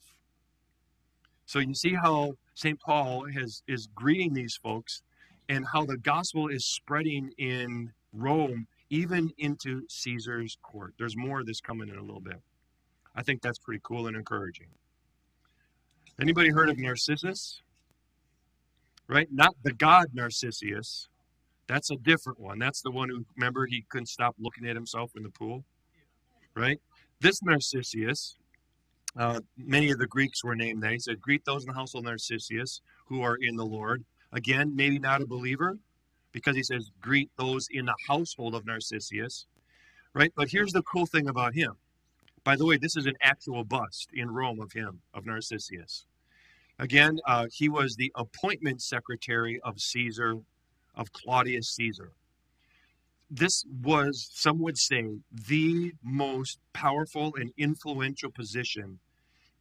So 1.45 1.59
you 1.59 1.73
see 1.75 1.93
how 1.93 2.33
St. 2.55 2.79
Paul 2.79 3.25
has, 3.33 3.61
is 3.67 3.87
greeting 3.93 4.33
these 4.33 4.57
folks 4.61 5.01
and 5.49 5.65
how 5.71 5.85
the 5.85 5.97
gospel 5.97 6.47
is 6.47 6.65
spreading 6.65 7.31
in 7.37 7.91
Rome, 8.13 8.67
even 8.89 9.31
into 9.37 9.83
Caesar's 9.89 10.57
court. 10.63 10.93
There's 10.97 11.15
more 11.15 11.41
of 11.41 11.45
this 11.45 11.61
coming 11.61 11.89
in 11.89 11.97
a 11.97 12.01
little 12.01 12.21
bit. 12.21 12.41
I 13.15 13.23
think 13.23 13.41
that's 13.41 13.59
pretty 13.59 13.81
cool 13.83 14.07
and 14.07 14.17
encouraging. 14.17 14.67
Anybody 16.19 16.49
heard 16.49 16.69
of 16.69 16.79
Narcissus? 16.79 17.61
Right? 19.07 19.27
Not 19.31 19.53
the 19.63 19.73
god 19.73 20.07
Narcissus. 20.13 21.09
That's 21.67 21.91
a 21.91 21.95
different 21.97 22.39
one. 22.39 22.57
That's 22.59 22.81
the 22.81 22.91
one 22.91 23.09
who, 23.09 23.25
remember, 23.35 23.65
he 23.65 23.85
couldn't 23.89 24.07
stop 24.07 24.35
looking 24.39 24.67
at 24.67 24.75
himself 24.75 25.11
in 25.15 25.23
the 25.23 25.29
pool. 25.29 25.63
Right? 26.55 26.79
This 27.21 27.41
Narcissus 27.43 28.37
uh, 29.17 29.39
many 29.57 29.91
of 29.91 29.97
the 29.97 30.07
Greeks 30.07 30.43
were 30.43 30.55
named 30.55 30.83
there. 30.83 30.91
He 30.91 30.99
said, 30.99 31.21
Greet 31.21 31.45
those 31.45 31.63
in 31.63 31.67
the 31.67 31.73
household 31.73 32.05
of 32.05 32.11
Narcissus 32.11 32.81
who 33.05 33.21
are 33.21 33.35
in 33.35 33.55
the 33.55 33.65
Lord. 33.65 34.03
Again, 34.33 34.75
maybe 34.75 34.99
not 34.99 35.21
a 35.21 35.27
believer, 35.27 35.77
because 36.31 36.55
he 36.55 36.63
says, 36.63 36.91
Greet 37.01 37.29
those 37.37 37.67
in 37.71 37.85
the 37.85 37.95
household 38.07 38.55
of 38.55 38.65
Narcissus. 38.65 39.45
Right? 40.13 40.33
But 40.35 40.49
here's 40.49 40.73
the 40.73 40.83
cool 40.83 41.05
thing 41.05 41.27
about 41.27 41.53
him. 41.53 41.73
By 42.43 42.55
the 42.55 42.65
way, 42.65 42.77
this 42.77 42.95
is 42.95 43.05
an 43.05 43.15
actual 43.21 43.63
bust 43.63 44.09
in 44.13 44.29
Rome 44.29 44.61
of 44.61 44.71
him, 44.71 45.01
of 45.13 45.25
Narcissus. 45.25 46.05
Again, 46.77 47.19
uh, 47.25 47.47
he 47.51 47.69
was 47.69 47.95
the 47.95 48.11
appointment 48.15 48.81
secretary 48.81 49.59
of 49.63 49.79
Caesar, 49.79 50.37
of 50.93 51.11
Claudius 51.13 51.69
Caesar. 51.69 52.11
This 53.29 53.65
was, 53.81 54.29
some 54.33 54.59
would 54.59 54.77
say, 54.77 55.19
the 55.31 55.93
most 56.03 56.59
powerful 56.73 57.33
and 57.35 57.51
influential 57.57 58.31
position 58.31 58.99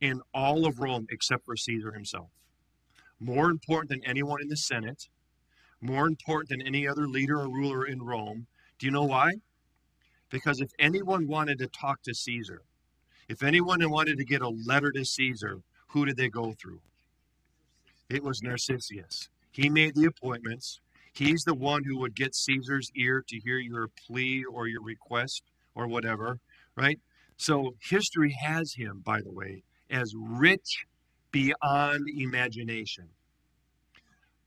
in 0.00 0.20
all 0.34 0.66
of 0.66 0.80
Rome 0.80 1.06
except 1.10 1.44
for 1.44 1.56
Caesar 1.56 1.92
himself. 1.92 2.30
More 3.18 3.50
important 3.50 3.88
than 3.88 4.04
anyone 4.04 4.42
in 4.42 4.48
the 4.48 4.56
Senate, 4.56 5.08
more 5.80 6.06
important 6.06 6.50
than 6.50 6.66
any 6.66 6.86
other 6.86 7.08
leader 7.08 7.40
or 7.40 7.48
ruler 7.48 7.86
in 7.86 8.02
Rome. 8.02 8.46
Do 8.78 8.86
you 8.86 8.92
know 8.92 9.04
why? 9.04 9.34
Because 10.30 10.60
if 10.60 10.70
anyone 10.78 11.26
wanted 11.26 11.58
to 11.58 11.66
talk 11.66 12.02
to 12.02 12.14
Caesar, 12.14 12.62
if 13.28 13.42
anyone 13.42 13.88
wanted 13.90 14.18
to 14.18 14.24
get 14.24 14.42
a 14.42 14.48
letter 14.48 14.92
to 14.92 15.04
Caesar, 15.04 15.62
who 15.88 16.04
did 16.04 16.16
they 16.16 16.28
go 16.28 16.52
through? 16.52 16.80
It 18.10 18.22
was 18.22 18.42
Narcissus. 18.42 19.28
He 19.50 19.70
made 19.70 19.94
the 19.94 20.04
appointments. 20.04 20.80
He's 21.14 21.44
the 21.44 21.54
one 21.54 21.84
who 21.84 21.98
would 22.00 22.16
get 22.16 22.34
Caesar's 22.34 22.90
ear 22.96 23.24
to 23.28 23.38
hear 23.38 23.58
your 23.58 23.88
plea 24.06 24.44
or 24.44 24.66
your 24.66 24.82
request 24.82 25.42
or 25.74 25.86
whatever, 25.86 26.40
right? 26.76 26.98
So 27.36 27.74
history 27.80 28.36
has 28.42 28.74
him, 28.74 29.02
by 29.04 29.20
the 29.20 29.30
way, 29.30 29.62
as 29.88 30.12
rich 30.16 30.86
beyond 31.30 32.08
imagination. 32.16 33.08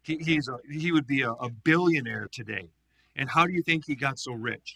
He, 0.02 0.18
he's 0.18 0.50
a, 0.50 0.58
he 0.70 0.92
would 0.92 1.08
be 1.08 1.22
a, 1.22 1.32
a 1.32 1.50
billionaire 1.50 2.28
today. 2.32 2.70
And 3.16 3.30
how 3.30 3.46
do 3.46 3.54
you 3.54 3.62
think 3.62 3.84
he 3.88 3.96
got 3.96 4.20
so 4.20 4.34
rich? 4.34 4.76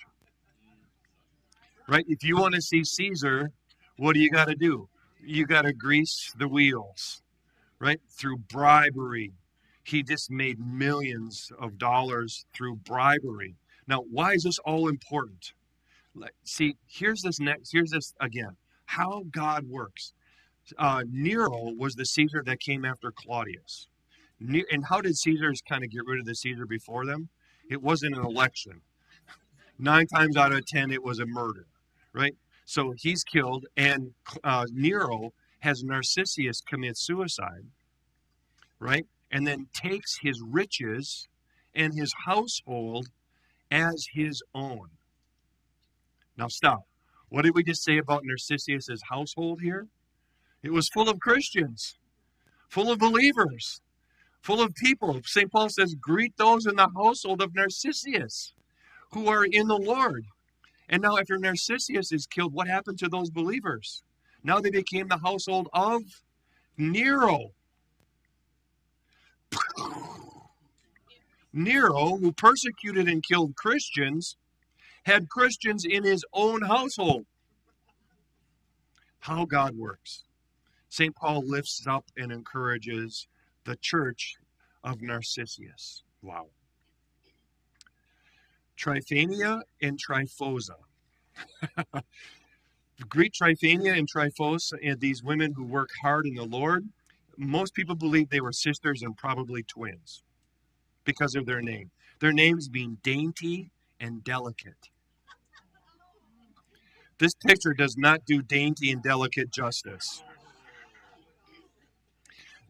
Right? 1.88 2.06
If 2.08 2.24
you 2.24 2.38
want 2.38 2.56
to 2.56 2.62
see 2.62 2.84
Caesar, 2.86 3.52
what 3.98 4.14
do 4.14 4.20
you 4.20 4.30
got 4.30 4.48
to 4.48 4.56
do? 4.56 4.88
You 5.24 5.46
got 5.46 5.64
to 5.64 5.74
grease 5.74 6.34
the 6.38 6.48
wheels, 6.48 7.22
right? 7.80 8.00
Through 8.18 8.38
bribery. 8.38 9.34
He 9.92 10.04
just 10.04 10.32
made 10.32 10.58
millions 10.60 11.52
of 11.60 11.78
dollars 11.78 12.46
through 12.54 12.78
bribery. 12.78 13.56
Now, 13.88 14.02
why 14.10 14.34
is 14.34 14.44
this 14.44 14.58
all 14.60 14.88
important? 14.88 15.52
See, 16.46 16.78
here's 16.88 17.22
this 17.22 17.40
next, 17.40 17.72
here's 17.72 17.92
this 17.92 18.14
again 18.20 18.56
how 18.86 19.24
God 19.32 19.68
works 19.68 20.14
uh, 20.78 21.04
Nero 21.10 21.74
was 21.78 21.96
the 21.96 22.06
Caesar 22.06 22.44
that 22.46 22.60
came 22.60 22.86
after 22.86 23.12
Claudius. 23.12 23.88
And 24.40 24.86
how 24.86 25.02
did 25.02 25.18
Caesars 25.18 25.62
kind 25.68 25.84
of 25.84 25.92
get 25.92 26.06
rid 26.06 26.20
of 26.20 26.26
the 26.26 26.36
Caesar 26.36 26.66
before 26.66 27.06
them? 27.06 27.30
It 27.70 27.82
wasn't 27.82 28.16
an 28.16 28.26
election. 28.26 28.82
Nine 29.78 30.08
times 30.08 30.38
out 30.38 30.52
of 30.52 30.66
ten, 30.66 30.92
it 30.92 31.04
was 31.04 31.20
a 31.20 31.26
murder, 31.26 31.68
right? 32.14 32.36
So 32.66 32.94
he's 32.98 33.24
killed, 33.24 33.66
and 33.76 34.12
uh, 34.44 34.66
Nero 34.72 35.34
has 35.60 35.84
Narcissus 35.84 36.62
commit 36.62 36.98
suicide, 36.98 37.66
right? 38.80 39.06
And 39.32 39.48
then 39.48 39.68
takes 39.74 40.20
his 40.22 40.42
riches 40.46 41.28
and 41.74 41.94
his 41.94 42.14
household 42.26 43.08
as 43.70 44.06
his 44.14 44.44
own. 44.54 44.90
Now, 46.38 46.48
stop. 46.50 46.82
What 47.30 47.44
did 47.44 47.56
we 47.56 47.64
just 47.64 47.84
say 47.84 47.98
about 47.98 48.24
Narcissus' 48.26 49.02
household 49.10 49.62
here? 49.62 49.88
It 50.64 50.74
was 50.74 50.90
full 50.90 51.08
of 51.10 51.20
Christians, 51.20 51.98
full 52.70 52.92
of 52.92 53.00
believers, 53.00 53.82
full 54.42 54.62
of 54.62 54.76
people. 54.76 55.22
St. 55.24 55.52
Paul 55.52 55.70
says, 55.70 55.96
Greet 55.96 56.36
those 56.38 56.66
in 56.66 56.76
the 56.76 56.90
household 56.94 57.42
of 57.42 57.56
Narcissus 57.56 58.54
who 59.12 59.28
are 59.28 59.46
in 59.46 59.68
the 59.68 59.78
Lord. 59.78 60.26
And 60.90 61.02
now, 61.02 61.18
after 61.18 61.38
Narcissus 61.38 62.12
is 62.12 62.28
killed, 62.28 62.54
what 62.54 62.68
happened 62.68 63.00
to 63.00 63.08
those 63.08 63.30
believers? 63.30 64.04
Now 64.44 64.60
they 64.60 64.72
became 64.72 65.08
the 65.08 65.20
household 65.20 65.70
of 65.74 66.02
Nero. 66.78 67.52
Nero, 71.54 72.18
who 72.18 72.32
persecuted 72.32 73.08
and 73.08 73.24
killed 73.24 73.56
Christians, 73.56 74.38
had 75.04 75.30
Christians 75.30 75.86
in 75.86 76.04
his 76.04 76.24
own 76.34 76.62
household. 76.62 77.26
How 79.20 79.46
God 79.46 79.76
works. 79.76 80.24
St. 80.90 81.16
Paul 81.16 81.44
lifts 81.46 81.86
up 81.88 82.06
and 82.18 82.32
encourages 82.32 83.28
the 83.66 83.76
church 83.78 84.36
of 84.84 85.02
Narcissus. 85.02 86.04
Wow. 86.22 86.48
Tryphania 88.78 89.62
and 89.82 90.00
Tryphosa. 90.00 90.76
Greek 93.10 93.34
Tryphania 93.34 93.98
and 93.98 94.10
Tryphosa, 94.10 94.74
and 94.84 95.00
these 95.00 95.24
women 95.24 95.54
who 95.54 95.64
work 95.64 95.90
hard 96.02 96.26
in 96.26 96.36
the 96.36 96.44
Lord, 96.44 96.88
most 97.38 97.74
people 97.74 97.96
believe 97.96 98.30
they 98.30 98.42
were 98.42 98.52
sisters 98.52 99.02
and 99.02 99.16
probably 99.16 99.64
twins 99.64 100.24
because 101.06 101.36
of 101.36 101.46
their 101.46 101.62
name. 101.62 101.92
Their 102.20 102.34
names 102.34 102.70
being 102.70 102.98
dainty 103.04 103.72
and 104.00 104.24
delicate. 104.24 104.90
This 107.18 107.34
picture 107.36 107.74
does 107.74 107.98
not 107.98 108.26
do 108.26 108.42
dainty 108.42 108.92
and 108.92 109.02
delicate 109.02 109.52
justice. 109.52 110.24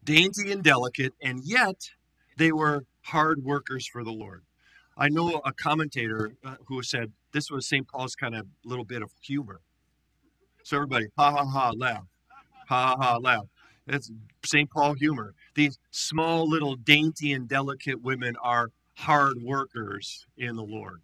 Dainty 0.04 0.52
and 0.52 0.64
delicate, 0.64 1.14
and 1.22 1.42
yet 1.44 1.92
they 2.38 2.52
were 2.52 2.86
hard 3.04 3.44
workers 3.44 3.88
for 3.88 4.04
the 4.04 4.12
Lord. 4.12 4.44
I 4.98 5.10
know 5.10 5.42
a 5.46 5.54
commentator 5.54 6.34
uh, 6.44 6.56
who 6.68 6.84
said 6.84 7.14
this 7.32 7.50
was 7.50 7.68
St. 7.68 7.88
Paul's 7.88 8.16
kind 8.16 8.36
of 8.36 8.46
little 8.66 8.84
bit 8.84 9.02
of 9.02 9.12
humor. 9.22 9.62
So 10.64 10.78
everybody, 10.78 11.08
ha 11.18 11.32
ha 11.32 11.46
ha, 11.46 11.72
laugh, 11.76 12.04
ha 12.68 12.96
ha 12.96 12.98
ha, 13.00 13.18
laugh. 13.18 13.46
That's 13.92 14.10
St. 14.46 14.70
Paul 14.72 14.94
humor. 14.94 15.34
These 15.54 15.78
small, 15.92 16.50
little, 16.50 16.78
dainty, 16.78 17.34
and 17.34 17.46
delicate 17.46 18.02
women 18.02 18.38
are 18.42 18.70
hard 18.96 19.42
workers 19.44 20.26
in 20.38 20.56
the 20.56 20.64
Lord. 20.64 21.02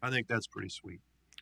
I 0.00 0.10
think 0.10 0.28
that's 0.28 0.46
pretty 0.46 0.68
sweet. 0.68 1.00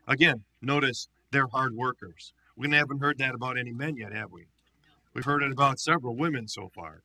Again, 0.09 0.45
notice 0.63 1.09
they're 1.31 1.49
hard 1.49 1.75
workers. 1.75 2.33
We 2.57 2.71
haven't 2.71 3.01
heard 3.01 3.19
that 3.19 3.35
about 3.35 3.59
any 3.59 3.73
men 3.73 3.99
yet, 3.99 4.15
have 4.15 4.33
we? 4.33 4.47
We've 5.13 5.27
heard 5.27 5.43
it 5.43 5.53
about 5.53 5.81
several 5.81 6.17
women 6.17 6.49
so 6.49 6.71
far. 6.75 7.03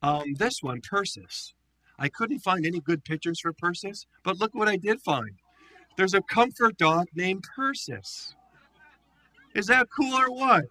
Um, 0.00 0.32
this 0.38 0.62
one, 0.62 0.80
Persis. 0.80 1.52
I 1.98 2.08
couldn't 2.08 2.38
find 2.38 2.64
any 2.64 2.80
good 2.80 3.04
pictures 3.04 3.40
for 3.40 3.52
Persis, 3.52 4.06
but 4.22 4.38
look 4.38 4.54
what 4.54 4.68
I 4.68 4.78
did 4.78 5.02
find. 5.02 5.32
There's 5.98 6.14
a 6.14 6.22
comfort 6.22 6.78
dog 6.78 7.08
named 7.14 7.44
Persis. 7.54 8.34
Is 9.54 9.66
that 9.66 9.88
cool 9.94 10.14
or 10.14 10.30
what? 10.30 10.64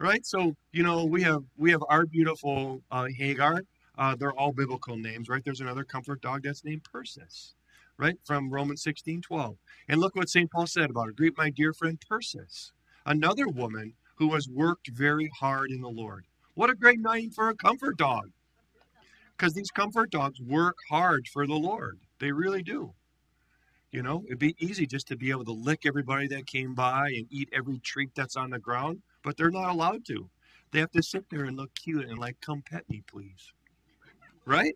Right? 0.00 0.24
So, 0.24 0.56
you 0.72 0.82
know, 0.82 1.04
we 1.04 1.22
have 1.22 1.44
we 1.58 1.70
have 1.72 1.82
our 1.88 2.06
beautiful 2.06 2.82
uh, 2.90 3.06
Hagar. 3.16 3.60
Uh, 3.98 4.16
they're 4.16 4.32
all 4.32 4.50
biblical 4.50 4.96
names, 4.96 5.28
right? 5.28 5.44
There's 5.44 5.60
another 5.60 5.84
comfort 5.84 6.22
dog 6.22 6.42
that's 6.42 6.64
named 6.64 6.84
Persis, 6.90 7.54
right? 7.98 8.16
From 8.24 8.50
Romans 8.50 8.82
16, 8.82 9.20
12. 9.20 9.56
And 9.88 10.00
look 10.00 10.16
what 10.16 10.30
St. 10.30 10.50
Paul 10.50 10.66
said 10.66 10.88
about 10.88 11.06
her. 11.06 11.12
Greet 11.12 11.36
my 11.36 11.50
dear 11.50 11.74
friend 11.74 12.02
Persis, 12.08 12.72
another 13.04 13.46
woman 13.46 13.92
who 14.16 14.32
has 14.32 14.48
worked 14.48 14.88
very 14.88 15.30
hard 15.38 15.70
in 15.70 15.82
the 15.82 15.90
Lord. 15.90 16.24
What 16.54 16.70
a 16.70 16.74
great 16.74 17.00
name 17.00 17.30
for 17.30 17.50
a 17.50 17.54
comfort 17.54 17.98
dog. 17.98 18.30
Because 19.36 19.52
these 19.52 19.70
comfort 19.70 20.10
dogs 20.10 20.40
work 20.40 20.76
hard 20.88 21.28
for 21.28 21.46
the 21.46 21.54
Lord. 21.54 21.98
They 22.20 22.32
really 22.32 22.62
do. 22.62 22.94
You 23.92 24.02
know, 24.02 24.24
it'd 24.26 24.38
be 24.38 24.56
easy 24.58 24.86
just 24.86 25.08
to 25.08 25.16
be 25.16 25.30
able 25.30 25.44
to 25.46 25.52
lick 25.52 25.80
everybody 25.84 26.28
that 26.28 26.46
came 26.46 26.74
by 26.74 27.08
and 27.08 27.26
eat 27.30 27.48
every 27.52 27.80
treat 27.80 28.14
that's 28.14 28.36
on 28.36 28.50
the 28.50 28.58
ground, 28.58 29.02
but 29.22 29.36
they're 29.36 29.50
not 29.50 29.70
allowed 29.70 30.04
to. 30.06 30.28
They 30.72 30.80
have 30.80 30.92
to 30.92 31.02
sit 31.02 31.24
there 31.30 31.44
and 31.44 31.56
look 31.56 31.74
cute 31.74 32.08
and 32.08 32.18
like, 32.18 32.40
come 32.40 32.62
pet 32.68 32.88
me, 32.88 33.02
please. 33.06 33.52
Right? 34.44 34.74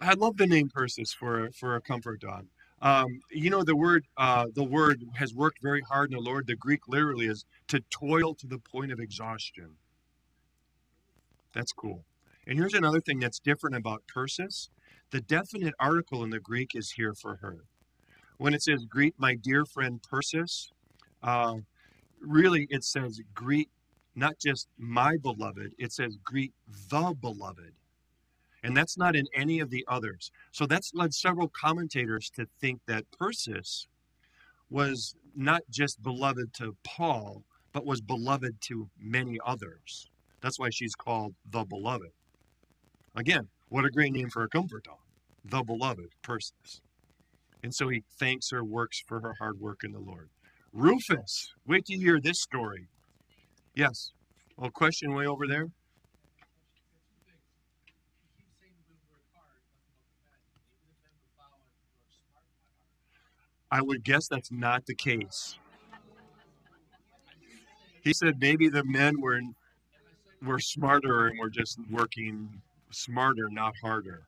I 0.00 0.14
love 0.14 0.36
the 0.36 0.46
name 0.46 0.68
Persis 0.68 1.12
for 1.12 1.50
for 1.52 1.74
a 1.76 1.80
comfort 1.80 2.20
dog. 2.20 2.46
Um, 2.80 3.20
you 3.32 3.50
know, 3.50 3.64
the 3.64 3.76
word 3.76 4.06
uh, 4.16 4.46
the 4.54 4.64
word 4.64 5.02
has 5.14 5.34
worked 5.34 5.58
very 5.60 5.82
hard 5.82 6.10
in 6.10 6.16
the 6.16 6.22
Lord. 6.22 6.46
The 6.46 6.56
Greek 6.56 6.86
literally 6.86 7.26
is 7.26 7.44
to 7.68 7.80
toil 7.90 8.34
to 8.36 8.46
the 8.46 8.58
point 8.58 8.92
of 8.92 9.00
exhaustion. 9.00 9.70
That's 11.52 11.72
cool. 11.72 12.04
And 12.46 12.58
here's 12.58 12.74
another 12.74 13.00
thing 13.00 13.18
that's 13.18 13.40
different 13.40 13.76
about 13.76 14.04
Persis. 14.06 14.70
The 15.10 15.20
definite 15.20 15.74
article 15.80 16.22
in 16.22 16.30
the 16.30 16.40
Greek 16.40 16.74
is 16.74 16.92
here 16.92 17.14
for 17.14 17.36
her. 17.36 17.64
When 18.36 18.54
it 18.54 18.62
says 18.62 18.84
greet 18.88 19.14
my 19.18 19.34
dear 19.34 19.64
friend 19.64 20.00
Persis, 20.00 20.70
uh, 21.22 21.56
really 22.20 22.66
it 22.70 22.84
says 22.84 23.20
greet 23.34 23.70
not 24.14 24.38
just 24.38 24.68
my 24.78 25.16
beloved, 25.16 25.74
it 25.78 25.92
says 25.92 26.18
greet 26.24 26.52
the 26.90 27.14
beloved. 27.20 27.72
And 28.64 28.76
that's 28.76 28.98
not 28.98 29.14
in 29.14 29.28
any 29.34 29.60
of 29.60 29.70
the 29.70 29.84
others. 29.86 30.32
So 30.50 30.66
that's 30.66 30.92
led 30.92 31.14
several 31.14 31.48
commentators 31.48 32.28
to 32.30 32.46
think 32.60 32.80
that 32.86 33.04
Persis 33.12 33.86
was 34.70 35.14
not 35.36 35.62
just 35.70 36.02
beloved 36.02 36.52
to 36.54 36.76
Paul, 36.82 37.44
but 37.72 37.86
was 37.86 38.00
beloved 38.00 38.60
to 38.62 38.90
many 38.98 39.38
others. 39.46 40.08
That's 40.40 40.58
why 40.58 40.70
she's 40.70 40.96
called 40.96 41.34
the 41.48 41.64
beloved. 41.64 42.10
Again, 43.14 43.48
what 43.68 43.84
a 43.84 43.90
great 43.90 44.12
name 44.12 44.30
for 44.30 44.42
a 44.42 44.48
comfort 44.48 44.84
dog. 44.84 44.98
The 45.44 45.62
beloved 45.62 46.10
Persis. 46.22 46.80
And 47.62 47.74
so 47.74 47.88
he 47.88 48.02
thanks 48.18 48.50
her, 48.50 48.64
works 48.64 49.02
for 49.06 49.20
her 49.20 49.34
hard 49.38 49.60
work 49.60 49.84
in 49.84 49.92
the 49.92 49.98
Lord. 49.98 50.28
Rufus, 50.72 51.54
wait 51.66 51.86
to 51.86 51.96
hear 51.96 52.20
this 52.20 52.40
story. 52.40 52.88
Yes. 53.74 54.12
Well, 54.56 54.70
question 54.70 55.14
way 55.14 55.26
over 55.26 55.46
there. 55.46 55.68
I 63.70 63.82
would 63.82 64.02
guess 64.02 64.28
that's 64.28 64.50
not 64.50 64.86
the 64.86 64.94
case. 64.94 65.58
He 68.02 68.12
said 68.12 68.40
maybe 68.40 68.68
the 68.68 68.84
men 68.84 69.20
were 69.20 69.40
were 70.42 70.60
smarter 70.60 71.26
and 71.26 71.38
were 71.38 71.50
just 71.50 71.78
working 71.90 72.62
smarter, 72.90 73.48
not 73.50 73.74
harder. 73.82 74.22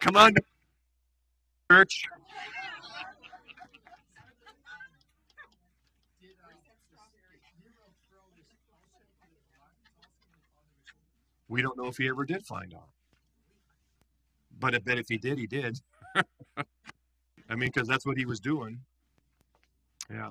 Come 0.00 0.16
on, 0.16 0.34
church. 1.70 2.04
We 11.52 11.60
don't 11.60 11.76
know 11.76 11.88
if 11.88 11.98
he 11.98 12.08
ever 12.08 12.24
did 12.24 12.46
find 12.46 12.72
out. 12.72 12.88
But 14.58 14.74
I 14.74 14.78
bet 14.78 14.96
if 14.96 15.08
he 15.10 15.18
did, 15.18 15.38
he 15.38 15.46
did. 15.46 15.80
I 16.56 16.64
mean, 17.50 17.68
because 17.70 17.86
that's 17.86 18.06
what 18.06 18.16
he 18.16 18.24
was 18.24 18.40
doing. 18.40 18.80
Yeah. 20.10 20.30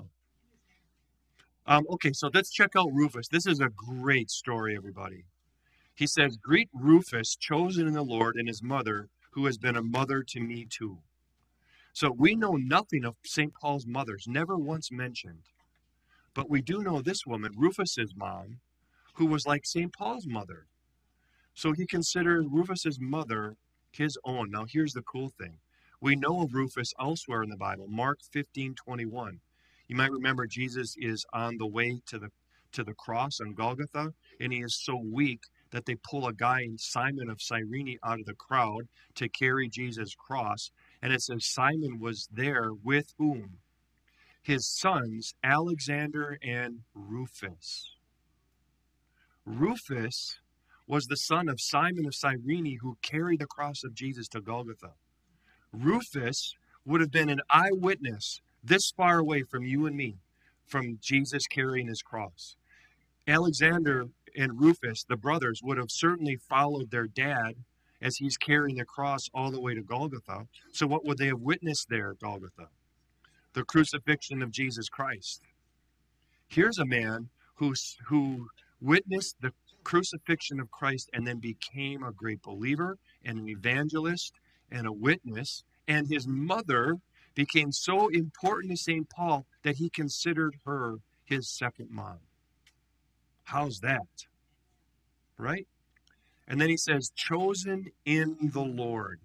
Um, 1.64 1.86
okay, 1.90 2.12
so 2.12 2.28
let's 2.34 2.50
check 2.50 2.70
out 2.76 2.90
Rufus. 2.92 3.28
This 3.28 3.46
is 3.46 3.60
a 3.60 3.68
great 3.68 4.32
story, 4.32 4.74
everybody. 4.76 5.26
He 5.94 6.08
says, 6.08 6.36
Greet 6.36 6.68
Rufus, 6.74 7.36
chosen 7.36 7.86
in 7.86 7.94
the 7.94 8.02
Lord, 8.02 8.34
and 8.34 8.48
his 8.48 8.60
mother, 8.60 9.08
who 9.30 9.46
has 9.46 9.58
been 9.58 9.76
a 9.76 9.82
mother 9.82 10.24
to 10.24 10.40
me 10.40 10.66
too. 10.68 10.98
So 11.92 12.10
we 12.10 12.34
know 12.34 12.56
nothing 12.56 13.04
of 13.04 13.14
St. 13.24 13.54
Paul's 13.54 13.86
mothers, 13.86 14.24
never 14.26 14.58
once 14.58 14.90
mentioned. 14.90 15.44
But 16.34 16.50
we 16.50 16.62
do 16.62 16.82
know 16.82 17.00
this 17.00 17.24
woman, 17.24 17.52
Rufus's 17.56 18.12
mom, 18.16 18.58
who 19.14 19.26
was 19.26 19.46
like 19.46 19.64
St. 19.64 19.92
Paul's 19.92 20.26
mother. 20.26 20.66
So 21.54 21.72
he 21.72 21.86
considered 21.86 22.46
Rufus's 22.50 22.98
mother 23.00 23.56
his 23.92 24.18
own. 24.24 24.50
Now 24.50 24.64
here's 24.68 24.92
the 24.92 25.02
cool 25.02 25.30
thing. 25.38 25.58
We 26.00 26.16
know 26.16 26.42
of 26.42 26.54
Rufus 26.54 26.92
elsewhere 26.98 27.42
in 27.42 27.50
the 27.50 27.56
Bible, 27.56 27.86
Mark 27.88 28.18
15, 28.32 28.74
21. 28.74 29.40
You 29.86 29.96
might 29.96 30.10
remember 30.10 30.46
Jesus 30.46 30.96
is 30.98 31.24
on 31.32 31.58
the 31.58 31.66
way 31.66 32.00
to 32.06 32.18
the 32.18 32.30
to 32.72 32.82
the 32.82 32.94
cross 32.94 33.38
on 33.40 33.52
Golgotha, 33.52 34.14
and 34.40 34.52
he 34.52 34.60
is 34.60 34.82
so 34.82 34.96
weak 34.96 35.42
that 35.70 35.86
they 35.86 35.94
pull 35.94 36.26
a 36.26 36.32
guy, 36.32 36.66
Simon 36.76 37.28
of 37.28 37.42
Cyrene, 37.42 37.98
out 38.02 38.20
of 38.20 38.26
the 38.26 38.34
crowd 38.34 38.88
to 39.16 39.28
carry 39.28 39.68
Jesus' 39.68 40.14
cross. 40.14 40.70
And 41.02 41.12
it 41.12 41.22
says 41.22 41.44
Simon 41.44 41.98
was 42.00 42.28
there 42.32 42.70
with 42.72 43.12
whom? 43.18 43.58
His 44.42 44.66
sons, 44.66 45.34
Alexander 45.44 46.38
and 46.42 46.80
Rufus. 46.94 47.90
Rufus 49.44 50.38
was 50.86 51.06
the 51.06 51.16
son 51.16 51.48
of 51.48 51.60
Simon 51.60 52.06
of 52.06 52.14
Cyrene 52.14 52.78
who 52.80 52.96
carried 53.02 53.40
the 53.40 53.46
cross 53.46 53.84
of 53.84 53.94
Jesus 53.94 54.28
to 54.28 54.40
Golgotha. 54.40 54.92
Rufus 55.72 56.54
would 56.84 57.00
have 57.00 57.10
been 57.10 57.30
an 57.30 57.40
eyewitness 57.48 58.40
this 58.62 58.92
far 58.96 59.18
away 59.18 59.42
from 59.42 59.64
you 59.64 59.86
and 59.86 59.96
me, 59.96 60.16
from 60.66 60.98
Jesus 61.00 61.46
carrying 61.46 61.88
his 61.88 62.02
cross. 62.02 62.56
Alexander 63.26 64.08
and 64.36 64.60
Rufus, 64.60 65.04
the 65.08 65.16
brothers, 65.16 65.60
would 65.62 65.78
have 65.78 65.90
certainly 65.90 66.36
followed 66.36 66.90
their 66.90 67.06
dad 67.06 67.54
as 68.00 68.16
he's 68.16 68.36
carrying 68.36 68.76
the 68.76 68.84
cross 68.84 69.28
all 69.32 69.50
the 69.50 69.60
way 69.60 69.74
to 69.74 69.82
Golgotha. 69.82 70.46
So, 70.72 70.86
what 70.86 71.04
would 71.04 71.18
they 71.18 71.28
have 71.28 71.40
witnessed 71.40 71.88
there 71.88 72.10
at 72.10 72.20
Golgotha? 72.20 72.68
The 73.52 73.64
crucifixion 73.64 74.42
of 74.42 74.50
Jesus 74.50 74.88
Christ. 74.88 75.42
Here's 76.48 76.78
a 76.78 76.84
man 76.84 77.28
who's, 77.54 77.96
who 78.06 78.48
witnessed 78.80 79.36
the 79.40 79.52
crucifixion 79.84 80.60
of 80.60 80.70
Christ 80.70 81.10
and 81.12 81.26
then 81.26 81.38
became 81.38 82.02
a 82.02 82.12
great 82.12 82.42
believer 82.42 82.98
and 83.24 83.38
an 83.38 83.48
evangelist 83.48 84.32
and 84.70 84.86
a 84.86 84.92
witness. 84.92 85.64
And 85.88 86.08
his 86.08 86.26
mother 86.26 86.96
became 87.34 87.72
so 87.72 88.08
important 88.08 88.72
to 88.72 88.76
St. 88.76 89.08
Paul 89.08 89.46
that 89.62 89.76
he 89.76 89.90
considered 89.90 90.56
her 90.64 90.96
his 91.24 91.48
second 91.48 91.90
mom. 91.90 92.18
How's 93.44 93.80
that? 93.80 94.26
Right? 95.38 95.66
And 96.46 96.60
then 96.60 96.68
he 96.68 96.76
says, 96.76 97.10
chosen 97.14 97.86
in 98.04 98.36
the 98.52 98.60
Lord. 98.60 99.20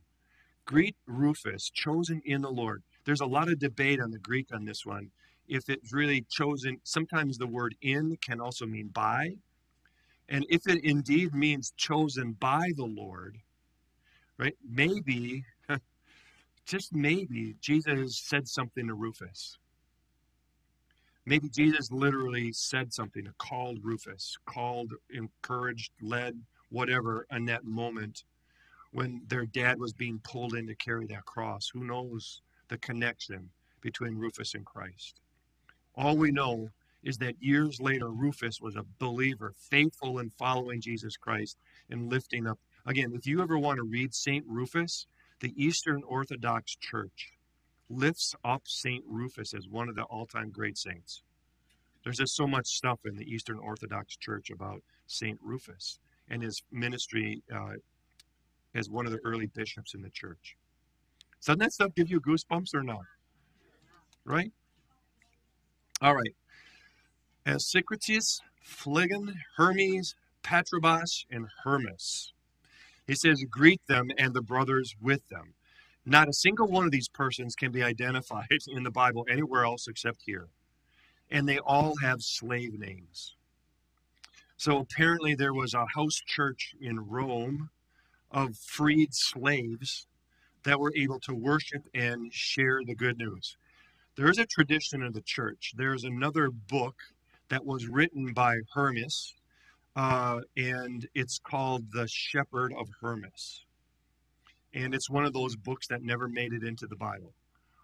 Greet 0.66 0.95
Rufus, 1.05 1.70
chosen 1.74 2.22
in 2.26 2.41
the 2.41 2.51
Lord. 2.51 2.84
There's 3.05 3.22
a 3.22 3.26
lot 3.26 3.49
of 3.49 3.60
debate 3.60 4.01
on 4.01 4.12
the 4.12 4.20
Greek 4.20 4.47
on 4.53 4.66
this 4.66 4.86
one. 4.86 5.12
If 5.47 5.70
it's 5.70 5.93
really 5.93 6.26
chosen, 6.30 6.80
sometimes 6.84 7.38
the 7.38 7.47
word 7.47 7.76
in 7.82 8.18
can 8.18 8.41
also 8.41 8.66
mean 8.66 8.89
by. 8.89 9.36
And 10.30 10.45
if 10.49 10.67
it 10.67 10.84
indeed 10.84 11.34
means 11.34 11.73
chosen 11.78 12.34
by 12.34 12.71
the 12.75 12.86
Lord, 12.86 13.38
right, 14.38 14.55
maybe, 14.67 15.45
just 16.65 16.93
maybe, 16.93 17.55
Jesus 17.61 18.17
said 18.17 18.47
something 18.47 18.88
to 18.88 18.93
Rufus. 18.93 19.57
Maybe 21.25 21.49
Jesus 21.49 21.91
literally 21.91 22.53
said 22.53 22.93
something, 22.93 23.28
called 23.38 23.80
Rufus, 23.84 24.38
called, 24.45 24.93
encouraged, 25.09 25.91
led, 26.01 26.39
whatever, 26.69 27.25
in 27.32 27.45
that 27.45 27.65
moment 27.65 28.23
when 28.91 29.21
their 29.28 29.45
dad 29.45 29.80
was 29.80 29.93
being 29.93 30.19
pulled 30.23 30.53
in 30.53 30.67
to 30.67 30.75
carry 30.75 31.05
that 31.07 31.25
cross. 31.25 31.69
Who 31.73 31.84
knows 31.84 32.41
the 32.69 32.78
connection 32.78 33.49
between 33.82 34.15
Rufus 34.15 34.55
and 34.55 34.65
Christ? 34.65 35.19
All 35.95 36.15
we 36.15 36.32
know 36.32 36.69
is 37.08 37.18
that 37.20 37.41
years 37.41 37.80
later, 37.80 38.10
Rufus 38.10 38.60
was 38.60 38.76
a 38.76 38.84
believer, 38.99 39.53
faithful 39.72 40.20
in 40.20 40.30
following 40.38 40.82
Jesus 40.82 41.16
Christ 41.16 41.58
and 41.89 42.12
lifting 42.12 42.45
up. 42.45 42.60
Again, 42.86 43.14
if 43.14 43.26
you 43.26 43.41
ever 43.41 43.58
want 43.58 43.78
to 43.78 43.84
read 43.84 44.14
St. 44.14 44.43
Rufus, 44.45 45.08
the 45.39 45.53
Eastern 45.55 46.03
Orthodox 46.03 46.76
Church 46.76 47.32
lifts 47.89 48.36
up 48.43 48.64
St. 48.66 49.05
Rufus 49.08 49.53
as 49.53 49.70
one 49.70 49.88
of 49.88 49.95
the 49.95 50.03
all 50.03 50.26
time 50.26 50.51
great 50.51 50.78
saints. 50.78 51.24
There's 52.03 52.18
just 52.18 52.36
so 52.36 52.45
much 52.45 52.68
stuff 52.68 52.99
in 53.05 53.16
the 53.16 53.24
Eastern 53.24 53.58
Orthodox 53.58 54.18
Church 54.18 54.49
about 54.49 54.82
St. 55.08 55.39
Rufus 55.41 55.99
and 56.30 56.43
his 56.43 56.62
ministry 56.74 57.41
uh, 57.55 57.76
as 58.76 58.89
one 58.89 59.05
of 59.05 59.14
the 59.14 59.20
early 59.24 59.45
bishops 59.45 59.93
in 59.93 60.01
the 60.01 60.10
church. 60.10 60.58
Doesn't 61.45 61.60
that 61.60 61.72
stuff 61.72 61.95
give 61.95 62.10
you 62.10 62.20
goosebumps 62.20 62.76
or 62.76 62.84
not? 62.84 63.05
Right? 64.26 64.51
All 66.01 66.14
right. 66.14 66.36
Asyncritus, 67.48 68.41
Phlegon, 68.62 69.34
Hermes, 69.56 70.16
Patrobas, 70.43 71.26
and 71.32 71.48
Hermas. 71.64 72.34
He 73.08 73.16
says, 73.16 73.41
greet 73.50 73.82
them 73.88 74.10
and 74.18 74.34
the 74.34 74.41
brothers 74.41 74.95
with 75.02 75.26
them. 75.30 75.54
Not 76.06 76.28
a 76.28 76.34
single 76.34 76.68
one 76.68 76.86
of 76.86 76.91
these 76.91 77.08
persons 77.08 77.56
can 77.56 77.72
be 77.72 77.84
identified 77.84 78.48
in 78.68 78.84
the 78.84 78.91
Bible 78.91 79.26
anywhere 79.30 79.64
else 79.64 79.88
except 79.88 80.24
here. 80.26 80.48
And 81.32 81.48
they 81.48 81.60
all 81.60 81.95
have 82.02 82.22
slave 82.22 82.78
names. 82.78 83.36
So 84.58 84.80
apparently, 84.80 85.36
there 85.36 85.54
was 85.54 85.74
a 85.74 85.86
house 85.95 86.22
church 86.26 86.74
in 86.82 87.08
Rome 87.08 87.70
of 88.32 88.58
freed 88.58 89.14
slaves 89.14 90.08
that 90.64 90.80
were 90.80 90.93
able 90.95 91.20
to 91.22 91.34
worship 91.34 91.84
and 91.93 92.34
share 92.34 92.82
the 92.86 92.95
good 92.95 93.18
news. 93.18 93.56
There 94.16 94.30
is 94.30 94.39
a 94.39 94.45
tradition 94.45 95.04
of 95.04 95.14
the 95.14 95.22
church. 95.22 95.74
There's 95.78 96.04
another 96.04 96.50
book 96.50 96.95
that 97.50 97.66
was 97.66 97.88
written 97.88 98.34
by 98.34 98.58
Hermas, 98.74 99.34
uh, 99.95 100.41
and 100.56 101.08
it's 101.16 101.39
called 101.39 101.91
The 101.91 102.08
Shepherd 102.08 102.74
of 102.78 102.88
Hermas. 103.02 103.64
And 104.74 104.93
it's 104.93 105.10
one 105.10 105.26
of 105.26 105.34
those 105.34 105.56
books 105.56 105.88
that 105.88 106.04
never 106.04 106.28
made 106.28 106.54
it 106.54 106.64
into 106.64 106.88
the 106.88 106.95
Bible. 106.95 107.34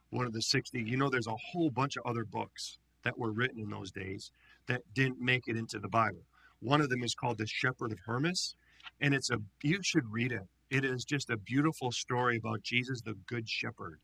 One 0.09 0.26
of 0.26 0.34
the 0.34 0.41
60, 0.41 0.84
you 0.84 0.97
know, 0.97 1.09
there's 1.09 1.28
a 1.28 1.36
whole 1.51 1.72
bunch 1.72 1.97
of 1.97 2.03
other 2.05 2.24
books 2.24 2.78
that 3.03 3.18
were 3.18 3.32
written 3.32 3.59
in 3.59 3.70
those 3.70 3.91
days 3.91 4.32
that 4.68 4.82
didn't 4.93 5.20
make 5.20 5.47
it 5.47 5.57
into 5.57 5.80
the 5.80 5.88
Bible. 5.88 6.24
One 6.59 6.82
of 6.82 6.89
them 6.89 7.03
is 7.03 7.16
called 7.16 7.38
The 7.38 7.47
Shepherd 7.47 7.91
of 7.91 7.99
Hermas, 8.05 8.55
and 9.01 9.14
it's 9.14 9.32
a, 9.32 9.38
you 9.64 9.80
should 9.82 10.11
read 10.11 10.32
it. 10.32 10.47
It 10.70 10.86
is 10.86 11.03
just 11.03 11.30
a 11.30 11.38
beautiful 11.38 11.91
story 11.91 12.38
about 12.38 12.64
Jesus, 12.64 13.01
the 13.01 13.16
Good 13.28 13.49
Shepherd. 13.49 13.99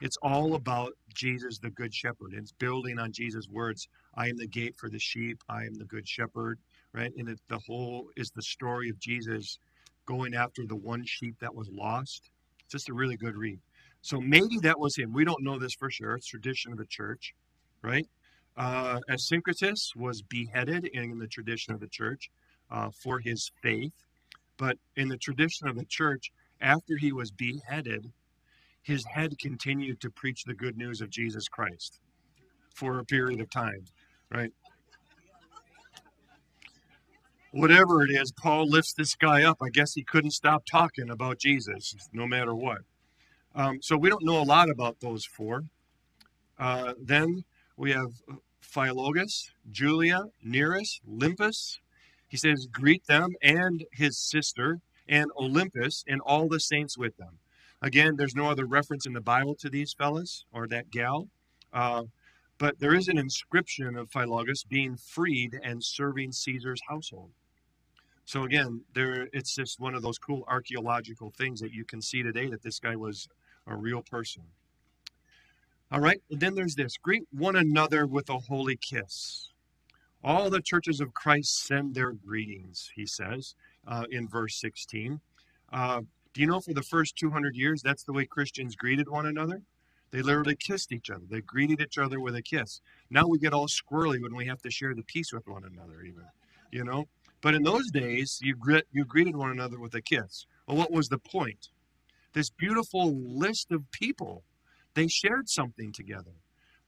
It's 0.00 0.18
all 0.22 0.54
about 0.54 0.92
Jesus, 1.14 1.58
the 1.58 1.70
Good 1.70 1.94
Shepherd. 1.94 2.34
It's 2.34 2.52
building 2.52 2.98
on 2.98 3.12
Jesus' 3.12 3.48
words 3.48 3.88
I 4.14 4.28
am 4.28 4.36
the 4.36 4.46
gate 4.46 4.74
for 4.76 4.90
the 4.90 4.98
sheep, 4.98 5.42
I 5.48 5.64
am 5.64 5.74
the 5.74 5.84
Good 5.84 6.06
Shepherd, 6.06 6.58
right? 6.92 7.12
And 7.16 7.28
it, 7.28 7.40
the 7.48 7.60
whole 7.66 8.10
is 8.16 8.30
the 8.30 8.42
story 8.42 8.90
of 8.90 8.98
Jesus 8.98 9.58
going 10.06 10.34
after 10.34 10.66
the 10.66 10.76
one 10.76 11.04
sheep 11.04 11.36
that 11.40 11.54
was 11.54 11.68
lost. 11.70 12.30
It's 12.60 12.72
just 12.72 12.88
a 12.88 12.94
really 12.94 13.16
good 13.16 13.36
read. 13.36 13.58
So 14.02 14.20
maybe 14.20 14.58
that 14.62 14.78
was 14.78 14.96
him. 14.96 15.12
We 15.12 15.24
don't 15.24 15.42
know 15.42 15.58
this 15.58 15.74
for 15.74 15.90
sure. 15.90 16.14
It's 16.14 16.26
tradition 16.26 16.72
of 16.72 16.78
the 16.78 16.86
church, 16.86 17.34
right? 17.82 18.06
Uh, 18.56 19.00
Asyncritus 19.10 19.96
was 19.96 20.22
beheaded 20.22 20.86
in 20.86 21.18
the 21.18 21.26
tradition 21.26 21.74
of 21.74 21.80
the 21.80 21.88
church 21.88 22.30
uh, 22.70 22.90
for 22.90 23.18
his 23.18 23.50
faith. 23.62 23.92
But 24.58 24.78
in 24.96 25.08
the 25.08 25.18
tradition 25.18 25.68
of 25.68 25.76
the 25.76 25.84
church, 25.84 26.30
after 26.60 26.96
he 26.96 27.12
was 27.12 27.30
beheaded, 27.30 28.10
his 28.86 29.04
head 29.04 29.36
continued 29.40 30.00
to 30.00 30.08
preach 30.08 30.44
the 30.44 30.54
good 30.54 30.76
news 30.76 31.00
of 31.00 31.10
Jesus 31.10 31.48
Christ 31.48 31.98
for 32.72 33.00
a 33.00 33.04
period 33.04 33.40
of 33.40 33.50
time, 33.50 33.84
right? 34.30 34.52
Whatever 37.50 38.04
it 38.04 38.10
is, 38.10 38.30
Paul 38.30 38.68
lifts 38.68 38.92
this 38.92 39.16
guy 39.16 39.42
up. 39.42 39.58
I 39.60 39.70
guess 39.70 39.94
he 39.94 40.04
couldn't 40.04 40.30
stop 40.30 40.64
talking 40.70 41.10
about 41.10 41.40
Jesus 41.40 41.96
no 42.12 42.28
matter 42.28 42.54
what. 42.54 42.82
Um, 43.56 43.78
so 43.82 43.96
we 43.96 44.08
don't 44.08 44.24
know 44.24 44.40
a 44.40 44.44
lot 44.44 44.70
about 44.70 45.00
those 45.00 45.24
four. 45.24 45.64
Uh, 46.56 46.92
then 47.02 47.42
we 47.76 47.90
have 47.90 48.12
Philologus, 48.62 49.50
Julia, 49.68 50.26
Nereus, 50.44 51.00
Olympas. 51.10 51.78
He 52.28 52.36
says, 52.36 52.68
Greet 52.70 53.06
them 53.08 53.30
and 53.42 53.84
his 53.90 54.16
sister 54.16 54.78
and 55.08 55.28
Olympas 55.36 56.04
and 56.06 56.20
all 56.20 56.48
the 56.48 56.60
saints 56.60 56.96
with 56.96 57.16
them. 57.16 57.40
Again, 57.82 58.16
there's 58.16 58.34
no 58.34 58.50
other 58.50 58.66
reference 58.66 59.06
in 59.06 59.12
the 59.12 59.20
Bible 59.20 59.54
to 59.56 59.68
these 59.68 59.92
fellas 59.92 60.44
or 60.52 60.66
that 60.68 60.90
gal. 60.90 61.28
Uh, 61.72 62.04
but 62.58 62.78
there 62.78 62.94
is 62.94 63.08
an 63.08 63.18
inscription 63.18 63.96
of 63.96 64.10
Philologus 64.10 64.66
being 64.66 64.96
freed 64.96 65.58
and 65.62 65.82
serving 65.84 66.32
Caesar's 66.32 66.80
household. 66.88 67.30
So 68.24 68.44
again, 68.44 68.80
there 68.94 69.28
it's 69.32 69.54
just 69.54 69.78
one 69.78 69.94
of 69.94 70.02
those 70.02 70.18
cool 70.18 70.44
archaeological 70.48 71.32
things 71.36 71.60
that 71.60 71.72
you 71.72 71.84
can 71.84 72.02
see 72.02 72.22
today 72.22 72.48
that 72.48 72.62
this 72.62 72.80
guy 72.80 72.96
was 72.96 73.28
a 73.66 73.76
real 73.76 74.02
person. 74.02 74.42
All 75.92 76.00
right, 76.00 76.20
and 76.30 76.40
then 76.40 76.54
there's 76.54 76.74
this 76.74 76.96
greet 76.96 77.22
one 77.30 77.54
another 77.54 78.06
with 78.06 78.28
a 78.28 78.38
holy 78.38 78.76
kiss. 78.76 79.50
All 80.24 80.50
the 80.50 80.60
churches 80.60 81.00
of 81.00 81.14
Christ 81.14 81.66
send 81.66 81.94
their 81.94 82.10
greetings, 82.10 82.90
he 82.96 83.06
says 83.06 83.54
uh, 83.86 84.06
in 84.10 84.26
verse 84.26 84.60
16. 84.60 85.20
Uh, 85.72 86.00
do 86.36 86.42
you 86.42 86.46
know 86.46 86.60
for 86.60 86.74
the 86.74 86.82
first 86.82 87.16
200 87.16 87.56
years, 87.56 87.80
that's 87.80 88.04
the 88.04 88.12
way 88.12 88.26
Christians 88.26 88.76
greeted 88.76 89.08
one 89.08 89.24
another? 89.24 89.62
They 90.10 90.20
literally 90.20 90.54
kissed 90.54 90.92
each 90.92 91.08
other. 91.08 91.24
They 91.26 91.40
greeted 91.40 91.80
each 91.80 91.96
other 91.96 92.20
with 92.20 92.36
a 92.36 92.42
kiss. 92.42 92.82
Now 93.08 93.26
we 93.26 93.38
get 93.38 93.54
all 93.54 93.68
squirrely 93.68 94.20
when 94.20 94.36
we 94.36 94.44
have 94.44 94.60
to 94.60 94.70
share 94.70 94.94
the 94.94 95.02
peace 95.02 95.32
with 95.32 95.48
one 95.48 95.64
another, 95.64 96.02
even, 96.02 96.26
you 96.70 96.84
know? 96.84 97.06
But 97.40 97.54
in 97.54 97.62
those 97.62 97.90
days, 97.90 98.38
you, 98.42 98.54
grit, 98.54 98.86
you 98.92 99.06
greeted 99.06 99.34
one 99.34 99.50
another 99.50 99.80
with 99.80 99.94
a 99.94 100.02
kiss. 100.02 100.44
Well, 100.68 100.76
what 100.76 100.92
was 100.92 101.08
the 101.08 101.16
point? 101.16 101.70
This 102.34 102.50
beautiful 102.50 103.16
list 103.16 103.72
of 103.72 103.90
people, 103.90 104.44
they 104.92 105.08
shared 105.08 105.48
something 105.48 105.90
together. 105.90 106.34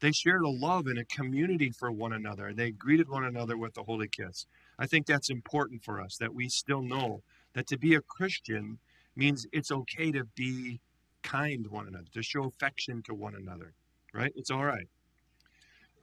They 0.01 0.13
shared 0.13 0.43
a 0.43 0.51
love 0.51 0.89
and 0.89 0.99
a 0.99 1.07
community 1.07 1.71
for 1.71 1.91
one 1.91 2.13
another. 2.13 2.53
They 2.53 2.71
greeted 2.71 3.09
one 3.09 3.25
another 3.25 3.57
with 3.57 3.79
a 3.79 3.83
holy 3.83 4.09
kiss. 4.09 4.45
I 4.79 4.87
think 4.87 5.07
that's 5.07 5.31
important 5.31 5.85
for 5.85 6.03
us 6.03 6.19
that 6.21 6.35
we 6.35 6.51
still 6.51 6.83
know 6.83 7.23
that 7.55 7.67
to 7.69 7.79
be 7.79 7.95
a 7.95 8.03
Christian 8.03 8.79
means 9.19 9.47
it's 9.53 9.73
okay 9.73 10.13
to 10.13 10.25
be 10.37 10.81
kind 11.23 11.65
to 11.65 11.71
one 11.71 11.89
another, 11.89 12.07
to 12.15 12.23
show 12.23 12.45
affection 12.45 13.03
to 13.03 13.15
one 13.15 13.35
another, 13.35 13.75
right? 14.15 14.33
It's 14.37 14.51
all 14.51 14.65
right. 14.65 14.89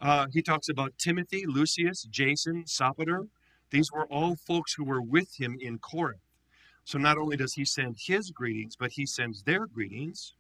Uh, 0.02 0.28
he 0.32 0.42
talks 0.42 0.68
about 0.68 0.98
Timothy, 0.98 1.46
Lucius, 1.48 2.04
Jason, 2.04 2.66
Sopater. 2.66 3.28
These 3.72 3.92
were 3.92 4.06
all 4.08 4.36
folks 4.36 4.74
who 4.74 4.84
were 4.84 5.02
with 5.02 5.40
him 5.40 5.58
in 5.60 5.80
Corinth. 5.80 6.20
So 6.84 7.00
not 7.00 7.18
only 7.18 7.38
does 7.38 7.54
he 7.54 7.66
send 7.66 7.96
his 8.06 8.30
greetings, 8.30 8.76
but 8.76 8.92
he 8.92 9.06
sends 9.06 9.44
their 9.44 9.66
greetings. 9.66 10.34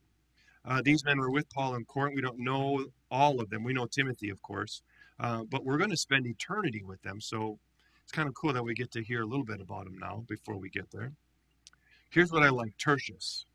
Uh, 0.63 0.81
these 0.83 1.03
men 1.05 1.17
were 1.17 1.31
with 1.31 1.49
Paul 1.49 1.75
in 1.75 1.85
Corinth. 1.85 2.15
We 2.15 2.21
don't 2.21 2.39
know 2.39 2.85
all 3.09 3.41
of 3.41 3.49
them. 3.49 3.63
We 3.63 3.73
know 3.73 3.87
Timothy, 3.87 4.29
of 4.29 4.41
course, 4.41 4.81
uh, 5.19 5.43
but 5.49 5.63
we're 5.63 5.77
going 5.77 5.89
to 5.91 5.97
spend 5.97 6.27
eternity 6.27 6.83
with 6.83 7.01
them. 7.01 7.21
So 7.21 7.57
it's 8.03 8.11
kind 8.11 8.27
of 8.27 8.35
cool 8.35 8.53
that 8.53 8.63
we 8.63 8.73
get 8.73 8.91
to 8.91 9.03
hear 9.03 9.21
a 9.21 9.25
little 9.25 9.45
bit 9.45 9.61
about 9.61 9.85
them 9.85 9.97
now 9.97 10.25
before 10.27 10.57
we 10.57 10.69
get 10.69 10.91
there. 10.91 11.13
Here's 12.15 12.31
what 12.31 12.43
I 12.43 12.49
like 12.49 12.77
Tertius. 12.77 13.45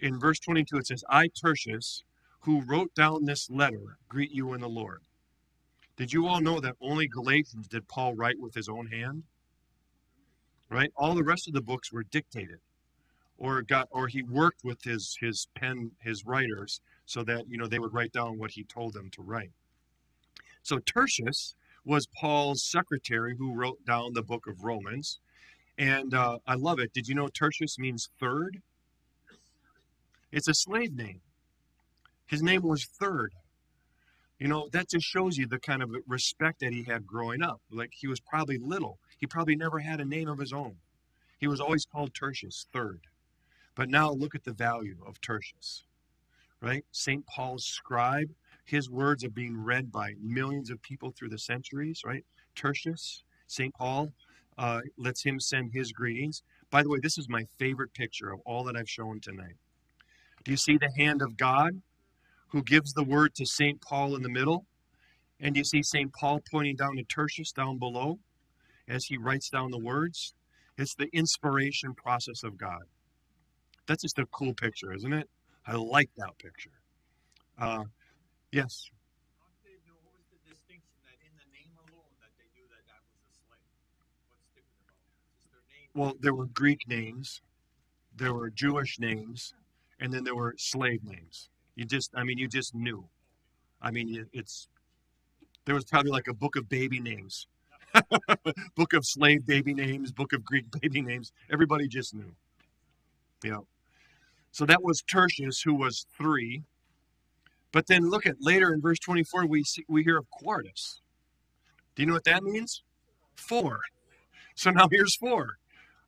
In 0.00 0.18
verse 0.18 0.38
22, 0.38 0.78
it 0.78 0.86
says, 0.86 1.04
I, 1.10 1.28
Tertius, 1.28 2.02
who 2.40 2.62
wrote 2.62 2.94
down 2.94 3.26
this 3.26 3.50
letter, 3.50 3.98
greet 4.08 4.30
you 4.30 4.54
in 4.54 4.62
the 4.62 4.70
Lord. 4.70 5.02
Did 5.98 6.10
you 6.10 6.26
all 6.26 6.40
know 6.40 6.60
that 6.60 6.76
only 6.80 7.06
Galatians 7.06 7.68
did 7.68 7.86
Paul 7.86 8.14
write 8.14 8.40
with 8.40 8.54
his 8.54 8.70
own 8.70 8.86
hand? 8.86 9.24
right? 10.70 10.90
All 10.96 11.14
the 11.14 11.22
rest 11.22 11.46
of 11.46 11.52
the 11.52 11.60
books 11.60 11.92
were 11.92 12.04
dictated, 12.04 12.60
or 13.36 13.60
got, 13.60 13.88
or 13.90 14.08
he 14.08 14.22
worked 14.22 14.64
with 14.64 14.82
his 14.84 15.18
his 15.20 15.46
pen, 15.54 15.90
his 16.00 16.24
writers, 16.24 16.80
so 17.04 17.22
that 17.24 17.50
you 17.50 17.58
know 17.58 17.66
they 17.66 17.78
would 17.78 17.92
write 17.92 18.12
down 18.12 18.38
what 18.38 18.52
he 18.52 18.64
told 18.64 18.94
them 18.94 19.10
to 19.10 19.20
write. 19.20 19.52
So 20.62 20.78
Tertius 20.78 21.54
was 21.84 22.06
Paul's 22.06 22.64
secretary 22.64 23.36
who 23.36 23.54
wrote 23.54 23.84
down 23.84 24.14
the 24.14 24.22
book 24.22 24.46
of 24.46 24.64
Romans, 24.64 25.20
and 25.78 26.14
uh, 26.14 26.38
I 26.46 26.54
love 26.54 26.78
it. 26.78 26.92
Did 26.92 27.08
you 27.08 27.14
know 27.14 27.28
Tertius 27.28 27.78
means 27.78 28.10
third? 28.20 28.60
It's 30.32 30.48
a 30.48 30.54
slave 30.54 30.94
name. 30.94 31.20
His 32.26 32.42
name 32.42 32.62
was 32.62 32.84
Third. 32.84 33.34
You 34.40 34.48
know, 34.48 34.68
that 34.72 34.90
just 34.90 35.06
shows 35.06 35.36
you 35.36 35.46
the 35.46 35.60
kind 35.60 35.82
of 35.82 35.94
respect 36.08 36.60
that 36.60 36.72
he 36.72 36.82
had 36.82 37.06
growing 37.06 37.42
up. 37.42 37.60
Like 37.70 37.92
he 37.94 38.08
was 38.08 38.18
probably 38.18 38.58
little. 38.58 38.98
He 39.18 39.26
probably 39.26 39.54
never 39.54 39.78
had 39.78 40.00
a 40.00 40.04
name 40.04 40.28
of 40.28 40.38
his 40.38 40.52
own. 40.52 40.76
He 41.38 41.46
was 41.46 41.60
always 41.60 41.86
called 41.86 42.14
Tertius, 42.14 42.66
third. 42.72 43.02
But 43.76 43.88
now 43.88 44.10
look 44.10 44.34
at 44.34 44.44
the 44.44 44.52
value 44.52 44.96
of 45.06 45.20
Tertius, 45.20 45.84
right? 46.60 46.84
St. 46.90 47.24
Paul's 47.26 47.64
scribe, 47.64 48.30
his 48.64 48.90
words 48.90 49.24
are 49.24 49.30
being 49.30 49.56
read 49.56 49.92
by 49.92 50.14
millions 50.20 50.70
of 50.70 50.82
people 50.82 51.12
through 51.12 51.28
the 51.28 51.38
centuries, 51.38 52.02
right? 52.04 52.24
Tertius, 52.54 53.24
St. 53.46 53.74
Paul, 53.74 54.12
uh, 54.58 54.80
lets 54.96 55.24
him 55.24 55.40
send 55.40 55.72
his 55.72 55.92
greetings. 55.92 56.42
By 56.70 56.82
the 56.82 56.88
way, 56.88 56.98
this 57.02 57.18
is 57.18 57.28
my 57.28 57.44
favorite 57.58 57.94
picture 57.94 58.32
of 58.32 58.40
all 58.44 58.64
that 58.64 58.76
I've 58.76 58.88
shown 58.90 59.20
tonight. 59.20 59.56
Do 60.44 60.50
you 60.50 60.56
see 60.56 60.76
the 60.76 60.92
hand 60.96 61.22
of 61.22 61.36
God 61.36 61.80
who 62.48 62.62
gives 62.62 62.92
the 62.92 63.04
word 63.04 63.34
to 63.36 63.46
St. 63.46 63.80
Paul 63.80 64.14
in 64.16 64.22
the 64.22 64.28
middle? 64.28 64.66
And 65.40 65.56
you 65.56 65.64
see 65.64 65.82
St. 65.82 66.12
Paul 66.12 66.40
pointing 66.50 66.76
down 66.76 66.96
to 66.96 67.02
Tertius 67.04 67.52
down 67.52 67.78
below 67.78 68.18
as 68.88 69.06
he 69.06 69.16
writes 69.16 69.48
down 69.48 69.70
the 69.70 69.78
words? 69.78 70.34
It's 70.76 70.94
the 70.94 71.08
inspiration 71.12 71.94
process 71.94 72.42
of 72.42 72.56
God. 72.56 72.82
That's 73.86 74.02
just 74.02 74.18
a 74.18 74.26
cool 74.26 74.54
picture, 74.54 74.92
isn't 74.92 75.12
it? 75.12 75.28
I 75.66 75.76
like 75.76 76.10
that 76.16 76.36
picture. 76.38 76.76
Uh, 77.58 77.84
yes. 78.50 78.90
Dave, 79.64 79.80
know 79.86 79.96
what 80.04 80.16
was 80.16 80.26
the 80.32 80.40
distinction 80.48 80.96
that 81.04 81.16
in 81.24 81.32
the 81.36 81.48
name 81.52 81.72
alone 81.88 82.12
that 82.20 82.32
they 82.36 82.48
knew 82.56 82.66
that 82.72 82.84
that 82.88 83.00
was 83.12 83.20
a 83.24 83.32
slave? 83.44 83.72
What's 84.28 84.48
different 84.56 84.80
about 84.84 84.98
it? 85.00 85.12
Just 85.36 85.48
their 85.52 85.64
name. 85.68 85.83
Well, 85.94 86.14
there 86.20 86.34
were 86.34 86.46
Greek 86.46 86.88
names, 86.88 87.40
there 88.16 88.34
were 88.34 88.50
Jewish 88.50 88.98
names, 88.98 89.54
and 90.00 90.12
then 90.12 90.24
there 90.24 90.34
were 90.34 90.54
slave 90.58 91.04
names. 91.04 91.48
You 91.76 91.84
just, 91.84 92.10
I 92.14 92.24
mean, 92.24 92.38
you 92.38 92.48
just 92.48 92.74
knew. 92.74 93.04
I 93.80 93.90
mean, 93.90 94.26
it's 94.32 94.68
there 95.64 95.74
was 95.74 95.84
probably 95.84 96.10
like 96.10 96.28
a 96.28 96.34
book 96.34 96.56
of 96.56 96.68
baby 96.68 97.00
names, 97.00 97.46
book 98.74 98.92
of 98.92 99.04
slave 99.04 99.46
baby 99.46 99.74
names, 99.74 100.12
book 100.12 100.32
of 100.32 100.44
Greek 100.44 100.66
baby 100.80 101.00
names. 101.00 101.32
Everybody 101.50 101.88
just 101.88 102.14
knew. 102.14 102.34
Yeah. 103.42 103.60
So 104.52 104.64
that 104.66 104.82
was 104.82 105.02
Tertius, 105.02 105.62
who 105.62 105.74
was 105.74 106.06
three. 106.16 106.62
But 107.72 107.88
then 107.88 108.08
look 108.08 108.24
at 108.24 108.36
later 108.40 108.72
in 108.72 108.80
verse 108.80 109.00
24, 109.00 109.46
we 109.46 109.64
see, 109.64 109.84
we 109.88 110.04
hear 110.04 110.16
of 110.16 110.30
Quartus. 110.30 111.00
Do 111.94 112.02
you 112.02 112.06
know 112.06 112.14
what 112.14 112.24
that 112.24 112.42
means? 112.42 112.82
Four. 113.34 113.80
So 114.54 114.70
now 114.70 114.88
here's 114.90 115.16
four. 115.16 115.58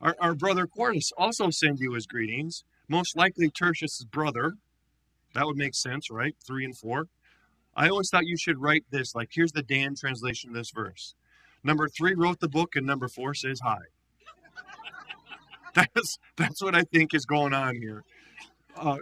Our, 0.01 0.15
our 0.21 0.35
brother 0.35 0.67
Quartus 0.67 1.13
also 1.17 1.51
sends 1.51 1.81
you 1.81 1.95
his 1.95 2.07
greetings. 2.07 2.65
Most 2.89 3.17
likely 3.17 3.51
Tertius' 3.51 4.05
brother. 4.05 4.55
That 5.35 5.47
would 5.47 5.57
make 5.57 5.75
sense, 5.75 6.11
right? 6.11 6.35
Three 6.47 6.65
and 6.65 6.77
four. 6.77 7.09
I 7.75 7.89
always 7.89 8.09
thought 8.09 8.27
you 8.27 8.39
should 8.39 8.61
write 8.61 8.85
this 8.91 9.15
like 9.15 9.31
here's 9.33 9.53
the 9.53 9.63
Dan 9.63 9.95
translation 9.95 10.51
of 10.51 10.57
this 10.57 10.71
verse. 10.71 11.15
Number 11.63 11.89
three 11.89 12.15
wrote 12.15 12.41
the 12.41 12.49
book, 12.49 12.77
and 12.77 12.87
number 12.87 13.09
four 13.09 13.35
says 13.35 13.61
hi. 13.63 13.79
That's 15.75 16.19
that's 16.37 16.63
what 16.63 16.75
I 16.75 16.85
think 16.85 17.13
is 17.13 17.27
going 17.27 17.53
on 17.53 17.77
here. 17.77 18.03
Uh, 18.77 18.97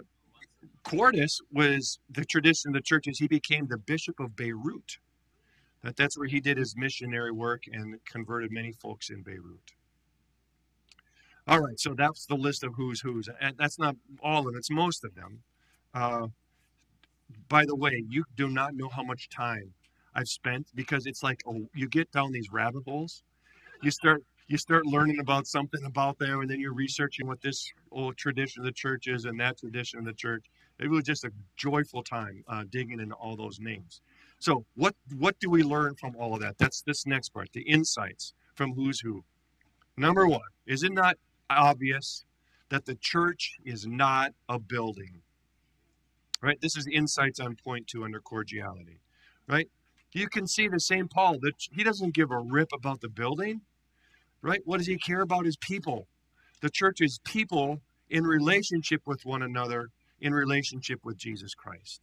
Quartus 0.83 1.39
was 1.51 1.99
the 2.09 2.25
tradition 2.25 2.69
of 2.69 2.73
the 2.73 2.81
churches. 2.81 3.17
He 3.17 3.27
became 3.27 3.67
the 3.67 3.77
bishop 3.77 4.19
of 4.19 4.35
Beirut. 4.35 4.97
That 5.83 5.95
that's 5.95 6.17
where 6.17 6.27
he 6.27 6.41
did 6.41 6.57
his 6.57 6.75
missionary 6.75 7.31
work 7.31 7.63
and 7.71 7.99
converted 8.05 8.51
many 8.51 8.73
folks 8.73 9.09
in 9.09 9.21
Beirut. 9.21 9.71
All 11.47 11.59
right, 11.59 11.79
so 11.79 11.93
that's 11.93 12.25
the 12.25 12.35
list 12.35 12.63
of 12.63 12.73
who's 12.75 13.01
who's, 13.01 13.29
and 13.39 13.55
that's 13.57 13.77
not 13.77 13.95
all 14.23 14.39
of 14.39 14.45
them. 14.45 14.55
It's 14.57 14.71
most 14.71 15.03
of 15.03 15.13
them. 15.13 15.41
Uh, 15.93 16.27
by 17.47 17.65
the 17.65 17.75
way, 17.75 18.03
you 18.09 18.23
do 18.35 18.49
not 18.49 18.73
know 18.73 18.89
how 18.89 19.03
much 19.03 19.29
time 19.29 19.73
I've 20.15 20.27
spent 20.27 20.67
because 20.73 21.05
it's 21.05 21.21
like 21.21 21.43
oh, 21.47 21.67
you 21.75 21.87
get 21.87 22.11
down 22.11 22.31
these 22.31 22.51
rabbit 22.51 22.83
holes. 22.85 23.23
You 23.83 23.91
start 23.91 24.23
you 24.47 24.57
start 24.57 24.87
learning 24.87 25.19
about 25.19 25.45
something 25.45 25.83
about 25.85 26.17
them, 26.17 26.41
and 26.41 26.49
then 26.49 26.59
you're 26.59 26.73
researching 26.73 27.27
what 27.27 27.41
this 27.41 27.71
old 27.91 28.17
tradition 28.17 28.61
of 28.61 28.65
the 28.65 28.71
church 28.71 29.07
is 29.07 29.25
and 29.25 29.39
that 29.39 29.59
tradition 29.59 29.99
of 29.99 30.05
the 30.05 30.13
church. 30.13 30.45
It 30.79 30.89
was 30.89 31.03
just 31.03 31.25
a 31.25 31.31
joyful 31.57 32.03
time 32.03 32.43
uh, 32.47 32.63
digging 32.69 32.99
into 32.99 33.15
all 33.15 33.35
those 33.35 33.59
names. 33.59 34.01
So, 34.39 34.65
what 34.75 34.95
what 35.17 35.39
do 35.39 35.51
we 35.51 35.61
learn 35.61 35.95
from 35.95 36.15
all 36.15 36.33
of 36.33 36.41
that? 36.41 36.57
That's 36.57 36.81
this 36.81 37.05
next 37.05 37.29
part, 37.29 37.49
the 37.53 37.61
insights 37.61 38.33
from 38.55 38.73
who's 38.73 38.99
who. 38.99 39.23
Number 39.97 40.27
one, 40.27 40.41
is 40.65 40.83
it 40.83 40.91
not 40.91 41.17
obvious 41.49 42.25
that 42.69 42.85
the 42.85 42.95
church 42.95 43.57
is 43.65 43.85
not 43.85 44.33
a 44.49 44.59
building? 44.59 45.21
Right. 46.41 46.59
This 46.61 46.77
is 46.77 46.87
insights 46.87 47.39
on 47.39 47.55
point 47.55 47.87
two 47.87 48.03
under 48.03 48.19
cordiality. 48.19 48.99
Right. 49.47 49.69
You 50.13 50.27
can 50.27 50.47
see 50.47 50.67
the 50.67 50.79
same 50.79 51.07
Paul 51.07 51.39
that 51.41 51.55
he 51.71 51.83
doesn't 51.83 52.13
give 52.13 52.31
a 52.31 52.39
rip 52.39 52.69
about 52.73 53.01
the 53.01 53.09
building. 53.09 53.61
Right. 54.41 54.61
What 54.65 54.77
does 54.77 54.87
he 54.87 54.97
care 54.97 55.21
about? 55.21 55.45
His 55.45 55.57
people. 55.57 56.07
The 56.61 56.69
church 56.69 57.01
is 57.01 57.19
people 57.25 57.81
in 58.09 58.25
relationship 58.25 59.01
with 59.05 59.25
one 59.25 59.41
another, 59.41 59.89
in 60.21 60.33
relationship 60.33 60.99
with 61.03 61.17
Jesus 61.17 61.53
Christ. 61.53 62.01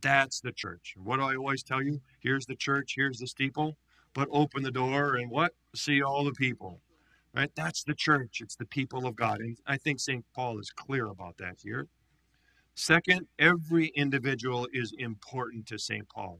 That's 0.00 0.40
the 0.40 0.52
church. 0.52 0.94
What 1.02 1.16
do 1.16 1.22
I 1.22 1.36
always 1.36 1.62
tell 1.62 1.82
you? 1.82 2.00
Here's 2.20 2.46
the 2.46 2.56
church, 2.56 2.92
here's 2.96 3.18
the 3.18 3.26
steeple, 3.26 3.76
but 4.12 4.28
open 4.30 4.62
the 4.62 4.70
door 4.70 5.16
and 5.16 5.30
what? 5.30 5.52
See 5.74 6.02
all 6.02 6.24
the 6.24 6.32
people. 6.32 6.80
Right? 7.34 7.50
That's 7.56 7.82
the 7.82 7.94
church. 7.94 8.40
It's 8.40 8.54
the 8.54 8.66
people 8.66 9.06
of 9.06 9.16
God. 9.16 9.40
And 9.40 9.58
I 9.66 9.76
think 9.76 9.98
St. 9.98 10.24
Paul 10.34 10.60
is 10.60 10.70
clear 10.70 11.06
about 11.06 11.36
that 11.38 11.56
here. 11.62 11.88
Second, 12.76 13.26
every 13.38 13.88
individual 13.96 14.68
is 14.72 14.94
important 14.98 15.66
to 15.66 15.78
St. 15.78 16.08
Paul. 16.08 16.38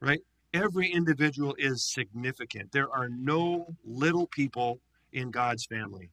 Right? 0.00 0.20
Every 0.54 0.90
individual 0.90 1.54
is 1.56 1.84
significant. 1.84 2.72
There 2.72 2.90
are 2.90 3.08
no 3.08 3.74
little 3.84 4.26
people 4.26 4.80
in 5.12 5.30
God's 5.30 5.66
family. 5.66 6.10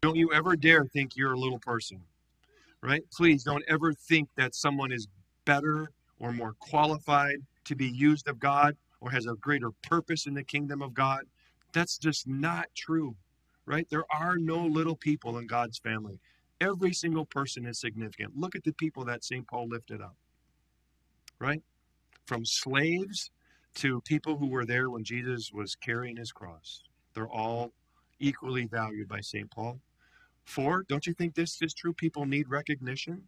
Don't 0.00 0.16
you 0.16 0.32
ever 0.32 0.54
dare 0.54 0.84
think 0.84 1.16
you're 1.16 1.32
a 1.32 1.38
little 1.38 1.58
person. 1.58 2.00
Right? 2.80 3.02
Please 3.12 3.42
don't 3.42 3.64
ever 3.68 3.92
think 3.92 4.28
that 4.36 4.54
someone 4.54 4.92
is 4.92 5.08
better 5.44 5.90
or 6.20 6.32
more 6.32 6.54
qualified 6.60 7.38
to 7.64 7.74
be 7.74 7.88
used 7.88 8.28
of 8.28 8.38
God 8.38 8.76
or 9.00 9.10
has 9.10 9.26
a 9.26 9.34
greater 9.34 9.70
purpose 9.82 10.26
in 10.26 10.34
the 10.34 10.44
kingdom 10.44 10.80
of 10.80 10.94
God. 10.94 11.22
That's 11.78 11.96
just 11.96 12.26
not 12.26 12.66
true, 12.76 13.14
right? 13.64 13.86
There 13.88 14.04
are 14.12 14.36
no 14.36 14.66
little 14.66 14.96
people 14.96 15.38
in 15.38 15.46
God's 15.46 15.78
family. 15.78 16.18
Every 16.60 16.92
single 16.92 17.24
person 17.24 17.64
is 17.66 17.78
significant. 17.78 18.36
Look 18.36 18.56
at 18.56 18.64
the 18.64 18.72
people 18.72 19.04
that 19.04 19.22
St. 19.22 19.46
Paul 19.46 19.68
lifted 19.68 20.00
up, 20.00 20.16
right? 21.38 21.62
From 22.26 22.44
slaves 22.44 23.30
to 23.76 24.00
people 24.00 24.38
who 24.38 24.48
were 24.48 24.64
there 24.64 24.90
when 24.90 25.04
Jesus 25.04 25.52
was 25.52 25.76
carrying 25.76 26.16
his 26.16 26.32
cross. 26.32 26.82
They're 27.14 27.30
all 27.30 27.70
equally 28.18 28.64
valued 28.64 29.06
by 29.06 29.20
St. 29.20 29.48
Paul. 29.48 29.78
Four, 30.46 30.82
don't 30.88 31.06
you 31.06 31.14
think 31.14 31.36
this 31.36 31.62
is 31.62 31.74
true? 31.74 31.92
People 31.92 32.26
need 32.26 32.48
recognition. 32.48 33.22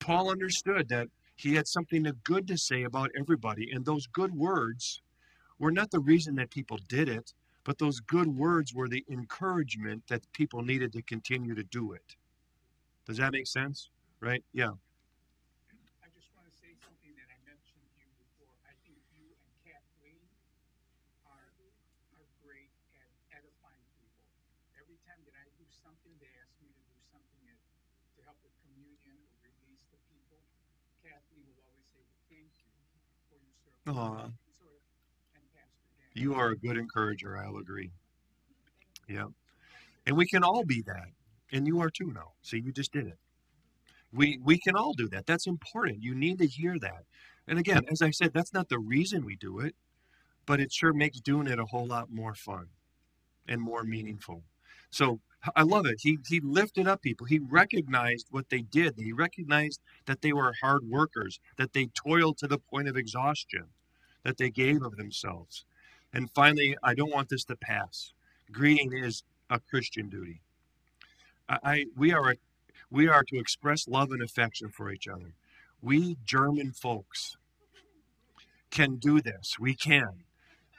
Paul 0.00 0.30
understood 0.30 0.88
that 0.88 1.06
he 1.36 1.54
had 1.54 1.68
something 1.68 2.10
good 2.24 2.48
to 2.48 2.58
say 2.58 2.82
about 2.82 3.12
everybody, 3.16 3.70
and 3.70 3.84
those 3.84 4.08
good 4.08 4.34
words 4.34 5.00
were 5.58 5.70
not 5.70 5.90
the 5.90 6.00
reason 6.00 6.34
that 6.36 6.50
people 6.50 6.78
did 6.88 7.08
it, 7.08 7.32
but 7.64 7.78
those 7.78 8.00
good 8.00 8.28
words 8.28 8.74
were 8.74 8.88
the 8.88 9.04
encouragement 9.08 10.02
that 10.08 10.20
people 10.32 10.62
needed 10.62 10.92
to 10.92 11.02
continue 11.02 11.54
to 11.54 11.62
do 11.64 11.92
it. 11.92 12.16
Does 13.06 13.16
that 13.18 13.32
make 13.32 13.46
sense? 13.46 13.90
Right? 14.20 14.44
Yeah. 14.52 14.72
I 16.04 16.08
just 16.12 16.28
want 16.36 16.44
to 16.48 16.54
say 16.56 16.72
something 16.84 17.12
that 17.16 17.28
I 17.32 17.38
mentioned 17.48 17.80
to 17.80 18.00
you 18.00 18.12
before. 18.20 18.52
I 18.68 18.72
think 18.84 19.00
you 19.16 19.24
and 19.44 19.52
Kathleen 19.64 20.20
are, 21.28 21.48
are 22.12 22.26
great 22.44 22.72
at 23.00 23.08
edifying 23.32 23.88
people. 24.00 24.28
Every 24.76 25.00
time 25.08 25.20
that 25.24 25.36
I 25.36 25.44
do 25.56 25.64
something, 25.68 26.12
they 26.20 26.32
ask 26.40 26.52
me 26.60 26.68
to 26.72 26.84
do 26.84 27.00
something 27.08 27.40
that, 27.48 27.60
to 27.60 28.20
help 28.28 28.36
with 28.44 28.52
communion 28.68 29.16
or 29.40 29.48
release 29.48 29.84
the 29.88 30.00
people. 30.12 30.40
Kathleen 31.00 31.44
will 31.48 31.64
always 31.64 31.88
say, 31.92 32.04
thank 32.28 32.52
you 32.60 32.72
for 33.28 33.36
your 33.40 33.56
service. 33.64 33.88
Aw. 33.88 34.28
So, 34.60 34.68
and 35.36 35.44
Pastor 35.56 35.88
Dan. 35.96 36.03
You 36.14 36.34
are 36.34 36.48
a 36.50 36.56
good 36.56 36.78
encourager, 36.78 37.36
I'll 37.36 37.58
agree. 37.58 37.92
Yeah. 39.08 39.26
And 40.06 40.16
we 40.16 40.26
can 40.26 40.44
all 40.44 40.64
be 40.64 40.82
that. 40.82 41.08
And 41.52 41.66
you 41.66 41.80
are 41.80 41.90
too 41.90 42.12
now. 42.12 42.32
See, 42.42 42.60
you 42.60 42.72
just 42.72 42.92
did 42.92 43.06
it. 43.06 43.18
We 44.12 44.38
we 44.42 44.58
can 44.58 44.76
all 44.76 44.94
do 44.94 45.08
that. 45.10 45.26
That's 45.26 45.46
important. 45.46 46.02
You 46.02 46.14
need 46.14 46.38
to 46.38 46.46
hear 46.46 46.78
that. 46.78 47.04
And 47.46 47.58
again, 47.58 47.84
as 47.90 48.00
I 48.02 48.10
said, 48.10 48.32
that's 48.32 48.52
not 48.54 48.68
the 48.68 48.78
reason 48.78 49.24
we 49.24 49.36
do 49.36 49.58
it, 49.60 49.74
but 50.46 50.60
it 50.60 50.72
sure 50.72 50.92
makes 50.94 51.20
doing 51.20 51.48
it 51.48 51.58
a 51.60 51.66
whole 51.66 51.86
lot 51.86 52.10
more 52.10 52.34
fun. 52.34 52.68
and 53.48 53.60
more 53.62 53.84
meaningful. 53.84 54.44
So 54.90 55.20
I 55.56 55.62
love 55.62 55.86
it. 55.86 55.98
He 56.02 56.18
he 56.28 56.40
lifted 56.40 56.86
up 56.88 57.02
people. 57.02 57.26
He 57.26 57.38
recognized 57.40 58.28
what 58.30 58.48
they 58.50 58.62
did. 58.62 58.94
He 58.98 59.12
recognized 59.12 59.80
that 60.06 60.22
they 60.22 60.32
were 60.32 60.54
hard 60.62 60.84
workers, 60.84 61.40
that 61.58 61.72
they 61.72 61.86
toiled 61.86 62.38
to 62.38 62.48
the 62.48 62.58
point 62.58 62.88
of 62.88 62.96
exhaustion, 62.96 63.66
that 64.24 64.38
they 64.38 64.50
gave 64.50 64.82
of 64.82 64.96
themselves. 64.96 65.64
And 66.14 66.30
finally, 66.30 66.76
I 66.82 66.94
don't 66.94 67.12
want 67.12 67.28
this 67.28 67.44
to 67.46 67.56
pass. 67.56 68.12
Greeting 68.52 68.92
is 68.92 69.24
a 69.50 69.58
Christian 69.58 70.08
duty. 70.08 70.40
I, 71.48 71.58
I 71.64 71.86
we 71.96 72.12
are 72.12 72.30
a, 72.30 72.34
we 72.90 73.08
are 73.08 73.24
to 73.24 73.38
express 73.38 73.88
love 73.88 74.12
and 74.12 74.22
affection 74.22 74.70
for 74.70 74.90
each 74.90 75.08
other. 75.08 75.34
We 75.82 76.16
German 76.24 76.72
folks 76.72 77.36
can 78.70 78.96
do 78.96 79.20
this. 79.20 79.56
We 79.58 79.74
can, 79.74 80.24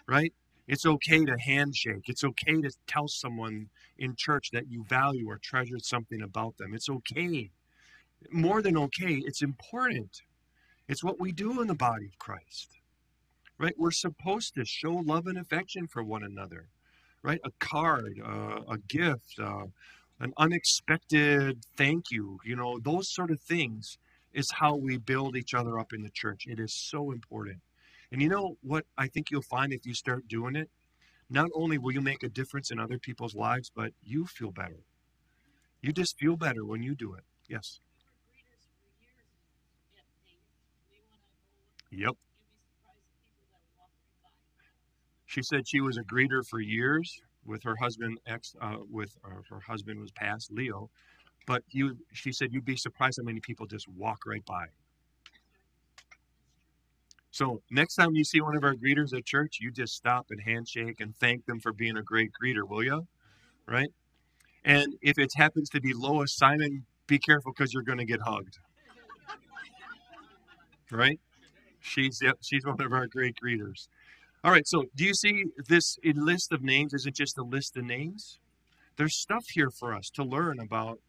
right? 0.08 0.34
It's 0.68 0.86
okay 0.86 1.26
to 1.26 1.38
handshake. 1.38 2.06
It's 2.08 2.24
okay 2.24 2.62
to 2.62 2.72
tell 2.88 3.08
someone 3.08 3.70
in 3.98 4.16
church 4.16 4.50
that 4.52 4.72
you 4.72 4.84
value 4.86 5.30
or 5.30 5.38
treasure 5.38 5.80
something 5.80 6.22
about 6.22 6.58
them. 6.58 6.74
It's 6.74 6.90
okay. 6.90 7.52
More 8.32 8.62
than 8.62 8.78
okay, 8.78 9.16
it's 9.26 9.42
important. 9.42 10.22
It's 10.88 11.04
what 11.04 11.20
we 11.20 11.32
do 11.32 11.62
in 11.62 11.68
the 11.68 11.76
body 11.76 12.06
of 12.06 12.18
Christ, 12.18 12.70
right? 13.58 13.74
We're 13.78 13.92
supposed 13.92 14.56
to 14.56 14.66
show 14.66 14.94
love 14.94 15.28
and 15.28 15.38
affection 15.38 15.88
for 15.88 16.04
one 16.04 16.24
another, 16.24 16.68
right? 17.24 17.40
A 17.46 17.52
card, 17.60 18.20
uh, 18.24 18.62
a 18.70 18.78
gift, 18.88 19.40
uh, 19.40 19.66
an 20.20 20.34
unexpected 20.38 21.66
thank 21.78 22.12
you, 22.12 22.40
you 22.46 22.56
know, 22.56 22.80
those 22.80 23.10
sort 23.14 23.32
of 23.32 23.42
things 23.42 23.98
is 24.34 24.52
how 24.52 24.76
we 24.76 24.98
build 24.98 25.36
each 25.38 25.54
other 25.54 25.80
up 25.80 25.94
in 25.94 26.04
the 26.04 26.10
church. 26.10 26.46
It 26.48 26.60
is 26.60 26.74
so 26.74 27.12
important. 27.12 27.60
And 28.12 28.22
you 28.22 28.30
know 28.30 28.58
what 28.62 28.86
I 28.98 29.08
think 29.08 29.32
you'll 29.32 29.42
find 29.42 29.74
if 29.74 29.86
you 29.86 29.94
start 29.94 30.28
doing 30.28 30.56
it? 30.56 30.70
Not 31.30 31.50
only 31.56 31.78
will 31.78 31.94
you 31.94 32.02
make 32.02 32.24
a 32.24 32.30
difference 32.30 32.72
in 32.72 32.80
other 32.80 33.00
people's 33.00 33.36
lives, 33.36 33.72
but 33.76 33.94
you 34.04 34.26
feel 34.26 34.52
better. 34.52 34.80
You 35.82 35.94
just 35.94 36.18
feel 36.20 36.36
better 36.36 36.66
when 36.66 36.84
you 36.84 36.96
do 36.96 37.14
it. 37.14 37.24
Yes. 37.48 37.80
Yep. 41.92 42.16
She 45.26 45.42
said 45.42 45.68
she 45.68 45.82
was 45.82 45.98
a 45.98 46.04
greeter 46.04 46.46
for 46.46 46.60
years 46.60 47.22
with 47.46 47.64
her 47.64 47.76
husband 47.80 48.20
ex 48.28 48.56
uh, 48.62 48.78
with 48.90 49.16
uh, 49.24 49.42
her 49.50 49.60
husband 49.60 50.00
was 50.00 50.12
passed 50.12 50.52
Leo, 50.52 50.90
but 51.46 51.64
you 51.70 51.98
she 52.14 52.32
said 52.32 52.52
you'd 52.52 52.66
be 52.66 52.76
surprised 52.76 53.20
how 53.20 53.26
many 53.26 53.40
people 53.40 53.66
just 53.66 53.88
walk 53.88 54.20
right 54.26 54.46
by. 54.46 54.66
So 57.32 57.62
next 57.70 57.96
time 57.96 58.16
you 58.16 58.24
see 58.24 58.40
one 58.40 58.56
of 58.56 58.64
our 58.64 58.76
greeters 58.76 59.14
at 59.14 59.26
church, 59.26 59.58
you 59.60 59.70
just 59.70 59.94
stop 59.94 60.28
and 60.30 60.42
handshake 60.42 61.02
and 61.02 61.14
thank 61.18 61.46
them 61.46 61.60
for 61.60 61.74
being 61.74 61.98
a 61.98 62.02
great 62.02 62.32
greeter, 62.42 62.66
will 62.68 62.82
you? 62.82 63.08
Right? 63.68 63.90
And 64.64 64.96
if 65.02 65.20
it 65.20 65.34
happens 65.36 65.70
to 65.72 65.82
be 65.82 65.94
Lois 65.94 66.34
Simon, 66.34 66.86
be 67.08 67.20
careful 67.20 67.52
because 67.52 67.74
you're 67.74 67.84
going 67.84 67.98
to 67.98 68.06
get 68.06 68.22
hugged. 68.22 68.58
Right? 70.92 71.20
She's 71.82 72.22
she's 72.42 72.66
one 72.66 72.82
of 72.82 72.94
our 72.94 73.08
great 73.08 73.36
greeters. 73.44 73.90
All 74.46 74.52
right, 74.52 74.68
so 74.68 74.84
do 74.96 75.04
you 75.04 75.16
see 75.16 75.46
this 75.68 75.98
list 76.04 76.52
of 76.52 76.62
names 76.62 76.94
isn't 76.94 77.16
just 77.16 77.40
a 77.40 77.44
list 77.44 77.76
of 77.78 77.84
names? 77.84 78.38
There's 78.96 79.16
stuff 79.16 79.44
here 79.50 79.72
for 79.72 79.92
us 79.92 80.12
to 80.12 80.24
learn 80.24 80.60
about 80.60 81.00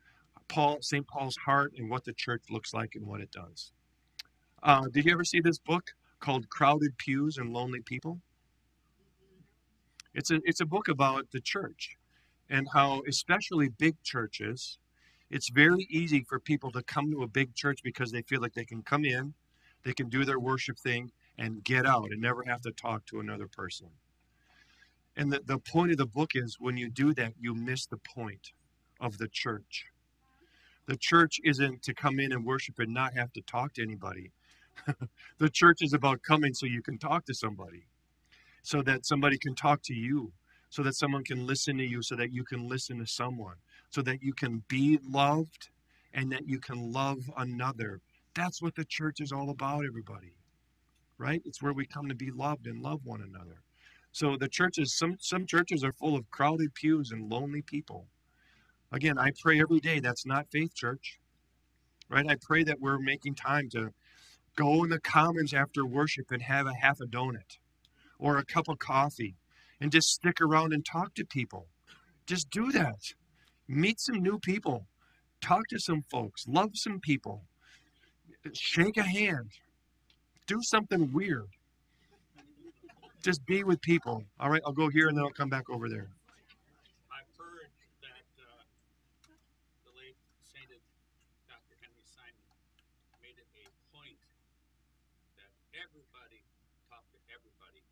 Paul, 0.49 0.79
St. 0.81 1.07
Paul's 1.07 1.37
heart, 1.37 1.75
and 1.77 1.91
what 1.91 2.03
the 2.03 2.15
church 2.15 2.45
looks 2.49 2.73
like 2.73 2.95
and 2.95 3.07
what 3.07 3.21
it 3.21 3.31
does. 3.31 3.73
Uh, 4.63 4.85
did 4.91 5.05
you 5.05 5.13
ever 5.13 5.23
see 5.23 5.41
this 5.41 5.59
book? 5.59 5.85
called 6.19 6.49
Crowded 6.49 6.97
Pews 6.97 7.37
and 7.37 7.53
Lonely 7.53 7.83
People. 7.83 8.19
It's 10.15 10.31
a, 10.31 10.41
it's 10.45 10.63
a 10.63 10.67
book 10.67 10.89
about 10.89 11.31
the 11.31 11.43
church 11.43 11.99
and 12.49 12.67
how, 12.73 13.03
especially 13.07 13.69
big 13.69 14.03
churches, 14.03 14.79
it's 15.29 15.51
very 15.51 15.87
easy 15.91 16.25
for 16.27 16.41
people 16.41 16.71
to 16.73 16.83
come 16.85 17.11
to 17.11 17.23
a 17.23 17.29
big 17.29 17.55
church 17.55 17.81
because 17.85 18.11
they 18.11 18.23
feel 18.23 18.41
like 18.41 18.55
they 18.55 18.65
can 18.65 18.83
come 18.83 19.05
in, 19.05 19.35
they 19.85 19.93
can 19.93 20.09
do 20.09 20.25
their 20.25 20.41
worship 20.41 20.79
thing, 20.79 21.13
and 21.39 21.65
get 21.65 21.87
out 21.87 22.11
and 22.11 22.21
never 22.21 22.43
have 22.45 22.63
to 22.63 22.73
talk 22.73 23.05
to 23.07 23.21
another 23.21 23.47
person. 23.47 23.89
And 25.17 25.33
the, 25.33 25.41
the 25.45 25.59
point 25.59 25.93
of 25.93 25.99
the 25.99 26.07
book 26.07 26.33
is 26.35 26.57
when 26.61 26.77
you 26.77 26.91
do 26.91 27.15
that, 27.15 27.33
you 27.41 27.55
miss 27.55 27.87
the 27.87 27.99
point 27.99 28.53
of 29.01 29.19
the 29.19 29.29
church. 29.29 29.87
The 30.87 30.97
church 30.97 31.41
isn't 31.45 31.83
to 31.83 31.95
come 31.95 32.21
in 32.21 32.33
and 32.33 32.45
worship 32.45 32.79
and 32.79 32.95
not 32.95 33.15
have 33.15 33.33
to 33.33 33.41
talk 33.43 33.75
to 33.75 33.83
anybody. 33.83 34.31
the 35.39 35.51
church 35.51 35.79
is 35.81 35.93
about 35.93 36.23
coming 36.23 36.55
so 36.55 36.67
you 36.67 36.83
can 36.83 36.99
talk 36.99 37.25
to 37.27 37.35
somebody, 37.35 37.87
so 38.63 38.83
that 38.83 39.07
somebody 39.07 39.39
can 39.39 39.55
talk 39.55 39.83
to 39.85 39.95
you, 39.95 40.33
so 40.69 40.83
that 40.83 40.95
someone 40.95 41.25
can 41.25 41.47
listen 41.47 41.79
to 41.79 41.85
you, 41.85 42.03
so 42.03 42.15
that 42.15 42.33
you 42.33 42.45
can 42.45 42.69
listen 42.69 42.99
to 42.99 43.07
someone, 43.07 43.57
so 43.91 44.03
that 44.03 44.23
you 44.23 44.33
can 44.33 44.63
be 44.69 44.99
loved 45.03 45.71
and 46.13 46.31
that 46.31 46.47
you 46.47 46.61
can 46.61 46.93
love 46.93 47.19
another. 47.37 48.01
That's 48.35 48.63
what 48.63 48.75
the 48.75 48.85
church 48.85 49.21
is 49.21 49.33
all 49.33 49.51
about, 49.51 49.85
everybody. 49.87 50.36
Right? 51.19 51.43
It's 51.45 51.63
where 51.63 51.73
we 51.73 51.87
come 51.87 52.09
to 52.09 52.15
be 52.15 52.31
loved 52.31 52.67
and 52.67 52.83
love 52.83 53.01
one 53.05 53.23
another. 53.23 53.63
So 54.13 54.37
the 54.37 54.49
churches, 54.49 54.97
some 54.97 55.17
some 55.21 55.47
churches 55.47 55.85
are 55.85 55.93
full 55.93 56.17
of 56.17 56.31
crowded 56.31 56.75
pews 56.75 57.11
and 57.13 57.31
lonely 57.31 57.63
people. 57.63 58.07
Again, 58.93 59.19
I 59.19 59.33
pray 59.41 59.61
every 59.61 59.81
day 59.81 60.01
that's 60.01 60.27
not 60.27 60.51
faith 60.51 60.75
church. 60.75 61.19
Right? 62.09 62.27
I 62.29 62.37
pray 62.41 62.65
that 62.65 62.81
we're 62.81 62.99
making 62.99 63.35
time 63.35 63.69
to 63.71 63.93
Go 64.57 64.85
in 64.85 64.91
the 64.91 65.01
commons 65.01 65.53
after 65.53 65.85
worship 65.85 66.31
and 66.31 66.43
have 66.43 66.67
a 66.67 66.73
half 66.75 66.99
a 67.01 67.07
donut 67.07 67.59
or 68.19 68.39
a 68.39 68.45
cup 68.45 68.69
of 68.69 68.79
coffee 68.79 69.37
and 69.81 69.93
just 69.93 70.09
stick 70.09 70.41
around 70.41 70.73
and 70.73 70.85
talk 70.85 71.15
to 71.15 71.27
people. 71.27 71.67
Just 72.27 72.49
do 72.49 72.73
that. 72.73 73.13
Meet 73.69 74.01
some 74.01 74.23
new 74.23 74.39
people. 74.39 74.87
Talk 75.43 75.69
to 75.69 75.79
some 75.79 76.05
folks. 76.11 76.47
Love 76.49 76.71
some 76.73 77.01
people. 77.01 77.43
Shake 78.55 78.97
a 78.97 79.03
hand. 79.03 79.51
Do 80.47 80.63
something 80.63 81.13
weird. 81.13 81.51
Just 83.23 83.45
be 83.47 83.65
with 83.65 83.81
people. 83.83 84.23
All 84.39 84.49
right, 84.49 84.63
I'll 84.65 84.73
go 84.73 84.89
here 84.89 85.09
and 85.09 85.19
then 85.19 85.25
I'll 85.25 85.35
come 85.35 85.51
back 85.51 85.69
over 85.69 85.89
there. 85.89 86.07
I've 87.11 87.27
heard 87.35 87.67
that 88.07 88.23
uh, 88.39 88.63
the 89.83 89.91
late 89.99 90.15
sainted 90.47 90.79
Dr. 91.51 91.75
Henry 91.83 92.07
Simon 92.07 92.47
made 93.19 93.35
it 93.35 93.51
a 93.59 93.67
point 93.91 94.15
that 95.35 95.51
everybody 95.75 96.39
talk 96.87 97.03
to 97.11 97.19
everybody, 97.27 97.83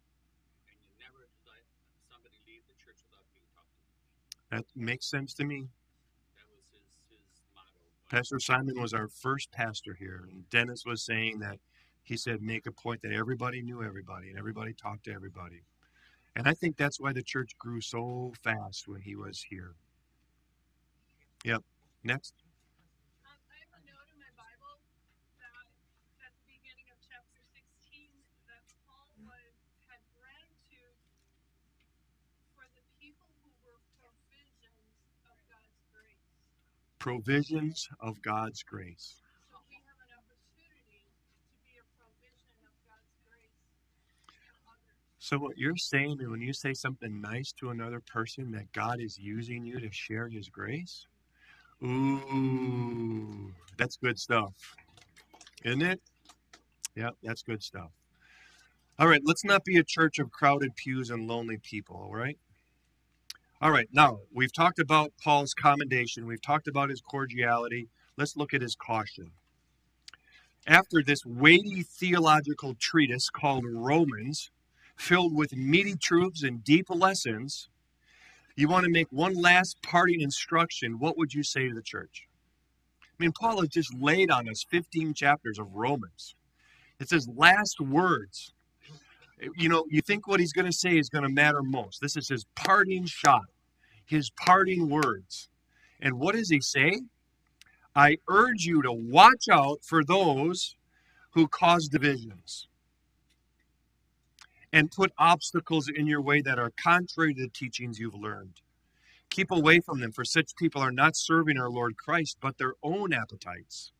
and 0.71 0.79
you 0.79 0.91
never 1.03 1.27
let 1.51 1.67
somebody 2.07 2.39
leave 2.47 2.63
the 2.71 2.79
church 2.79 3.03
without 3.03 3.27
being 3.35 3.51
talked 3.59 3.75
to. 3.75 3.83
That 4.55 4.65
makes 4.79 5.11
sense 5.11 5.35
to 5.43 5.45
me. 5.45 5.67
His 6.71 6.87
his 7.11 7.43
Pastor 8.07 8.39
Simon 8.39 8.79
was 8.79 8.95
our 8.95 9.09
first 9.11 9.51
pastor 9.51 9.99
here, 9.99 10.31
and 10.31 10.49
Dennis 10.55 10.87
was 10.87 11.03
saying 11.03 11.43
that 11.43 11.59
he 12.05 12.17
said 12.17 12.43
make 12.43 12.67
a 12.67 12.73
point 12.73 13.03
that 13.03 13.13
everybody 13.13 13.63
knew 13.63 13.83
everybody 13.83 14.31
and 14.31 14.39
everybody 14.39 14.75
talked 14.75 15.05
to 15.05 15.13
everybody. 15.13 15.63
And 16.37 16.49
I 16.49 16.55
think 16.55 16.77
that's 16.77 17.01
why 17.01 17.13
the 17.13 17.23
church 17.23 17.57
grew 17.59 17.81
so 17.81 18.33
fast 18.43 18.89
when 18.89 19.01
he 19.01 19.17
was 19.17 19.45
here. 19.51 19.75
Yep. 21.45 21.63
Next. 22.05 22.35
Um, 23.25 23.39
I 23.53 23.57
have 23.63 23.73
a 23.79 23.83
note 23.87 24.09
in 24.11 24.19
my 24.19 24.33
Bible 24.37 24.81
that 25.39 25.55
at 26.27 26.33
the 26.35 26.45
beginning 26.51 26.91
of 26.91 26.99
chapter 27.07 27.41
16 27.55 28.11
that 28.51 28.65
Paul 28.89 29.07
was 29.23 29.55
had 29.87 30.03
gratitude 30.19 30.99
for 32.59 32.67
the 32.75 32.83
people 32.99 33.31
who 33.45 33.53
were 33.63 33.79
provisions 34.03 34.91
of 35.31 35.37
God's 35.49 35.79
grace. 35.95 36.25
Provisions 36.99 37.79
of 38.01 38.15
God's 38.27 38.63
grace. 38.67 39.23
So 39.53 39.61
we 39.71 39.79
have 39.87 40.01
an 40.03 40.13
opportunity 40.19 41.07
to 41.07 41.53
be 41.63 41.79
a 41.79 41.87
provision 41.95 42.51
of 42.67 42.75
God's 42.89 43.15
grace 43.23 43.55
to 44.35 44.43
others. 44.67 45.14
So 45.25 45.39
what 45.39 45.57
you're 45.57 45.79
saying 45.79 46.18
is 46.20 46.29
when 46.29 46.43
you 46.43 46.53
say 46.53 46.75
something 46.75 47.18
nice 47.22 47.51
to 47.53 47.70
another 47.70 47.99
person 47.99 48.51
that 48.51 48.70
God 48.72 49.01
is 49.01 49.16
using 49.16 49.64
you 49.64 49.81
to 49.81 49.91
share 49.91 50.29
his 50.29 50.51
grace? 50.51 51.07
Ooh, 51.83 53.51
that's 53.79 53.97
good 53.97 54.18
stuff. 54.18 54.53
Isn't 55.64 55.81
it? 55.81 56.03
Yeah, 56.95 57.09
that's 57.22 57.41
good 57.41 57.62
stuff. 57.62 57.89
All 58.99 59.09
right, 59.09 59.22
let's 59.25 59.47
not 59.47 59.64
be 59.64 59.79
a 59.79 59.83
church 59.83 60.18
of 60.18 60.31
crowded 60.31 60.77
pews 60.77 61.09
and 61.09 61.27
lonely 61.27 61.57
people, 61.57 61.97
all 61.97 62.14
right? 62.14 62.37
All 63.62 63.70
right, 63.70 63.89
now 63.95 64.18
we've 64.31 64.53
talked 64.53 64.79
about 64.79 65.14
Paul's 65.22 65.55
commendation, 65.55 66.27
we've 66.27 66.43
talked 66.43 66.68
about 66.68 66.91
his 66.91 67.01
cordiality. 67.01 67.89
Let's 68.18 68.37
look 68.37 68.53
at 68.53 68.61
his 68.61 68.77
caution. 68.77 69.31
After 70.66 71.03
this 71.03 71.25
weighty 71.25 71.83
theological 71.83 72.75
treatise 72.79 73.31
called 73.31 73.64
Romans, 73.66 74.51
filled 74.97 75.35
with 75.35 75.57
meaty 75.57 75.97
truths 75.97 76.43
and 76.43 76.65
deep 76.65 76.87
lessons, 76.91 77.69
you 78.57 78.69
want 78.69 78.85
to 78.85 78.91
make 78.91 79.09
one 79.11 79.35
last 79.35 79.83
parting 79.83 80.21
instruction, 80.21 80.99
what 80.99 81.19
would 81.19 81.35
you 81.35 81.43
say 81.43 81.69
to 81.69 81.75
the 81.75 81.83
church? 81.83 82.29
I 83.03 83.17
mean, 83.19 83.33
Paul 83.33 83.61
has 83.61 83.69
just 83.69 83.95
laid 83.95 84.31
on 84.31 84.49
us 84.49 84.65
15 84.71 85.15
chapters 85.15 85.59
of 85.59 85.75
Romans. 85.75 86.35
It 87.01 87.09
says 87.09 87.29
last 87.35 87.81
words. 87.81 88.53
You 89.57 89.69
know, 89.69 89.85
you 89.91 90.01
think 90.01 90.27
what 90.29 90.41
he's 90.41 90.53
going 90.53 90.67
to 90.67 90.73
say 90.73 90.99
is 90.99 91.09
going 91.09 91.25
to 91.25 91.31
matter 91.31 91.63
most. 91.63 92.01
This 92.01 92.17
is 92.17 92.29
his 92.29 92.47
parting 92.57 93.07
shot. 93.07 93.45
his 94.07 94.31
parting 94.31 94.89
words. 94.89 95.49
And 96.01 96.19
what 96.19 96.35
does 96.35 96.51
he 96.51 96.61
say? 96.61 97.03
I 97.95 98.19
urge 98.29 98.65
you 98.65 98.83
to 98.83 98.93
watch 98.93 99.49
out 99.51 99.79
for 99.85 100.05
those 100.05 100.77
who 101.33 101.49
cause 101.49 101.89
divisions 101.89 102.69
and 104.75 104.91
put 104.91 105.12
obstacles 105.18 105.89
in 105.89 106.05
your 106.05 106.20
way 106.20 106.43
that 106.43 106.59
are 106.59 106.72
contrary 106.77 107.33
to 107.33 107.43
the 107.43 107.49
teachings 107.49 108.01
you've 108.01 108.12
learned. 108.12 108.61
Keep 109.31 109.53
away 109.53 109.79
from 109.79 110.01
them, 110.01 110.11
for 110.11 110.25
such 110.25 110.57
people 110.57 110.83
are 110.83 110.91
not 110.91 111.14
serving 111.14 111.57
our 111.57 111.70
Lord 111.70 111.97
Christ, 111.97 112.39
but 112.41 112.59
their 112.59 112.75
own 112.83 113.12
appetites. 113.12 113.93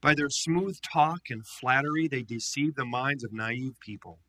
By 0.00 0.14
their 0.14 0.30
smooth 0.30 0.80
talk 0.82 1.22
and 1.30 1.44
flattery, 1.44 2.06
they 2.06 2.22
deceive 2.22 2.76
the 2.76 2.84
minds 2.84 3.24
of 3.24 3.32
naive 3.32 3.74
people. 3.80 4.20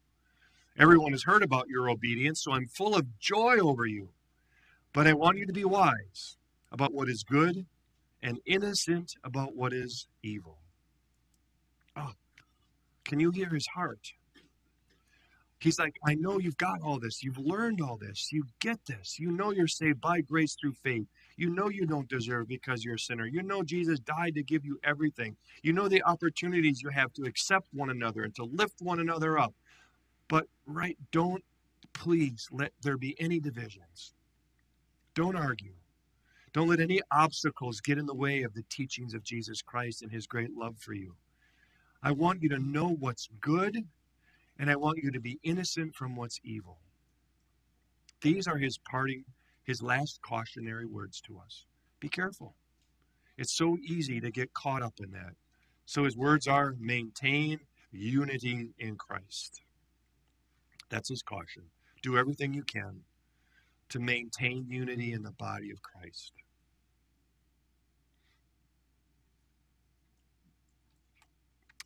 Everyone 0.75 1.11
has 1.11 1.23
heard 1.25 1.43
about 1.43 1.69
your 1.69 1.87
obedience, 1.87 2.43
so 2.43 2.53
I'm 2.53 2.67
full 2.67 2.95
of 2.95 3.19
joy 3.19 3.59
over 3.59 3.85
you. 3.85 4.09
But 4.91 5.05
I 5.05 5.13
want 5.13 5.37
you 5.37 5.45
to 5.45 5.53
be 5.53 5.65
wise 5.65 6.37
about 6.71 6.95
what 6.95 7.09
is 7.09 7.23
good 7.23 7.67
and 8.23 8.39
innocent 8.47 9.13
about 9.23 9.55
what 9.55 9.73
is 9.73 10.07
evil. 10.23 10.57
Oh, 11.95 12.13
can 13.05 13.19
you 13.19 13.29
hear 13.29 13.49
his 13.49 13.67
heart? 13.67 14.13
He's 15.59 15.77
like, 15.77 15.97
I 16.05 16.15
know 16.15 16.39
you've 16.39 16.57
got 16.57 16.81
all 16.81 16.99
this. 16.99 17.21
You've 17.21 17.37
learned 17.37 17.81
all 17.81 17.97
this. 17.97 18.29
You 18.31 18.45
get 18.61 18.79
this. 18.85 19.19
You 19.19 19.31
know 19.31 19.51
you're 19.51 19.67
saved 19.67 19.99
by 19.99 20.21
grace 20.21 20.55
through 20.55 20.73
faith. 20.73 21.07
You 21.35 21.49
know 21.49 21.69
you 21.69 21.85
don't 21.85 22.07
deserve 22.07 22.47
because 22.47 22.83
you're 22.83 22.95
a 22.95 22.99
sinner. 22.99 23.25
You 23.25 23.43
know 23.43 23.63
Jesus 23.63 23.99
died 23.99 24.35
to 24.35 24.43
give 24.43 24.63
you 24.63 24.79
everything. 24.83 25.35
You 25.61 25.73
know 25.73 25.89
the 25.89 26.03
opportunities 26.03 26.81
you 26.81 26.89
have 26.89 27.11
to 27.13 27.23
accept 27.23 27.67
one 27.73 27.89
another 27.89 28.23
and 28.23 28.33
to 28.35 28.45
lift 28.45 28.81
one 28.81 28.99
another 28.99 29.37
up. 29.37 29.53
But, 30.29 30.45
right, 30.65 30.97
don't 31.11 31.43
please 31.93 32.47
let 32.51 32.71
there 32.81 32.97
be 32.97 33.19
any 33.19 33.39
divisions. 33.39 34.13
Don't 35.13 35.35
argue. 35.35 35.73
Don't 36.53 36.69
let 36.69 36.79
any 36.79 37.01
obstacles 37.11 37.81
get 37.81 37.97
in 37.97 38.05
the 38.05 38.13
way 38.13 38.43
of 38.43 38.53
the 38.53 38.63
teachings 38.69 39.13
of 39.13 39.23
Jesus 39.23 39.61
Christ 39.61 40.01
and 40.01 40.11
his 40.11 40.25
great 40.25 40.55
love 40.55 40.77
for 40.77 40.93
you. 40.93 41.15
I 42.01 42.11
want 42.11 42.41
you 42.41 42.49
to 42.49 42.59
know 42.59 42.95
what's 42.99 43.27
good, 43.41 43.85
and 44.59 44.69
I 44.69 44.75
want 44.75 44.99
you 45.01 45.09
to 45.11 45.19
be 45.19 45.39
innocent 45.41 45.95
from 45.95 46.15
what's 46.15 46.39
evil. 46.43 46.77
These 48.21 48.45
are 48.45 48.57
his 48.57 48.77
parting, 48.77 49.23
his 49.63 49.81
last 49.81 50.21
cautionary 50.21 50.85
words 50.85 51.21
to 51.21 51.39
us. 51.39 51.65
Be 52.01 52.09
careful. 52.09 52.55
It's 53.37 53.55
so 53.57 53.77
easy 53.81 54.19
to 54.19 54.29
get 54.29 54.53
caught 54.53 54.83
up 54.83 54.95
in 55.01 55.11
that. 55.11 55.33
So 55.85 56.03
his 56.03 56.17
words 56.17 56.45
are 56.45 56.75
maintain 56.77 57.61
unity 57.91 58.69
in 58.77 58.97
Christ. 58.97 59.61
That's 60.89 61.09
his 61.09 61.23
caution. 61.23 61.63
Do 62.03 62.17
everything 62.17 62.53
you 62.53 62.63
can 62.63 62.99
to 63.89 63.99
maintain 63.99 64.67
unity 64.67 65.13
in 65.13 65.23
the 65.23 65.31
body 65.31 65.71
of 65.71 65.81
Christ. 65.81 66.33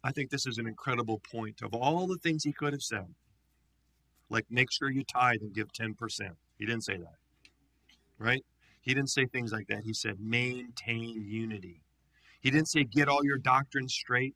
I 0.04 0.12
think 0.12 0.30
this 0.30 0.46
is 0.46 0.58
an 0.58 0.68
incredible 0.68 1.22
point 1.32 1.62
of 1.62 1.74
all 1.74 2.08
the 2.08 2.18
things 2.18 2.44
he 2.44 2.52
could 2.52 2.74
have 2.74 2.84
said. 2.84 3.08
Like, 4.30 4.46
make 4.50 4.72
sure 4.72 4.92
you 4.92 5.04
tithe 5.04 5.42
and 5.42 5.54
give 5.54 5.72
10%. 5.72 5.96
He 6.58 6.66
didn't 6.66 6.84
say 6.84 6.98
that. 6.98 7.16
Right? 8.18 8.44
He 8.82 8.94
didn't 8.94 9.12
say 9.12 9.26
things 9.26 9.52
like 9.52 9.68
that. 9.68 9.84
He 9.84 9.94
said, 9.94 10.20
maintain 10.20 11.24
unity. 11.26 11.82
He 12.42 12.52
didn't 12.52 12.68
say, 12.68 12.84
get 12.84 13.08
all 13.08 13.24
your 13.24 13.38
doctrines 13.38 13.94
straight. 13.94 14.36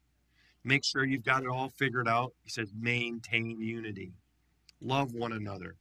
Make 0.63 0.85
sure 0.85 1.05
you've 1.05 1.23
got 1.23 1.43
it 1.43 1.49
all 1.49 1.69
figured 1.69 2.07
out. 2.07 2.33
He 2.43 2.49
says, 2.49 2.71
maintain 2.79 3.61
unity. 3.61 4.13
Love 4.81 5.13
one 5.13 5.33
another. 5.33 5.75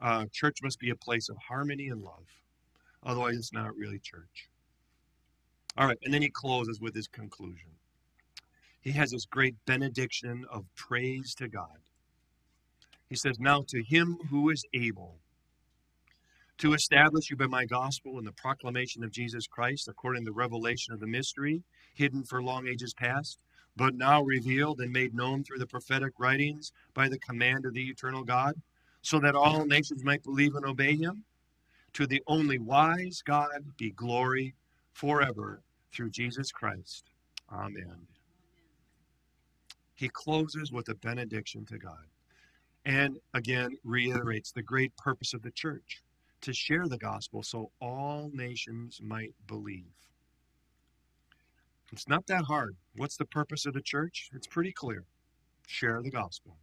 Uh, 0.00 0.26
church 0.32 0.58
must 0.62 0.80
be 0.80 0.90
a 0.90 0.96
place 0.96 1.28
of 1.28 1.36
harmony 1.36 1.88
and 1.88 2.02
love. 2.02 2.26
Otherwise, 3.04 3.36
it's 3.36 3.52
not 3.52 3.76
really 3.76 3.98
church. 3.98 4.48
All 5.76 5.86
right, 5.86 5.98
and 6.04 6.12
then 6.12 6.22
he 6.22 6.30
closes 6.30 6.80
with 6.80 6.94
his 6.94 7.08
conclusion. 7.08 7.70
He 8.84 8.92
has 8.92 9.10
this 9.10 9.24
great 9.24 9.56
benediction 9.64 10.44
of 10.50 10.66
praise 10.76 11.34
to 11.36 11.48
God. 11.48 11.78
He 13.08 13.16
says, 13.16 13.40
Now 13.40 13.64
to 13.68 13.82
him 13.82 14.18
who 14.28 14.50
is 14.50 14.62
able 14.74 15.16
to 16.58 16.74
establish 16.74 17.30
you 17.30 17.36
by 17.36 17.46
my 17.46 17.64
gospel 17.64 18.18
and 18.18 18.26
the 18.26 18.32
proclamation 18.32 19.02
of 19.02 19.10
Jesus 19.10 19.46
Christ, 19.46 19.88
according 19.88 20.24
to 20.24 20.30
the 20.30 20.34
revelation 20.34 20.92
of 20.92 21.00
the 21.00 21.06
mystery, 21.06 21.62
hidden 21.94 22.24
for 22.24 22.42
long 22.42 22.68
ages 22.68 22.92
past, 22.92 23.38
but 23.74 23.94
now 23.94 24.22
revealed 24.22 24.80
and 24.80 24.92
made 24.92 25.14
known 25.14 25.42
through 25.42 25.58
the 25.58 25.66
prophetic 25.66 26.12
writings 26.18 26.70
by 26.92 27.08
the 27.08 27.18
command 27.18 27.64
of 27.64 27.72
the 27.72 27.88
eternal 27.88 28.22
God, 28.22 28.54
so 29.00 29.18
that 29.18 29.34
all 29.34 29.64
nations 29.64 30.04
might 30.04 30.22
believe 30.22 30.54
and 30.56 30.66
obey 30.66 30.94
him. 30.94 31.24
To 31.94 32.06
the 32.06 32.22
only 32.26 32.58
wise 32.58 33.22
God 33.24 33.64
be 33.78 33.92
glory 33.92 34.54
forever 34.92 35.62
through 35.90 36.10
Jesus 36.10 36.52
Christ. 36.52 37.04
Amen. 37.50 38.06
He 39.94 40.08
closes 40.08 40.72
with 40.72 40.88
a 40.88 40.94
benediction 40.94 41.64
to 41.66 41.78
God 41.78 42.06
and 42.84 43.18
again 43.32 43.76
reiterates 43.84 44.52
the 44.52 44.62
great 44.62 44.96
purpose 44.96 45.34
of 45.34 45.42
the 45.42 45.50
church 45.50 46.02
to 46.42 46.52
share 46.52 46.86
the 46.88 46.98
gospel 46.98 47.42
so 47.42 47.70
all 47.80 48.30
nations 48.34 49.00
might 49.02 49.34
believe. 49.46 49.92
It's 51.92 52.08
not 52.08 52.26
that 52.26 52.44
hard. 52.44 52.76
What's 52.96 53.16
the 53.16 53.24
purpose 53.24 53.66
of 53.66 53.74
the 53.74 53.80
church? 53.80 54.30
It's 54.34 54.46
pretty 54.46 54.72
clear 54.72 55.04
share 55.66 56.02
the 56.02 56.10
gospel. 56.10 56.56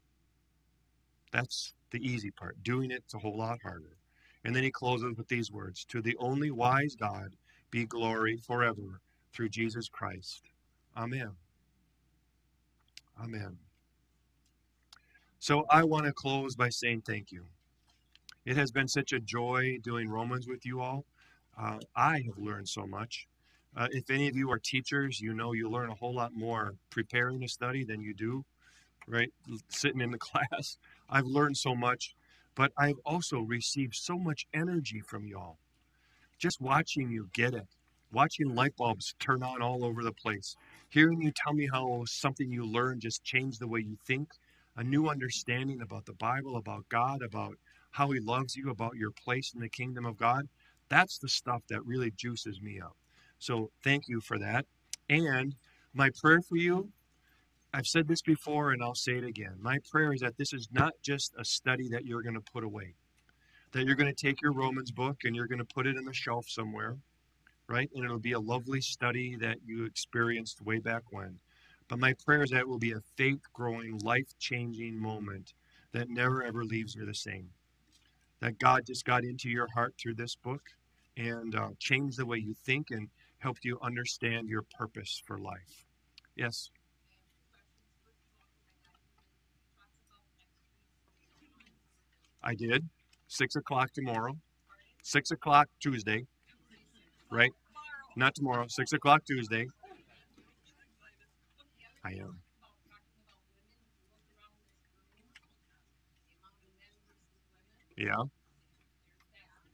That's 1.32 1.74
the 1.92 2.00
easy 2.06 2.32
part. 2.32 2.62
Doing 2.64 2.92
it's 2.92 3.14
a 3.14 3.20
whole 3.20 3.38
lot 3.38 3.60
harder. 3.64 3.98
And 4.44 4.56
then 4.56 4.64
he 4.64 4.72
closes 4.72 5.16
with 5.18 5.28
these 5.28 5.52
words 5.52 5.86
To 5.86 6.02
the 6.02 6.18
only 6.18 6.52
wise 6.52 6.96
God 6.96 7.36
be 7.72 7.86
glory 7.86 8.38
forever 8.38 9.02
through 9.34 9.50
Jesus 9.50 9.88
Christ. 9.88 10.44
Amen. 10.96 11.32
Amen. 13.20 13.58
So 15.40 15.66
I 15.70 15.84
want 15.84 16.06
to 16.06 16.14
close 16.14 16.56
by 16.56 16.70
saying 16.70 17.02
thank 17.06 17.32
you. 17.32 17.46
It 18.46 18.58
has 18.58 18.72
been 18.72 18.88
such 18.88 19.14
a 19.14 19.20
joy 19.20 19.78
doing 19.82 20.10
Romans 20.10 20.48
with 20.48 20.66
you 20.66 20.82
all. 20.82 21.06
Uh, 21.58 21.80
I 21.96 22.22
have 22.26 22.38
learned 22.38 22.70
so 22.70 22.88
much. 22.88 23.28
Uh, 23.76 23.88
if 23.92 24.10
any 24.10 24.28
of 24.28 24.36
you 24.36 24.52
are 24.52 24.60
teachers, 24.60 25.22
you 25.22 25.34
know 25.34 25.54
you 25.54 25.70
learn 25.70 25.90
a 25.90 25.96
whole 25.96 26.14
lot 26.14 26.34
more 26.34 26.76
preparing 26.90 27.44
a 27.44 27.48
study 27.48 27.84
than 27.84 28.02
you 28.02 28.14
do, 28.14 28.44
right? 29.08 29.32
Sitting 29.70 30.02
in 30.02 30.12
the 30.12 30.18
class. 30.20 30.78
I've 31.10 31.26
learned 31.26 31.58
so 31.58 31.76
much, 31.76 32.16
but 32.56 32.72
I've 32.78 33.00
also 33.06 33.40
received 33.40 33.96
so 33.96 34.18
much 34.18 34.48
energy 34.54 35.02
from 35.02 35.26
y'all. 35.26 35.58
Just 36.38 36.60
watching 36.60 37.12
you 37.12 37.30
get 37.34 37.54
it, 37.54 37.68
watching 38.12 38.54
light 38.56 38.76
bulbs 38.78 39.16
turn 39.20 39.44
on 39.44 39.62
all 39.62 39.84
over 39.84 40.04
the 40.04 40.12
place, 40.12 40.56
hearing 40.90 41.22
you 41.22 41.32
tell 41.32 41.54
me 41.54 41.68
how 41.72 42.04
something 42.06 42.52
you 42.52 42.66
learned 42.66 43.02
just 43.02 43.24
changed 43.24 43.60
the 43.60 43.68
way 43.68 43.80
you 43.80 43.98
think, 44.06 44.30
a 44.78 44.84
new 44.84 45.08
understanding 45.08 45.82
about 45.82 46.06
the 46.06 46.14
Bible, 46.14 46.58
about 46.58 46.88
God, 46.90 47.22
about 47.22 47.56
how 47.92 48.12
He 48.12 48.20
loves 48.20 48.56
you, 48.56 48.70
about 48.70 48.96
your 48.96 49.12
place 49.12 49.54
in 49.54 49.62
the 49.62 49.70
kingdom 49.70 50.06
of 50.06 50.18
God. 50.18 50.48
That's 50.90 51.18
the 51.18 51.30
stuff 51.30 51.62
that 51.70 51.86
really 51.86 52.12
juices 52.12 52.62
me 52.62 52.80
up. 52.80 52.96
So 53.40 53.72
thank 53.84 54.08
you 54.08 54.22
for 54.22 54.38
that. 54.40 54.66
And 55.10 55.56
my 55.94 56.10
prayer 56.22 56.42
for 56.42 56.58
you, 56.58 56.90
I've 57.74 57.88
said 57.88 58.08
this 58.08 58.22
before 58.22 58.72
and 58.72 58.84
I'll 58.84 58.96
say 58.96 59.14
it 59.14 59.24
again. 59.24 59.56
My 59.60 59.80
prayer 59.90 60.14
is 60.14 60.22
that 60.22 60.38
this 60.38 60.54
is 60.54 60.68
not 60.72 60.94
just 61.02 61.34
a 61.38 61.46
study 61.46 61.88
that 61.90 62.06
you're 62.06 62.22
going 62.22 62.36
to 62.36 62.52
put 62.54 62.64
away, 62.64 62.96
that 63.72 63.86
you're 63.86 63.96
going 63.96 64.14
to 64.14 64.26
take 64.28 64.42
your 64.42 64.52
Romans 64.52 64.92
book 64.92 65.20
and 65.24 65.36
you're 65.36 65.48
going 65.48 65.60
to 65.60 65.66
put 65.66 65.88
it 65.88 65.96
in 65.96 66.04
the 66.04 66.14
shelf 66.14 66.46
somewhere, 66.50 66.98
right? 67.72 67.90
And 67.96 68.04
it'll 68.04 68.20
be 68.20 68.34
a 68.34 68.40
lovely 68.40 68.82
study 68.82 69.38
that 69.38 69.58
you 69.66 69.86
experienced 69.86 70.62
way 70.62 70.80
back 70.80 71.04
when. 71.12 71.40
But 71.88 72.00
my 72.00 72.14
prayer 72.26 72.44
is 72.44 72.50
that 72.52 72.60
it 72.60 72.68
will 72.68 72.78
be 72.78 72.92
a 72.92 73.02
faith 73.16 73.42
growing, 73.54 73.98
life 74.00 74.28
changing 74.40 75.02
moment 75.02 75.54
that 75.94 76.10
never 76.10 76.44
ever 76.44 76.64
leaves 76.66 76.96
you 76.96 77.06
the 77.06 77.14
same. 77.14 77.50
That 78.42 78.60
God 78.60 78.86
just 78.86 79.06
got 79.06 79.24
into 79.24 79.50
your 79.50 79.68
heart 79.74 79.94
through 79.98 80.16
this 80.16 80.36
book 80.36 80.62
and 81.18 81.56
uh, 81.56 81.70
changed 81.80 82.18
the 82.18 82.26
way 82.26 82.38
you 82.38 82.54
think 82.66 82.92
and 82.92 83.08
helped 83.40 83.64
you 83.64 83.80
understand 83.82 84.50
your 84.50 84.64
purpose 84.78 85.22
for 85.26 85.38
life. 85.38 85.86
Yes? 86.36 86.70
I 92.44 92.56
did. 92.56 92.88
Six 93.28 93.56
o'clock 93.56 93.94
tomorrow. 93.94 94.36
Six 95.04 95.32
o'clock 95.32 95.68
Tuesday. 95.80 96.26
Right? 97.32 97.52
Not 98.16 98.36
tomorrow. 98.36 98.66
Six 98.68 98.94
o'clock 98.94 99.24
Tuesday. 99.26 99.68
I 102.04 102.12
am. 102.12 102.40
Yeah. 107.98 108.24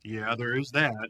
Yeah, 0.03 0.35
there 0.37 0.57
is 0.57 0.71
that. 0.71 1.09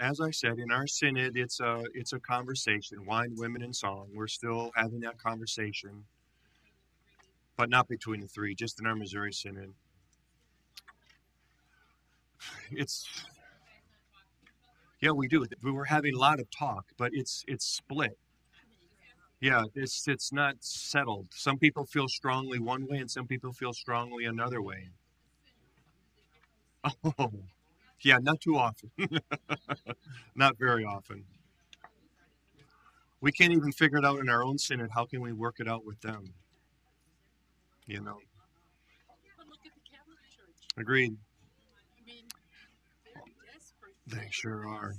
As 0.00 0.20
I 0.20 0.30
said, 0.30 0.58
in 0.58 0.70
our 0.70 0.86
synod, 0.86 1.36
it's 1.36 1.60
a 1.60 1.84
it's 1.94 2.12
a 2.12 2.20
conversation. 2.20 3.04
Wine, 3.06 3.34
women, 3.36 3.62
and 3.62 3.74
song. 3.74 4.08
We're 4.14 4.28
still 4.28 4.70
having 4.76 5.00
that 5.00 5.18
conversation, 5.18 6.04
but 7.56 7.68
not 7.70 7.88
between 7.88 8.20
the 8.20 8.28
three. 8.28 8.54
Just 8.54 8.80
in 8.80 8.86
our 8.86 8.96
Missouri 8.96 9.32
synod. 9.32 9.74
It's 12.70 13.06
yeah, 15.00 15.10
we 15.10 15.28
do. 15.28 15.44
We 15.62 15.70
were 15.72 15.84
having 15.84 16.14
a 16.14 16.18
lot 16.18 16.40
of 16.40 16.50
talk, 16.50 16.86
but 16.96 17.10
it's 17.14 17.44
it's 17.48 17.64
split. 17.66 18.18
Yeah, 19.40 19.64
it's 19.74 20.06
it's 20.08 20.32
not 20.32 20.56
settled. 20.60 21.28
Some 21.32 21.58
people 21.58 21.86
feel 21.86 22.08
strongly 22.08 22.58
one 22.58 22.86
way, 22.86 22.98
and 22.98 23.10
some 23.10 23.26
people 23.26 23.52
feel 23.52 23.72
strongly 23.72 24.24
another 24.24 24.62
way. 24.62 24.90
Oh, 27.18 27.32
yeah, 28.02 28.18
not 28.18 28.40
too 28.40 28.56
often. 28.56 28.90
not 30.34 30.58
very 30.58 30.84
often. 30.84 31.24
We 33.20 33.32
can't 33.32 33.52
even 33.52 33.72
figure 33.72 33.98
it 33.98 34.04
out 34.04 34.20
in 34.20 34.28
our 34.28 34.44
own 34.44 34.58
synod. 34.58 34.90
How 34.94 35.04
can 35.06 35.20
we 35.20 35.32
work 35.32 35.56
it 35.58 35.68
out 35.68 35.84
with 35.84 36.00
them? 36.00 36.34
You 37.86 38.00
know, 38.00 38.18
agreed. 40.76 41.16
I. 43.16 43.20
They 44.06 44.28
sure 44.30 44.66
are. 44.68 44.94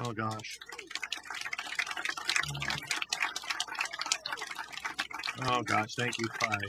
Oh 0.00 0.12
gosh. 0.12 0.58
Oh 5.42 5.62
gosh, 5.62 5.94
thank 5.94 6.18
you, 6.18 6.26
five. 6.40 6.60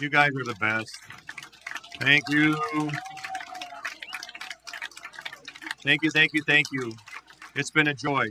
You 0.00 0.08
guys 0.08 0.30
are 0.30 0.44
the 0.44 0.56
best. 0.60 0.96
Thank 2.00 2.22
you. 2.28 2.56
Thank 5.82 6.02
you, 6.02 6.10
thank 6.10 6.32
you, 6.32 6.42
thank 6.46 6.66
you. 6.72 6.92
It's 7.54 7.70
been 7.70 7.88
a 7.88 7.94
joy. 7.94 8.26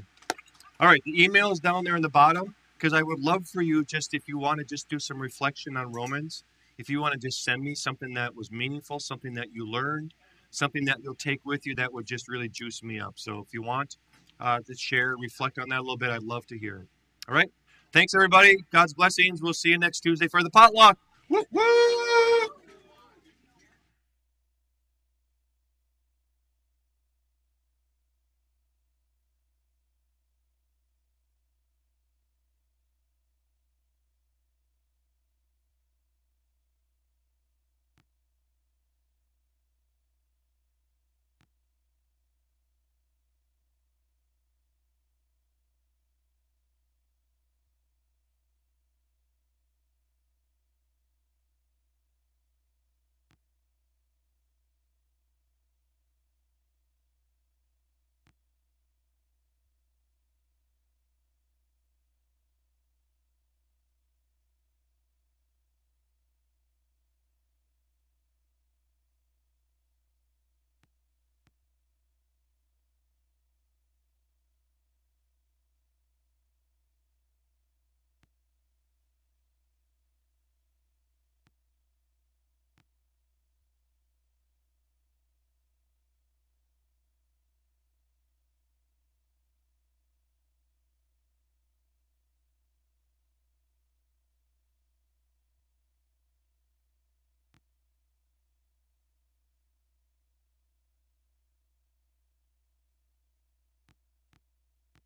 All 0.80 0.88
right, 0.88 1.02
the 1.06 1.24
email 1.24 1.52
is 1.52 1.60
down 1.60 1.84
there 1.84 1.96
in 1.96 2.02
the 2.02 2.10
bottom 2.10 2.56
because 2.78 2.94
I 2.94 3.02
would 3.02 3.20
love 3.20 3.48
for 3.48 3.62
you 3.62 3.84
just 3.84 4.14
if 4.14 4.28
you 4.28 4.38
want 4.38 4.60
to 4.60 4.66
just 4.66 4.90
do 4.90 5.00
some 5.00 5.20
reflection 5.20 5.76
on 5.76 5.92
Romans, 5.92 6.44
if 6.78 6.90
you 6.90 7.02
want 7.02 7.14
to 7.14 7.20
just 7.20 7.44
send 7.44 7.64
me 7.64 7.74
something 7.76 8.14
that 8.14 8.36
was 8.36 8.52
meaningful, 8.52 9.00
something 9.00 9.34
that 9.34 9.48
you 9.52 9.68
learned, 9.68 10.14
something 10.52 10.86
that 10.86 11.00
you'll 11.02 11.16
take 11.16 11.42
with 11.46 11.66
you 11.66 11.76
that 11.76 11.92
would 11.92 12.06
just 12.06 12.28
really 12.28 12.48
juice 12.48 12.84
me 12.84 13.00
up. 13.00 13.14
So 13.16 13.40
if 13.40 13.54
you 13.54 13.62
want 13.62 13.98
uh, 14.40 14.60
to 14.66 14.76
share, 14.76 15.16
reflect 15.18 15.58
on 15.58 15.70
that 15.70 15.80
a 15.80 15.82
little 15.82 15.98
bit, 15.98 16.10
I'd 16.10 16.24
love 16.24 16.46
to 16.48 16.58
hear 16.58 16.78
it. 16.78 16.88
All 17.28 17.36
right. 17.36 17.50
Thanks, 17.92 18.14
everybody. 18.14 18.58
God's 18.72 18.94
blessings. 18.94 19.42
We'll 19.42 19.54
see 19.54 19.70
you 19.70 19.80
next 19.80 20.02
Tuesday 20.02 20.28
for 20.28 20.44
the 20.44 20.50
potluck. 20.50 20.98
Woo 21.30 21.44
woo! 21.52 21.97